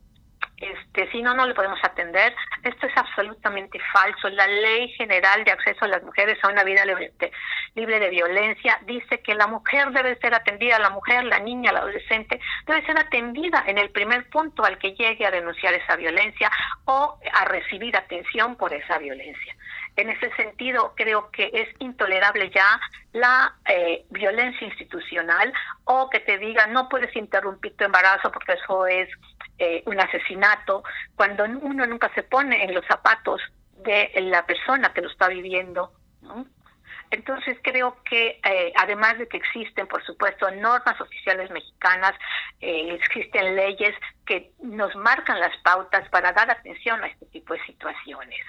este, 0.57 1.09
si 1.11 1.21
no, 1.21 1.33
no 1.35 1.45
le 1.45 1.53
podemos 1.53 1.79
atender. 1.83 2.35
Esto 2.63 2.87
es 2.87 2.97
absolutamente 2.97 3.79
falso. 3.93 4.29
La 4.29 4.47
Ley 4.47 4.89
General 4.89 5.43
de 5.43 5.51
Acceso 5.51 5.85
a 5.85 5.87
las 5.87 6.03
Mujeres 6.03 6.37
a 6.43 6.49
una 6.49 6.63
Vida 6.63 6.83
Libre 6.85 7.13
de, 7.19 7.31
libre 7.75 7.99
de 7.99 8.09
Violencia 8.09 8.79
dice 8.85 9.19
que 9.21 9.35
la 9.35 9.45
mujer 9.45 9.91
debe 9.91 10.17
ser 10.17 10.33
atendida, 10.33 10.79
la 10.79 10.89
mujer, 10.89 11.23
la 11.25 11.39
niña, 11.39 11.71
la 11.71 11.79
adolescente, 11.79 12.39
debe 12.65 12.83
ser 12.85 12.97
atendida 12.97 13.63
en 13.67 13.77
el 13.77 13.91
primer 13.91 14.27
punto 14.29 14.65
al 14.65 14.79
que 14.79 14.93
llegue 14.93 15.25
a 15.27 15.31
denunciar 15.31 15.75
esa 15.75 15.95
violencia 15.95 16.49
o 16.85 17.19
a 17.33 17.45
recibir 17.45 17.95
atención 17.95 18.55
por 18.55 18.73
esa 18.73 18.97
violencia. 18.97 19.55
En 19.95 20.09
ese 20.09 20.31
sentido, 20.35 20.93
creo 20.95 21.31
que 21.31 21.49
es 21.53 21.69
intolerable 21.79 22.49
ya 22.49 22.79
la 23.13 23.55
eh, 23.65 24.05
violencia 24.09 24.67
institucional 24.67 25.51
o 25.85 26.09
que 26.09 26.19
te 26.19 26.37
diga 26.37 26.67
no 26.67 26.87
puedes 26.87 27.15
interrumpir 27.15 27.75
tu 27.75 27.83
embarazo 27.83 28.31
porque 28.31 28.53
eso 28.53 28.85
es 28.85 29.09
eh, 29.57 29.83
un 29.85 29.99
asesinato, 29.99 30.83
cuando 31.15 31.43
uno 31.45 31.85
nunca 31.85 32.11
se 32.13 32.23
pone 32.23 32.63
en 32.63 32.73
los 32.73 32.85
zapatos 32.85 33.41
de 33.83 34.11
la 34.21 34.45
persona 34.45 34.93
que 34.93 35.01
lo 35.01 35.09
está 35.09 35.27
viviendo. 35.27 35.91
Entonces 37.09 37.57
creo 37.63 37.97
que 38.03 38.39
eh, 38.43 38.73
además 38.75 39.17
de 39.17 39.27
que 39.27 39.37
existen, 39.37 39.87
por 39.87 40.03
supuesto, 40.03 40.49
normas 40.51 40.99
oficiales 40.99 41.49
mexicanas, 41.51 42.13
existen 42.59 43.55
leyes 43.55 43.95
que 44.25 44.51
nos 44.61 44.93
marcan 44.95 45.39
las 45.39 45.55
pautas 45.57 46.09
para 46.09 46.33
dar 46.33 46.49
atención 46.49 47.01
a 47.03 47.07
este 47.07 47.27
tipo 47.27 47.53
de 47.53 47.63
situaciones. 47.65 48.41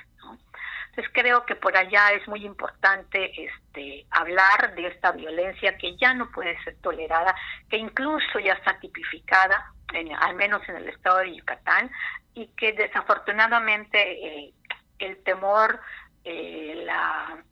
Entonces 0.98 1.14
creo 1.14 1.46
que 1.46 1.54
por 1.54 1.76
allá 1.76 2.10
es 2.10 2.26
muy 2.26 2.44
importante 2.44 3.30
este, 3.40 4.04
hablar 4.10 4.74
de 4.74 4.88
esta 4.88 5.12
violencia 5.12 5.78
que 5.78 5.96
ya 5.96 6.12
no 6.12 6.28
puede 6.32 6.60
ser 6.64 6.76
tolerada, 6.80 7.36
que 7.70 7.76
incluso 7.76 8.40
ya 8.40 8.54
está 8.54 8.80
tipificada, 8.80 9.72
al 10.18 10.36
menos 10.36 10.66
en 10.68 10.76
el 10.76 10.88
estado 10.88 11.18
de 11.18 11.36
Yucatán, 11.36 11.90
y 12.34 12.48
que 12.48 12.72
desafortunadamente 12.72 13.98
eh, 13.98 14.54
el 14.98 15.22
temor, 15.24 15.80
eh, 16.24 16.82
la, 16.84 17.42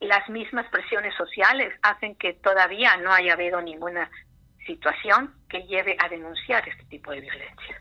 las 0.00 0.28
mismas 0.28 0.66
presiones 0.70 1.14
sociales 1.14 1.72
hacen 1.82 2.14
que 2.16 2.34
todavía 2.34 2.96
no 2.96 3.12
haya 3.12 3.34
habido 3.34 3.60
ninguna 3.60 4.10
situación 4.66 5.34
que 5.48 5.62
lleve 5.66 5.96
a 5.98 6.08
denunciar 6.08 6.68
este 6.68 6.84
tipo 6.84 7.10
de 7.12 7.20
violencia 7.20 7.80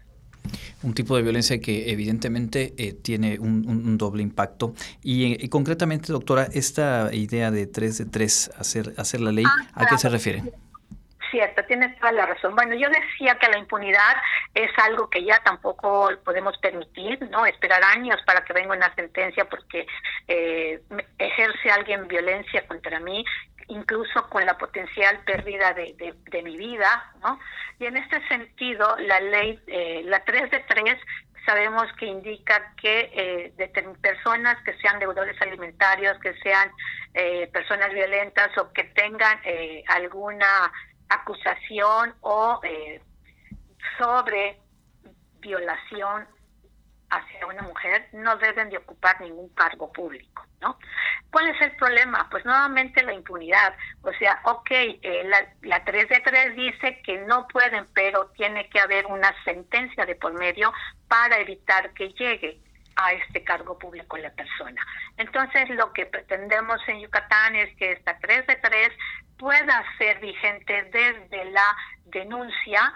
un 0.81 0.93
tipo 0.93 1.15
de 1.15 1.23
violencia 1.23 1.59
que 1.59 1.91
evidentemente 1.91 2.73
eh, 2.77 2.93
tiene 2.93 3.37
un, 3.39 3.97
doble 3.97 4.23
impacto. 4.23 4.73
Y, 5.03 5.47
concretamente, 5.49 6.13
doctora, 6.13 6.47
esta 6.53 7.13
idea 7.13 7.51
de 7.51 7.67
3 7.67 7.97
de 7.97 8.05
3, 8.05 8.51
hacer, 8.57 8.93
hacer 8.97 9.19
la 9.19 9.31
ley, 9.31 9.45
¿a 9.73 9.85
qué 9.85 9.97
se 9.97 10.07
refiere? 10.07 10.43
Cierto, 11.31 11.63
tienes 11.65 11.97
toda 11.99 12.11
la 12.11 12.25
razón. 12.25 12.55
Bueno, 12.55 12.75
yo 12.75 12.89
decía 12.89 13.35
que 13.35 13.49
la 13.49 13.57
impunidad 13.57 14.15
es 14.53 14.71
algo 14.79 15.09
que 15.09 15.23
ya 15.23 15.39
tampoco 15.43 16.09
podemos 16.23 16.57
permitir, 16.57 17.21
¿no? 17.29 17.45
Esperar 17.45 17.83
años 17.83 18.17
para 18.25 18.43
que 18.43 18.53
venga 18.53 18.75
una 18.75 18.93
sentencia 18.95 19.45
porque 19.45 19.85
eh, 20.27 20.81
ejerce 21.17 21.71
alguien 21.71 22.07
violencia 22.07 22.65
contra 22.67 22.99
mí 22.99 23.23
incluso 23.67 24.27
con 24.29 24.43
la 24.47 24.57
potencial 24.57 25.19
pérdida 25.25 25.73
de, 25.73 26.15
de, 26.31 26.41
mi 26.41 26.57
vida, 26.57 27.13
¿no? 27.21 27.39
Y 27.77 27.85
en 27.85 27.97
este 27.97 28.27
sentido, 28.27 28.97
la 28.97 29.19
ley, 29.19 29.59
eh, 29.67 30.01
la 30.05 30.23
3 30.23 30.49
de 30.49 30.59
3, 30.61 30.97
sabemos 31.45 31.91
que 31.97 32.05
indica 32.05 32.73
que 32.79 33.09
eh, 33.13 33.53
de 33.57 33.67
personas 34.01 34.61
que 34.63 34.73
sean 34.77 34.99
deudores 34.99 35.39
alimentarios, 35.41 36.19
que 36.19 36.33
sean 36.43 36.71
eh, 37.13 37.49
personas 37.51 37.91
violentas 37.91 38.55
o 38.57 38.71
que 38.71 38.83
tengan 38.83 39.39
eh, 39.43 39.83
alguna 39.87 40.71
acusación 41.09 42.13
o 42.21 42.59
eh, 42.63 43.01
sobre 43.97 44.59
violación 45.39 46.27
hacia 47.09 47.47
una 47.47 47.63
mujer 47.63 48.07
no 48.13 48.37
deben 48.37 48.69
de 48.69 48.77
ocupar 48.77 49.19
ningún 49.19 49.49
cargo 49.49 49.91
público, 49.91 50.45
¿no? 50.61 50.77
¿Cuál 51.31 51.47
es 51.49 51.61
el 51.61 51.71
problema? 51.75 52.27
Pues 52.29 52.45
nuevamente 52.45 53.03
la 53.03 53.13
impunidad. 53.13 53.75
O 54.01 54.11
sea, 54.13 54.39
ok, 54.45 54.69
eh, 54.71 55.23
la, 55.25 55.47
la 55.61 55.83
3 55.83 56.09
de 56.09 56.19
3 56.19 56.55
dice 56.55 57.01
que 57.03 57.19
no 57.19 57.47
pueden, 57.47 57.85
pero 57.93 58.27
tiene 58.35 58.69
que 58.69 58.79
haber 58.79 59.05
una 59.07 59.33
sentencia 59.43 60.05
de 60.05 60.15
por 60.15 60.33
medio 60.33 60.71
para 61.07 61.39
evitar 61.39 61.93
que 61.93 62.09
llegue 62.09 62.61
a 63.01 63.13
este 63.13 63.43
cargo 63.43 63.77
público 63.77 64.17
la 64.17 64.31
persona. 64.31 64.85
Entonces, 65.17 65.69
lo 65.69 65.93
que 65.93 66.05
pretendemos 66.05 66.79
en 66.87 66.99
Yucatán 66.99 67.55
es 67.55 67.75
que 67.77 67.93
esta 67.93 68.17
3 68.19 68.47
de 68.47 68.55
3 68.55 68.89
pueda 69.37 69.83
ser 69.97 70.19
vigente 70.19 70.83
desde 70.91 71.51
la 71.51 71.75
denuncia 72.05 72.93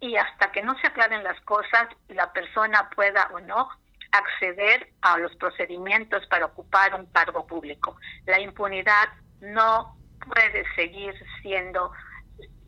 y 0.00 0.16
hasta 0.16 0.52
que 0.52 0.62
no 0.62 0.78
se 0.78 0.86
aclaren 0.86 1.24
las 1.24 1.40
cosas, 1.40 1.88
la 2.08 2.32
persona 2.32 2.88
pueda 2.90 3.28
o 3.32 3.40
no 3.40 3.68
acceder 4.12 4.90
a 5.02 5.18
los 5.18 5.34
procedimientos 5.36 6.26
para 6.26 6.46
ocupar 6.46 6.94
un 6.94 7.06
cargo 7.06 7.46
público. 7.46 7.96
La 8.26 8.38
impunidad 8.40 9.08
no 9.40 9.96
puede 10.20 10.64
seguir 10.74 11.14
siendo 11.42 11.92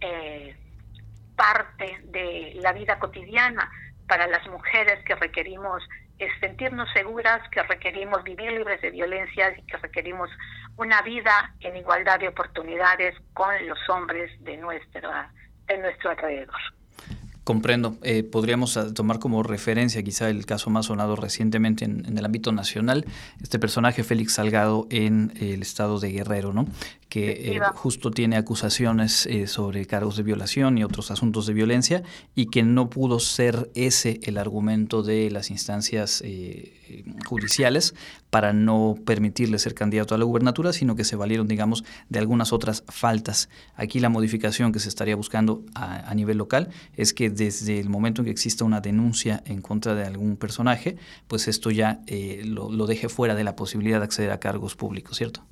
eh, 0.01 0.57
parte 1.37 2.01
de 2.05 2.59
la 2.61 2.72
vida 2.72 2.99
cotidiana 2.99 3.70
para 4.09 4.26
las 4.26 4.47
mujeres 4.49 5.03
que 5.05 5.14
requerimos 5.14 5.83
sentirnos 6.41 6.89
seguras, 6.93 7.41
que 7.51 7.62
requerimos 7.62 8.23
vivir 8.25 8.53
libres 8.53 8.81
de 8.83 8.91
violencia 8.91 9.55
y 9.57 9.62
que 9.62 9.77
requerimos 9.77 10.31
una 10.77 11.03
vida 11.03 11.55
en 11.61 11.77
igualdad 11.77 12.21
de 12.21 12.29
oportunidades 12.29 13.14
con 13.33 13.55
los 13.66 13.79
hombres 13.89 14.31
de, 14.45 14.57
nuestra, 14.57 15.33
de 15.66 15.79
nuestro 15.79 16.11
alrededor. 16.11 16.61
Comprendo. 17.45 17.97
Eh, 18.03 18.23
podríamos 18.23 18.77
ah, 18.77 18.93
tomar 18.95 19.18
como 19.18 19.43
referencia 19.43 20.03
quizá 20.03 20.29
el 20.29 20.47
caso 20.47 20.71
más 20.71 20.87
sonado 20.87 21.16
recientemente 21.16 21.85
en, 21.85 22.16
el 22.16 22.25
ámbito 22.25 22.53
nacional, 22.53 23.07
este 23.43 23.59
personaje 23.59 24.05
Félix 24.05 24.35
Salgado 24.35 24.87
en 24.91 25.33
el 25.41 25.62
estado 25.62 25.99
de 25.99 26.12
Guerrero, 26.12 26.53
¿no? 26.53 26.66
Que 27.11 27.57
eh, 27.57 27.61
justo 27.75 28.13
tiene 28.13 28.37
acusaciones 28.37 29.27
eh, 29.27 29.49
sobre 29.49 29.85
cargos 29.85 30.17
de 30.17 30.23
violación 30.23 30.79
y 30.79 30.85
otros 30.85 31.11
asuntos 31.11 31.45
de 31.45 31.53
violencia 31.53 32.05
y 32.37 32.47
que 32.47 32.63
no 32.63 32.89
pudo 32.89 33.19
ser 33.19 33.69
ese 33.75 34.21
el 34.23 34.39
argumento 34.39 35.03
de 35.03 35.29
las 35.29 35.51
instancias 35.51 36.23
eh, 36.25 37.17
judiciales 37.27 37.97
para 38.31 38.53
no 38.53 38.95
permitirle 39.05 39.59
ser 39.59 39.75
candidato 39.75 40.15
a 40.15 40.19
la 40.19 40.25
gubernatura, 40.25 40.73
sino 40.73 40.95
que 40.95 41.03
se 41.03 41.17
valieron, 41.17 41.49
digamos, 41.49 41.85
de 42.09 42.21
algunas 42.21 42.53
otras 42.53 42.85
faltas. 42.89 43.49
Aquí 43.75 43.99
la 43.99 44.09
modificación 44.09 44.71
que 44.71 44.79
se 44.79 44.89
estaría 44.89 45.17
buscando 45.17 45.65
a, 45.75 46.15
nivel 46.15 46.39
local 46.39 46.69
es 46.97 47.13
que 47.13 47.29
desde 47.29 47.81
el 47.81 47.89
momento 47.89 48.23
en 48.23 48.27
que 48.27 48.31
exista 48.31 48.65
una 48.65 48.81
denuncia 48.81 49.43
en 49.47 49.63
contra 49.63 49.97
de 49.97 50.05
algún 50.05 50.37
personaje, 50.37 50.97
pues 51.27 51.49
esto 51.49 51.73
ya 51.73 52.03
lo, 52.45 52.71
lo 52.71 52.87
deje 52.87 53.09
fuera 53.09 53.35
de 53.35 53.43
la 53.43 53.57
posibilidad 53.57 53.99
de 53.99 54.05
acceder 54.05 54.31
a 54.31 54.39
cargos 54.39 54.77
públicos, 54.77 55.17
¿cierto? 55.17 55.43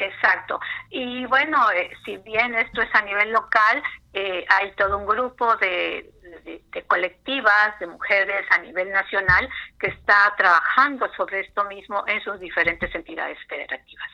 Exacto. 0.00 0.58
Y 0.88 1.26
bueno, 1.26 1.70
eh, 1.72 1.90
si 2.04 2.16
bien 2.18 2.54
esto 2.54 2.80
es 2.80 2.88
a 2.94 3.02
nivel 3.02 3.30
local, 3.32 3.82
eh, 4.14 4.44
hay 4.48 4.72
todo 4.72 4.96
un 4.96 5.06
grupo 5.06 5.56
de, 5.56 6.10
de, 6.44 6.82
colectivas, 6.86 7.78
de 7.78 7.86
mujeres 7.86 8.46
a 8.50 8.58
nivel 8.58 8.90
nacional 8.90 9.48
que 9.78 9.88
está 9.88 10.34
trabajando 10.38 11.06
sobre 11.14 11.40
esto 11.40 11.64
mismo 11.64 12.02
en 12.06 12.20
sus 12.22 12.40
diferentes 12.40 12.92
entidades 12.94 13.38
federativas. 13.46 14.10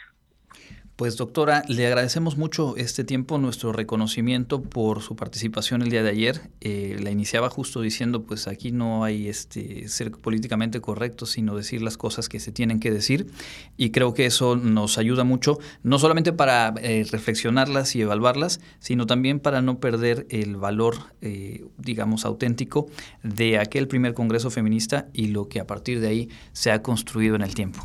Pues 0.96 1.18
doctora, 1.18 1.60
le 1.68 1.86
agradecemos 1.86 2.38
mucho 2.38 2.74
este 2.78 3.04
tiempo, 3.04 3.36
nuestro 3.36 3.70
reconocimiento 3.70 4.62
por 4.62 5.02
su 5.02 5.14
participación 5.14 5.82
el 5.82 5.90
día 5.90 6.02
de 6.02 6.08
ayer. 6.08 6.40
Eh, 6.62 6.96
la 6.98 7.10
iniciaba 7.10 7.50
justo 7.50 7.82
diciendo, 7.82 8.22
pues 8.22 8.48
aquí 8.48 8.72
no 8.72 9.04
hay 9.04 9.28
este 9.28 9.88
ser 9.88 10.10
políticamente 10.12 10.80
correcto, 10.80 11.26
sino 11.26 11.54
decir 11.54 11.82
las 11.82 11.98
cosas 11.98 12.30
que 12.30 12.40
se 12.40 12.50
tienen 12.50 12.80
que 12.80 12.90
decir. 12.90 13.26
Y 13.76 13.90
creo 13.90 14.14
que 14.14 14.24
eso 14.24 14.56
nos 14.56 14.96
ayuda 14.96 15.22
mucho, 15.22 15.58
no 15.82 15.98
solamente 15.98 16.32
para 16.32 16.72
eh, 16.78 17.04
reflexionarlas 17.12 17.94
y 17.94 18.00
evaluarlas, 18.00 18.62
sino 18.78 19.04
también 19.04 19.38
para 19.38 19.60
no 19.60 19.80
perder 19.80 20.26
el 20.30 20.56
valor, 20.56 20.94
eh, 21.20 21.66
digamos, 21.76 22.24
auténtico 22.24 22.86
de 23.22 23.58
aquel 23.58 23.86
primer 23.86 24.14
Congreso 24.14 24.50
Feminista 24.50 25.08
y 25.12 25.26
lo 25.26 25.50
que 25.50 25.60
a 25.60 25.66
partir 25.66 26.00
de 26.00 26.08
ahí 26.08 26.30
se 26.52 26.72
ha 26.72 26.80
construido 26.80 27.36
en 27.36 27.42
el 27.42 27.54
tiempo. 27.54 27.84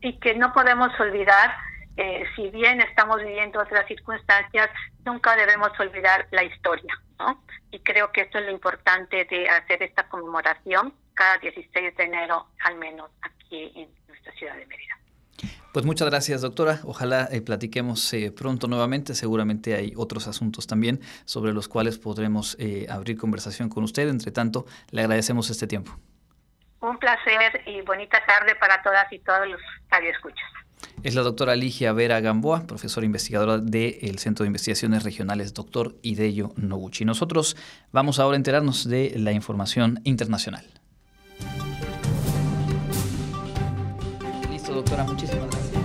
Y 0.00 0.20
que 0.20 0.36
no 0.36 0.52
podemos 0.52 0.92
olvidar 1.00 1.50
eh, 1.96 2.24
si 2.36 2.48
bien 2.50 2.80
estamos 2.80 3.22
viviendo 3.22 3.60
otras 3.60 3.86
circunstancias, 3.86 4.70
nunca 5.04 5.36
debemos 5.36 5.70
olvidar 5.78 6.26
la 6.30 6.42
historia, 6.42 6.94
¿no? 7.18 7.42
Y 7.70 7.80
creo 7.80 8.10
que 8.12 8.22
esto 8.22 8.38
es 8.38 8.46
lo 8.46 8.50
importante 8.50 9.24
de 9.26 9.48
hacer 9.48 9.82
esta 9.82 10.08
conmemoración 10.08 10.94
cada 11.14 11.36
16 11.38 11.96
de 11.96 12.04
enero, 12.04 12.48
al 12.64 12.76
menos 12.76 13.10
aquí 13.20 13.72
en 13.74 13.88
nuestra 14.08 14.32
ciudad 14.32 14.56
de 14.56 14.66
Mérida. 14.66 14.96
Pues 15.72 15.84
muchas 15.84 16.08
gracias, 16.08 16.42
doctora. 16.42 16.80
Ojalá 16.84 17.28
eh, 17.30 17.40
platiquemos 17.40 18.12
eh, 18.12 18.30
pronto 18.30 18.68
nuevamente. 18.68 19.14
Seguramente 19.14 19.74
hay 19.74 19.92
otros 19.96 20.28
asuntos 20.28 20.66
también 20.66 21.00
sobre 21.24 21.52
los 21.52 21.68
cuales 21.68 21.98
podremos 21.98 22.56
abrir 22.90 23.18
conversación 23.18 23.68
con 23.68 23.84
usted. 23.84 24.08
Entre 24.08 24.32
tanto, 24.32 24.66
le 24.90 25.02
agradecemos 25.02 25.48
este 25.50 25.66
tiempo. 25.66 25.92
Un 26.80 26.98
placer 26.98 27.62
y 27.66 27.80
bonita 27.82 28.22
tarde 28.26 28.54
para 28.56 28.82
todas 28.82 29.10
y 29.12 29.18
todos 29.20 29.46
los 29.46 29.60
radioescuchas. 29.88 30.61
Es 31.02 31.14
la 31.14 31.22
doctora 31.22 31.56
Ligia 31.56 31.92
Vera 31.92 32.20
Gamboa, 32.20 32.66
profesora 32.66 33.04
investigadora 33.06 33.58
del 33.58 34.18
Centro 34.18 34.44
de 34.44 34.48
Investigaciones 34.48 35.02
Regionales 35.02 35.54
Doctor 35.54 35.96
Ideyo 36.02 36.52
Noguchi. 36.56 37.04
Nosotros 37.04 37.56
vamos 37.92 38.18
ahora 38.18 38.36
a 38.36 38.38
enterarnos 38.38 38.88
de 38.88 39.14
la 39.16 39.32
información 39.32 40.00
internacional. 40.04 40.64
Listo, 44.50 44.74
doctora, 44.74 45.04
muchísimas 45.04 45.50
gracias. 45.50 45.82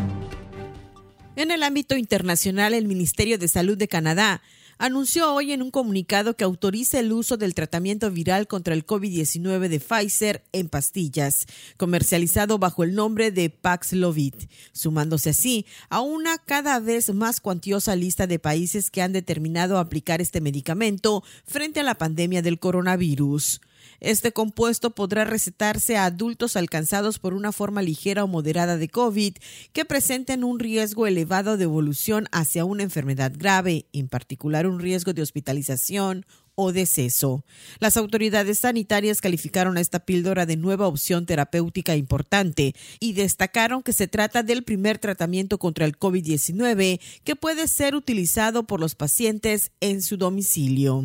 En 1.36 1.52
el 1.52 1.64
ámbito 1.64 1.95
internacional, 1.95 2.74
el 2.74 2.88
Ministerio 2.88 3.38
de 3.38 3.48
Salud 3.48 3.78
de 3.78 3.88
Canadá 3.88 4.41
anunció 4.78 5.34
hoy 5.34 5.51
en 5.51 5.61
un 5.61 5.71
comunicado 5.71 6.36
que 6.36 6.43
autoriza 6.43 6.99
el 6.99 7.11
uso 7.11 7.38
del 7.38 7.53
tratamiento 7.53 8.09
viral 8.11 8.47
contra 8.47 8.73
el 8.73 8.86
COVID-19 8.86 9.67
de 9.67 9.80
Pfizer 9.80 10.43
en 10.51 10.69
pastillas, 10.69 11.45
comercializado 11.78 12.57
bajo 12.59 12.84
el 12.84 12.95
nombre 12.95 13.32
de 13.32 13.49
Paxlovid, 13.49 14.36
sumándose 14.71 15.32
así 15.32 15.65
a 15.89 16.01
una 16.01 16.38
cada 16.38 16.80
vez 16.80 17.13
más 17.13 17.41
cuantiosa 17.41 17.95
lista 17.95 18.28
de 18.28 18.39
países 18.39 18.91
que 18.91 19.01
han 19.01 19.13
determinado 19.13 19.78
aplicar 19.80 20.21
este 20.21 20.41
medicamento 20.41 21.23
frente 21.45 21.80
a 21.80 21.84
la 21.84 21.95
pandemia 21.95 22.41
del 22.41 22.59
coronavirus. 22.59 23.61
Este 24.00 24.32
compuesto 24.32 24.91
podrá 24.91 25.26
recetarse 25.26 25.98
a 25.98 26.06
adultos 26.06 26.56
alcanzados 26.56 27.20
por 27.20 27.34
una 27.34 27.52
forma 27.52 27.82
ligera 27.82 28.24
o 28.24 28.28
moderada 28.28 28.78
de 28.78 28.89
COVID 28.89 29.36
que 29.74 29.86
presenten 29.86 30.43
un 30.43 30.60
riesgo 30.60 31.08
elevado 31.08 31.58
de 31.58 31.64
evolución 31.64 32.28
hacia 32.32 32.66
una 32.66 32.84
enfermedad 32.84 33.32
grave, 33.36 33.86
en 33.93 34.08
particular 34.08 34.68
un 34.68 34.80
riesgo 34.80 35.14
de 35.14 35.22
hospitalización 35.22 36.26
o 36.60 36.74
deceso. 36.74 37.45
Las 37.80 37.98
autoridades 37.98 38.60
sanitarias 38.60 39.22
calificaron 39.22 39.78
a 39.78 39.82
esta 39.82 40.00
píldora 40.00 40.48
de 40.48 40.58
nueva 40.58 40.88
opción 40.88 41.28
terapéutica 41.28 41.95
importante 41.95 42.74
y 43.00 43.14
destacaron 43.14 43.84
que 43.84 43.93
se 43.93 44.08
trata 44.08 44.41
del 44.41 44.64
primer 44.64 44.98
tratamiento 44.98 45.60
contra 45.60 45.86
el 45.86 45.98
COVID-19 45.98 47.00
que 47.24 47.36
puede 47.36 47.68
ser 47.68 47.93
utilizado 47.93 48.64
por 48.64 48.80
los 48.80 48.95
pacientes 48.95 49.72
en 49.82 50.02
su 50.02 50.18
domicilio. 50.18 51.04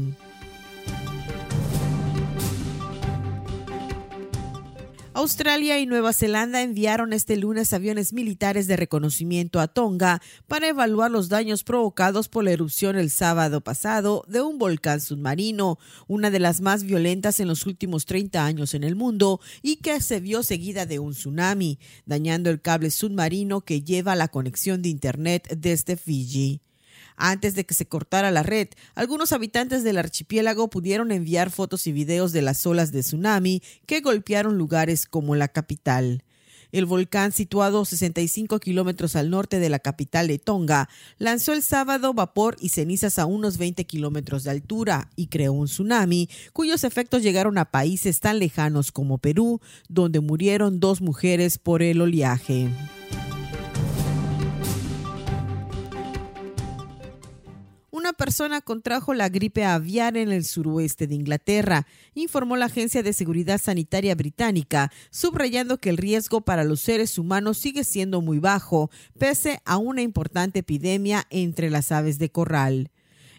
Australia 5.15 5.79
y 5.79 5.85
Nueva 5.85 6.15
Zelanda 6.15 6.63
enviaron 6.63 7.13
este 7.13 7.37
lunes 7.37 7.75
aviones 7.75 8.15
militares 8.15 8.67
de 8.67 8.77
reconocimiento 8.77 9.61
a 9.61 9.69
Tonga 9.69 10.23
para 10.49 10.69
evaluar 10.69 11.11
los 11.11 11.29
daños 11.29 11.65
provocados 11.65 12.31
por 12.31 12.45
la 12.45 12.53
erupción 12.53 12.97
el 12.97 13.11
sábado 13.11 13.61
pasado 13.61 14.25
de 14.27 14.41
un 14.41 14.57
volcán 14.57 15.03
submarino, 15.03 15.79
una 16.09 16.31
de 16.31 16.39
las 16.39 16.63
más 16.63 16.85
violentas 16.85 17.41
en 17.41 17.49
los 17.49 17.67
últimos 17.67 18.07
30 18.07 18.43
años 18.43 18.73
en 18.73 18.85
el 18.85 18.97
mundo 18.97 19.39
y 19.61 19.77
que 19.77 20.01
se 20.01 20.19
vio 20.19 20.43
seguida 20.43 20.87
de 20.87 20.99
un 20.99 21.13
tsunami, 21.13 21.79
dañando 22.07 22.49
el 22.49 22.63
cable 22.63 22.91
submarino 22.91 23.61
que 23.61 23.83
lleva 23.83 24.17
la 24.17 24.29
conexión 24.29 24.81
de 24.81 24.89
Internet 24.89 25.47
desde 25.59 25.97
Fiji. 25.97 26.63
Antes 27.17 27.55
de 27.55 27.65
que 27.65 27.75
se 27.75 27.87
cortara 27.87 28.31
la 28.31 28.43
red, 28.43 28.69
algunos 28.95 29.33
habitantes 29.33 29.85
del 29.85 29.99
archipiélago 29.99 30.69
pudieron 30.69 31.13
enviar 31.13 31.51
fotos 31.51 31.87
y 31.87 31.93
videos 31.93 32.33
de 32.33 32.43
las 32.43 32.67
olas 32.67 32.93
de 32.93 33.01
tsunami 33.01 33.63
que 33.87 34.01
golpearon 34.01 34.59
lugares 34.59 35.07
como 35.07 35.35
la 35.35 35.49
capital. 35.49 36.25
El 36.73 36.87
volcán, 36.87 37.33
situado 37.33 37.85
65 37.85 38.59
kilómetros 38.59 39.15
al 39.15 39.29
norte 39.29 39.59
de 39.59 39.69
la 39.69 39.79
capital 39.79 40.27
de 40.27 40.39
Tonga, 40.39 40.89
lanzó 41.19 41.53
el 41.53 41.63
sábado 41.63 42.15
vapor 42.15 42.57
y 42.61 42.71
cenizas 42.71 43.19
a 43.19 43.27
unos 43.27 43.59
20 43.59 43.85
kilómetros 43.85 44.45
de 44.45 44.53
altura 44.53 45.11
y 45.15 45.27
creó 45.27 45.53
un 45.53 45.67
tsunami, 45.67 46.31
cuyos 46.55 46.85
efectos 46.85 47.23
llegaron 47.23 47.59
a 47.59 47.67
países 47.67 48.21
tan 48.21 48.39
lejanos 48.39 48.91
como 48.91 49.19
Perú, 49.19 49.61
donde 49.91 50.21
murieron 50.21 50.81
dos 50.81 51.03
mujeres 51.03 51.59
por 51.59 51.83
el 51.83 52.01
oleaje. 52.01 52.71
Una 58.03 58.13
persona 58.13 58.61
contrajo 58.61 59.15
la 59.15 59.29
gripe 59.29 59.65
aviar 59.65 60.17
en 60.17 60.33
el 60.33 60.45
suroeste 60.45 61.07
de 61.07 61.15
Inglaterra, 61.15 61.87
informó 62.15 62.57
la 62.57 62.65
Agencia 62.65 63.01
de 63.05 63.13
Seguridad 63.13 63.61
Sanitaria 63.63 64.17
británica, 64.17 64.91
subrayando 65.11 65.79
que 65.79 65.91
el 65.91 65.99
riesgo 65.99 66.41
para 66.41 66.65
los 66.65 66.81
seres 66.81 67.17
humanos 67.17 67.59
sigue 67.59 67.85
siendo 67.85 68.21
muy 68.21 68.41
bajo, 68.41 68.91
pese 69.21 69.61
a 69.65 69.77
una 69.77 70.03
importante 70.03 70.59
epidemia 70.59 71.29
entre 71.31 71.71
las 71.71 71.93
aves 71.93 72.19
de 72.19 72.29
corral. 72.29 72.91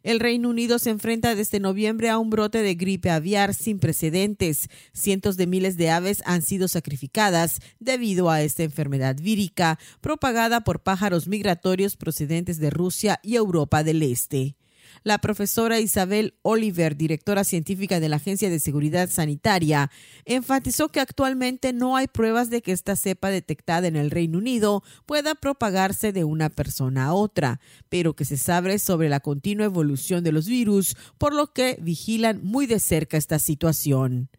El 0.03 0.19
Reino 0.19 0.49
Unido 0.49 0.79
se 0.79 0.89
enfrenta 0.89 1.33
desde 1.33 1.61
noviembre 1.61 2.09
a 2.09 2.17
un 2.17 2.29
brote 2.29 2.61
de 2.61 2.75
gripe 2.75 3.09
aviar 3.09 3.53
sin 3.53 3.79
precedentes. 3.79 4.67
Cientos 4.91 5.37
de 5.37 5.47
miles 5.47 5.77
de 5.77 5.89
aves 5.89 6.21
han 6.25 6.41
sido 6.41 6.67
sacrificadas 6.67 7.61
debido 7.79 8.29
a 8.29 8.41
esta 8.41 8.63
enfermedad 8.63 9.15
vírica 9.15 9.79
propagada 10.01 10.61
por 10.61 10.83
pájaros 10.83 11.29
migratorios 11.29 11.95
procedentes 11.95 12.59
de 12.59 12.69
Rusia 12.69 13.21
y 13.23 13.35
Europa 13.35 13.83
del 13.83 14.03
Este. 14.03 14.57
La 15.01 15.17
profesora 15.17 15.79
Isabel 15.79 16.35
Oliver, 16.43 16.95
directora 16.95 17.43
científica 17.43 17.99
de 17.99 18.09
la 18.09 18.17
Agencia 18.17 18.49
de 18.49 18.59
Seguridad 18.59 19.09
Sanitaria, 19.09 19.89
enfatizó 20.25 20.89
que 20.89 20.99
actualmente 20.99 21.73
no 21.73 21.95
hay 21.97 22.07
pruebas 22.07 22.49
de 22.49 22.61
que 22.61 22.71
esta 22.71 22.95
cepa 22.95 23.29
detectada 23.29 23.87
en 23.87 23.95
el 23.95 24.11
Reino 24.11 24.37
Unido 24.37 24.83
pueda 25.05 25.35
propagarse 25.35 26.13
de 26.13 26.23
una 26.23 26.49
persona 26.49 27.05
a 27.05 27.13
otra, 27.13 27.59
pero 27.89 28.15
que 28.15 28.25
se 28.25 28.37
sabe 28.37 28.79
sobre 28.79 29.09
la 29.09 29.19
continua 29.19 29.65
evolución 29.65 30.23
de 30.23 30.31
los 30.31 30.45
virus, 30.45 30.95
por 31.17 31.33
lo 31.33 31.53
que 31.53 31.77
vigilan 31.81 32.41
muy 32.43 32.65
de 32.65 32.79
cerca 32.79 33.17
esta 33.17 33.39
situación. 33.39 34.29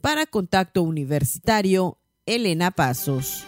Para 0.00 0.26
Contacto 0.26 0.82
Universitario, 0.82 1.98
Elena 2.24 2.70
Pasos. 2.70 3.44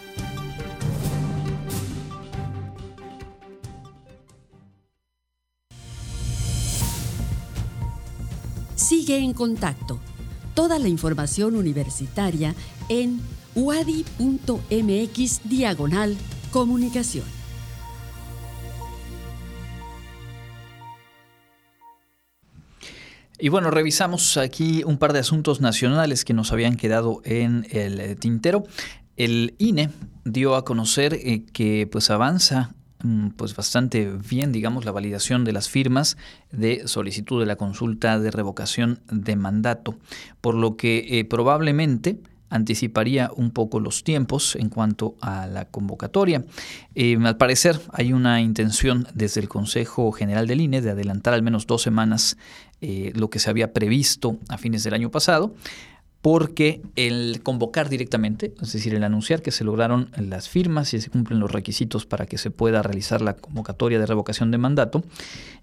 Sigue 8.81 9.19
en 9.19 9.33
contacto. 9.33 9.99
Toda 10.55 10.79
la 10.79 10.87
información 10.87 11.55
universitaria 11.55 12.55
en 12.89 13.21
wadi.mx 13.53 15.41
diagonal 15.43 16.17
comunicación. 16.51 17.25
Y 23.37 23.49
bueno, 23.49 23.69
revisamos 23.69 24.37
aquí 24.37 24.83
un 24.83 24.97
par 24.97 25.13
de 25.13 25.19
asuntos 25.19 25.61
nacionales 25.61 26.25
que 26.25 26.33
nos 26.33 26.51
habían 26.51 26.75
quedado 26.75 27.21
en 27.23 27.67
el 27.69 28.17
tintero. 28.17 28.63
El 29.15 29.53
INE 29.59 29.91
dio 30.25 30.55
a 30.55 30.65
conocer 30.65 31.13
eh, 31.13 31.45
que 31.53 31.87
pues 31.89 32.09
avanza 32.09 32.73
pues 33.35 33.55
bastante 33.55 34.11
bien, 34.29 34.51
digamos, 34.51 34.85
la 34.85 34.91
validación 34.91 35.43
de 35.43 35.53
las 35.53 35.69
firmas 35.69 36.17
de 36.51 36.87
solicitud 36.87 37.39
de 37.39 37.45
la 37.45 37.55
consulta 37.55 38.19
de 38.19 38.31
revocación 38.31 38.99
de 39.11 39.35
mandato, 39.35 39.95
por 40.41 40.55
lo 40.55 40.77
que 40.77 41.19
eh, 41.19 41.25
probablemente 41.25 42.19
anticiparía 42.51 43.31
un 43.35 43.51
poco 43.51 43.79
los 43.79 44.03
tiempos 44.03 44.55
en 44.57 44.69
cuanto 44.69 45.15
a 45.21 45.47
la 45.47 45.65
convocatoria. 45.65 46.43
Eh, 46.95 47.17
al 47.23 47.37
parecer 47.37 47.79
hay 47.93 48.13
una 48.13 48.41
intención 48.41 49.07
desde 49.13 49.41
el 49.41 49.49
Consejo 49.49 50.11
General 50.11 50.45
del 50.45 50.61
INE 50.61 50.81
de 50.81 50.91
adelantar 50.91 51.33
al 51.33 51.41
menos 51.41 51.65
dos 51.65 51.81
semanas 51.81 52.37
eh, 52.81 53.13
lo 53.15 53.29
que 53.29 53.39
se 53.39 53.49
había 53.49 53.73
previsto 53.73 54.37
a 54.49 54.57
fines 54.57 54.83
del 54.83 54.93
año 54.93 55.09
pasado 55.11 55.55
porque 56.21 56.81
el 56.95 57.41
convocar 57.43 57.89
directamente, 57.89 58.53
es 58.61 58.73
decir, 58.73 58.93
el 58.93 59.03
anunciar 59.03 59.41
que 59.41 59.51
se 59.51 59.63
lograron 59.63 60.09
las 60.17 60.49
firmas 60.49 60.93
y 60.93 61.01
se 61.01 61.09
cumplen 61.09 61.39
los 61.39 61.51
requisitos 61.51 62.05
para 62.05 62.27
que 62.27 62.37
se 62.37 62.51
pueda 62.51 62.83
realizar 62.83 63.21
la 63.21 63.33
convocatoria 63.33 63.99
de 63.99 64.05
revocación 64.05 64.51
de 64.51 64.59
mandato, 64.59 65.03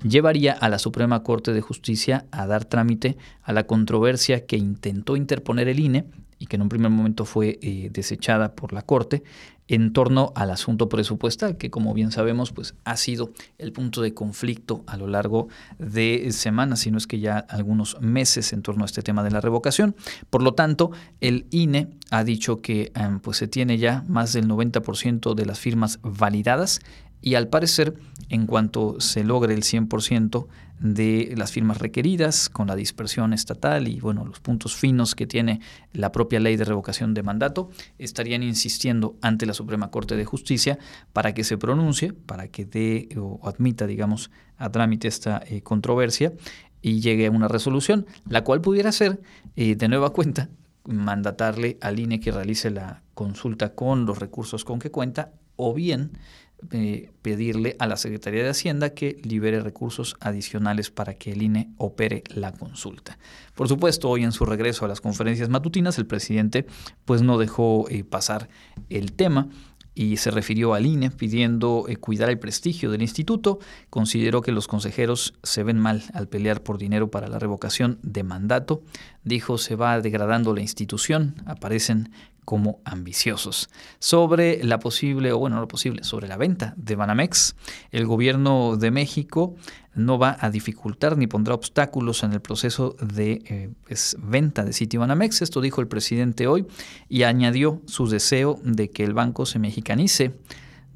llevaría 0.03 0.53
a 0.53 0.69
la 0.69 0.81
Suprema 0.81 1.23
Corte 1.23 1.53
de 1.53 1.61
Justicia 1.61 2.25
a 2.33 2.47
dar 2.47 2.65
trámite 2.65 3.17
a 3.43 3.53
la 3.53 3.67
controversia 3.67 4.47
que 4.47 4.57
intentó 4.57 5.17
interponer 5.17 5.69
el 5.69 5.79
INE 5.79 6.05
y 6.39 6.47
que 6.47 6.57
en 6.57 6.63
un 6.63 6.69
primer 6.69 6.91
momento 6.91 7.25
fue 7.25 7.59
eh, 7.63 7.91
desechada 7.93 8.55
por 8.55 8.73
la 8.73 8.83
Corte 8.83 9.23
en 9.69 9.93
torno 9.93 10.33
al 10.35 10.51
asunto 10.51 10.89
presupuestal, 10.89 11.59
que 11.59 11.71
como 11.71 11.93
bien 11.93 12.11
sabemos, 12.11 12.53
pues 12.53 12.75
ha 12.85 12.97
sido 12.97 13.33
el 13.59 13.73
punto 13.73 14.01
de 14.01 14.15
conflicto 14.15 14.83
a 14.87 14.97
lo 14.97 15.07
largo 15.07 15.49
de 15.79 16.33
semanas, 16.33 16.81
si 16.81 16.91
no 16.91 16.97
es 16.97 17.07
que 17.07 17.21
ya 17.21 17.39
algunos 17.39 18.01
meses 18.01 18.55
en 18.55 18.63
torno 18.63 18.85
a 18.85 18.87
este 18.87 19.03
tema 19.03 19.23
de 19.23 19.31
la 19.31 19.43
revocación. 19.43 19.95
Por 20.31 20.43
lo 20.43 20.55
tanto, 20.55 20.91
el 21.21 21.47
INE 21.51 21.89
ha 22.11 22.25
dicho 22.25 22.63
que 22.63 22.93
em, 22.95 23.21
pues 23.21 23.37
se 23.37 23.47
tiene 23.47 23.77
ya 23.77 24.05
más 24.09 24.33
del 24.33 24.49
90% 24.49 25.35
de 25.35 25.45
las 25.45 25.61
firmas 25.61 26.01
validadas 26.03 26.81
y 27.21 27.35
al 27.35 27.49
parecer, 27.49 27.95
en 28.29 28.47
cuanto 28.47 29.01
se 29.01 29.25
logre 29.25 29.55
el 29.55 29.63
100% 29.63 30.47
de 30.81 31.35
las 31.37 31.53
firmas 31.53 31.79
requeridas 31.79 32.49
con 32.49 32.69
la 32.69 32.77
dispersión 32.77 33.33
estatal 33.33 33.89
y 33.89 34.01
bueno, 34.01 34.25
los 34.25 34.41
puntos 34.41 34.77
finos 34.77 35.15
que 35.15 35.27
tiene 35.27 35.61
la 35.93 36.13
propia 36.13 36.41
ley 36.41 36.57
de 36.57 36.65
revocación 36.65 37.15
de 37.15 37.23
mandato, 37.23 37.71
estarían 37.99 38.43
insistiendo 38.43 39.17
ante 39.21 39.47
la 39.47 39.55
Suprema 39.55 39.91
Corte 39.91 40.17
de 40.17 40.25
Justicia 40.25 40.79
para 41.13 41.35
que 41.35 41.45
se 41.45 41.59
pronuncie, 41.59 42.13
para 42.13 42.49
que 42.49 42.65
dé 42.65 43.09
o 43.17 43.41
admita, 43.43 43.87
digamos, 43.87 44.31
a 44.57 44.71
trámite 44.71 45.09
esta 45.09 45.43
eh, 45.47 45.63
controversia 45.63 46.33
y 46.81 47.01
llegue 47.01 47.27
a 47.27 47.31
una 47.31 47.49
resolución, 47.49 48.07
la 48.29 48.45
cual 48.45 48.61
pudiera 48.61 48.93
ser, 48.93 49.21
eh, 49.57 49.75
de 49.75 49.89
nueva 49.89 50.11
cuenta, 50.11 50.49
mandatarle 50.85 51.77
al 51.81 51.99
INE 51.99 52.21
que 52.21 52.33
realice 52.33 52.71
la 52.71 53.03
consulta 53.15 53.75
con 53.75 54.07
los 54.07 54.19
recursos 54.19 54.65
con 54.65 54.79
que 54.79 54.91
cuenta 54.91 55.33
o 55.57 55.75
bien 55.75 56.13
eh, 56.73 57.13
pedirle 57.23 57.77
a 57.79 57.87
la 57.87 57.97
Secretaría 57.97 58.43
de 58.43 58.49
Hacienda 58.49 58.91
que 58.91 59.21
libere 59.23 59.61
recursos 59.61 60.17
adicionales 60.19 60.91
para 60.91 61.15
que 61.15 61.31
el 61.31 61.43
INE 61.43 61.71
opere 61.77 62.25
la 62.35 62.53
consulta. 62.53 63.17
Por 63.55 63.69
supuesto, 63.69 64.11
hoy 64.11 64.25
en 64.25 64.33
su 64.33 64.45
regreso 64.45 64.85
a 64.85 64.89
las 64.89 65.01
conferencias 65.01 65.49
matutinas, 65.49 65.99
el 65.99 66.07
presidente 66.07 66.67
pues 67.05 67.23
no 67.23 67.39
dejó 67.39 67.89
eh, 67.89 68.03
pasar 68.03 68.49
el 68.91 69.13
tema 69.13 69.49
y 69.99 70.17
se 70.19 70.31
refirió 70.31 70.75
al 70.75 70.87
INE 70.87 71.11
pidiendo 71.11 71.87
eh, 71.89 71.97
cuidar 71.97 72.31
el 72.31 72.39
prestigio 72.39 72.91
del 72.91 73.03
instituto. 73.03 73.59
Consideró 73.91 74.43
que 74.43 74.53
los 74.53 74.69
consejeros 74.69 75.35
se 75.43 75.65
ven 75.65 75.79
mal 75.79 76.05
al 76.13 76.29
pelear 76.29 76.63
por 76.63 76.79
dinero 76.79 77.11
para 77.11 77.29
la 77.29 77.39
revocación 77.39 77.99
de 78.03 78.23
mandato. 78.23 78.83
Dijo 79.25 79.59
se 79.59 79.75
va 79.75 80.01
degradando 80.01 80.55
la 80.55 80.61
institución, 80.61 81.35
aparecen 81.47 82.11
como 82.49 82.81
ambiciosos. 82.87 83.69
Sobre 83.99 84.65
la 84.65 84.79
posible, 84.79 85.33
o 85.33 85.39
bueno, 85.39 85.57
no 85.57 85.61
lo 85.61 85.69
posible, 85.69 86.03
sobre 86.03 86.29
la 86.29 86.39
venta 86.39 86.73
de 86.79 86.97
Banamex, 86.97 87.55
el 87.91 88.07
gobierno 88.07 88.79
de 88.79 88.91
México 88.91 89.55
no 89.95 90.19
va 90.19 90.35
a 90.41 90.49
dificultar 90.49 91.19
ni 91.19 91.27
pondrá 91.27 91.53
obstáculos 91.53 92.23
en 92.23 92.33
el 92.33 92.41
proceso 92.41 92.97
de 93.03 93.43
eh, 93.45 93.71
pues, 93.87 94.17
venta 94.19 94.65
de 94.65 94.99
Banamex. 94.99 95.43
Esto 95.43 95.61
dijo 95.61 95.83
el 95.83 95.89
presidente 95.89 96.47
hoy 96.47 96.67
y 97.11 97.25
añadió 97.25 97.83
su 97.85 98.09
deseo 98.09 98.59
de 98.65 98.89
que 98.89 99.05
el 99.05 99.13
banco 99.13 99.45
se 99.45 99.59
mexicanice 99.59 100.33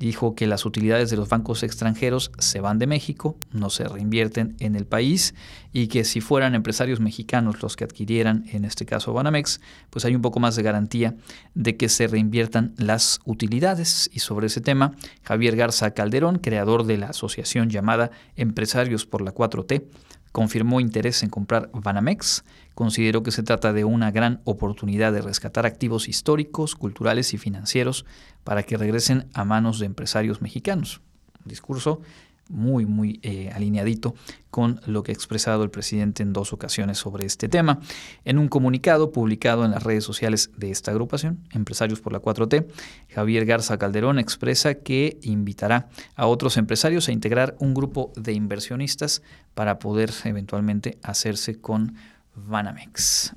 dijo 0.07 0.35
que 0.35 0.47
las 0.47 0.67
utilidades 0.67 1.11
de 1.11 1.17
los 1.17 1.29
bancos 1.29 1.63
extranjeros 1.63 2.33
se 2.39 2.61
van 2.61 2.79
de 2.79 2.87
México, 2.87 3.37
no 3.53 3.71
se 3.71 3.85
reinvierten 3.85 4.57
en 4.59 4.75
el 4.75 4.85
país 4.85 5.35
y 5.73 5.87
que 5.87 6.05
si 6.05 6.21
fueran 6.21 6.55
empresarios 6.55 6.99
mexicanos 6.99 7.63
los 7.63 7.77
que 7.77 7.85
adquirieran, 7.85 8.45
en 8.53 8.65
este 8.65 8.85
caso 8.85 9.13
Banamex, 9.13 9.61
pues 9.91 10.05
hay 10.05 10.17
un 10.17 10.23
poco 10.23 10.41
más 10.41 10.57
de 10.57 10.63
garantía 10.63 11.15
de 11.55 11.77
que 11.77 11.89
se 11.89 12.09
reinviertan 12.09 12.75
las 12.77 13.21
utilidades. 13.25 14.11
Y 14.13 14.19
sobre 14.19 14.49
ese 14.49 14.61
tema, 14.61 14.97
Javier 15.23 15.55
Garza 15.57 15.93
Calderón, 15.93 16.39
creador 16.39 16.85
de 16.85 16.99
la 16.99 17.07
asociación 17.07 17.71
llamada 17.71 18.11
Empresarios 18.37 19.07
por 19.07 19.23
la 19.23 19.33
4T, 19.33 19.85
confirmó 20.33 20.80
interés 20.80 21.22
en 21.22 21.28
comprar 21.28 21.70
Banamex, 21.72 22.45
consideró 22.74 23.22
que 23.22 23.30
se 23.30 23.43
trata 23.43 23.72
de 23.72 23.85
una 23.85 24.11
gran 24.11 24.41
oportunidad 24.45 25.12
de 25.12 25.22
rescatar 25.22 25.66
activos 25.66 26.09
históricos, 26.09 26.74
culturales 26.74 27.35
y 27.35 27.39
financieros 27.39 28.07
para 28.43 28.62
que 28.62 28.78
regresen 28.78 29.28
a 29.35 29.45
manos 29.45 29.78
de 29.78 29.87
empresarios 29.87 30.41
mexicanos. 30.41 31.03
Un 31.45 31.51
discurso 31.51 32.01
muy, 32.49 32.86
muy 32.86 33.20
eh, 33.22 33.51
alineadito 33.55 34.14
con 34.51 34.80
lo 34.86 35.03
que 35.03 35.12
ha 35.12 35.14
expresado 35.14 35.62
el 35.62 35.70
presidente 35.70 36.22
en 36.22 36.32
dos 36.32 36.53
ocasiones 36.53 36.99
sobre 36.99 37.24
este 37.24 37.49
tema. 37.49 37.80
En 38.24 38.38
un 38.38 38.49
comunicado 38.49 39.11
publicado 39.11 39.64
en 39.64 39.70
las 39.70 39.82
redes 39.82 40.05
sociales 40.05 40.51
de 40.57 40.70
esta 40.70 40.90
agrupación, 40.90 41.40
Empresarios 41.53 42.01
por 42.01 42.12
la 42.12 42.20
4T, 42.20 42.66
Javier 43.09 43.47
Garza 43.47 43.78
Calderón 43.78 44.18
expresa 44.18 44.74
que 44.74 45.18
invitará 45.22 45.88
a 46.14 46.26
otros 46.26 46.57
empresarios 46.57 47.09
a 47.09 47.12
integrar 47.12 47.57
un 47.59 47.74
grupo 47.74 48.12
de 48.16 48.32
inversionistas 48.32 49.22
para 49.55 49.78
poder 49.78 50.11
eventualmente 50.24 50.99
hacerse 51.03 51.61
con 51.61 51.95
Banamex. 52.34 53.34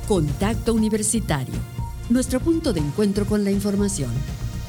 Contacto 0.07 0.73
Universitario. 0.73 1.55
Nuestro 2.09 2.39
punto 2.39 2.71
de 2.71 2.79
encuentro 2.79 3.25
con 3.25 3.43
la 3.43 3.51
información. 3.51 4.11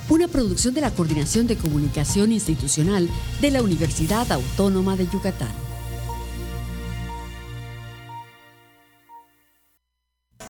Una 0.08 0.26
producción 0.26 0.74
de 0.74 0.80
la 0.80 0.90
Coordinación 0.90 1.46
de 1.46 1.56
Comunicación 1.56 2.32
Institucional 2.32 3.08
de 3.40 3.52
la 3.52 3.62
Universidad 3.62 4.32
Autónoma 4.32 4.96
de 4.96 5.06
Yucatán. 5.06 5.71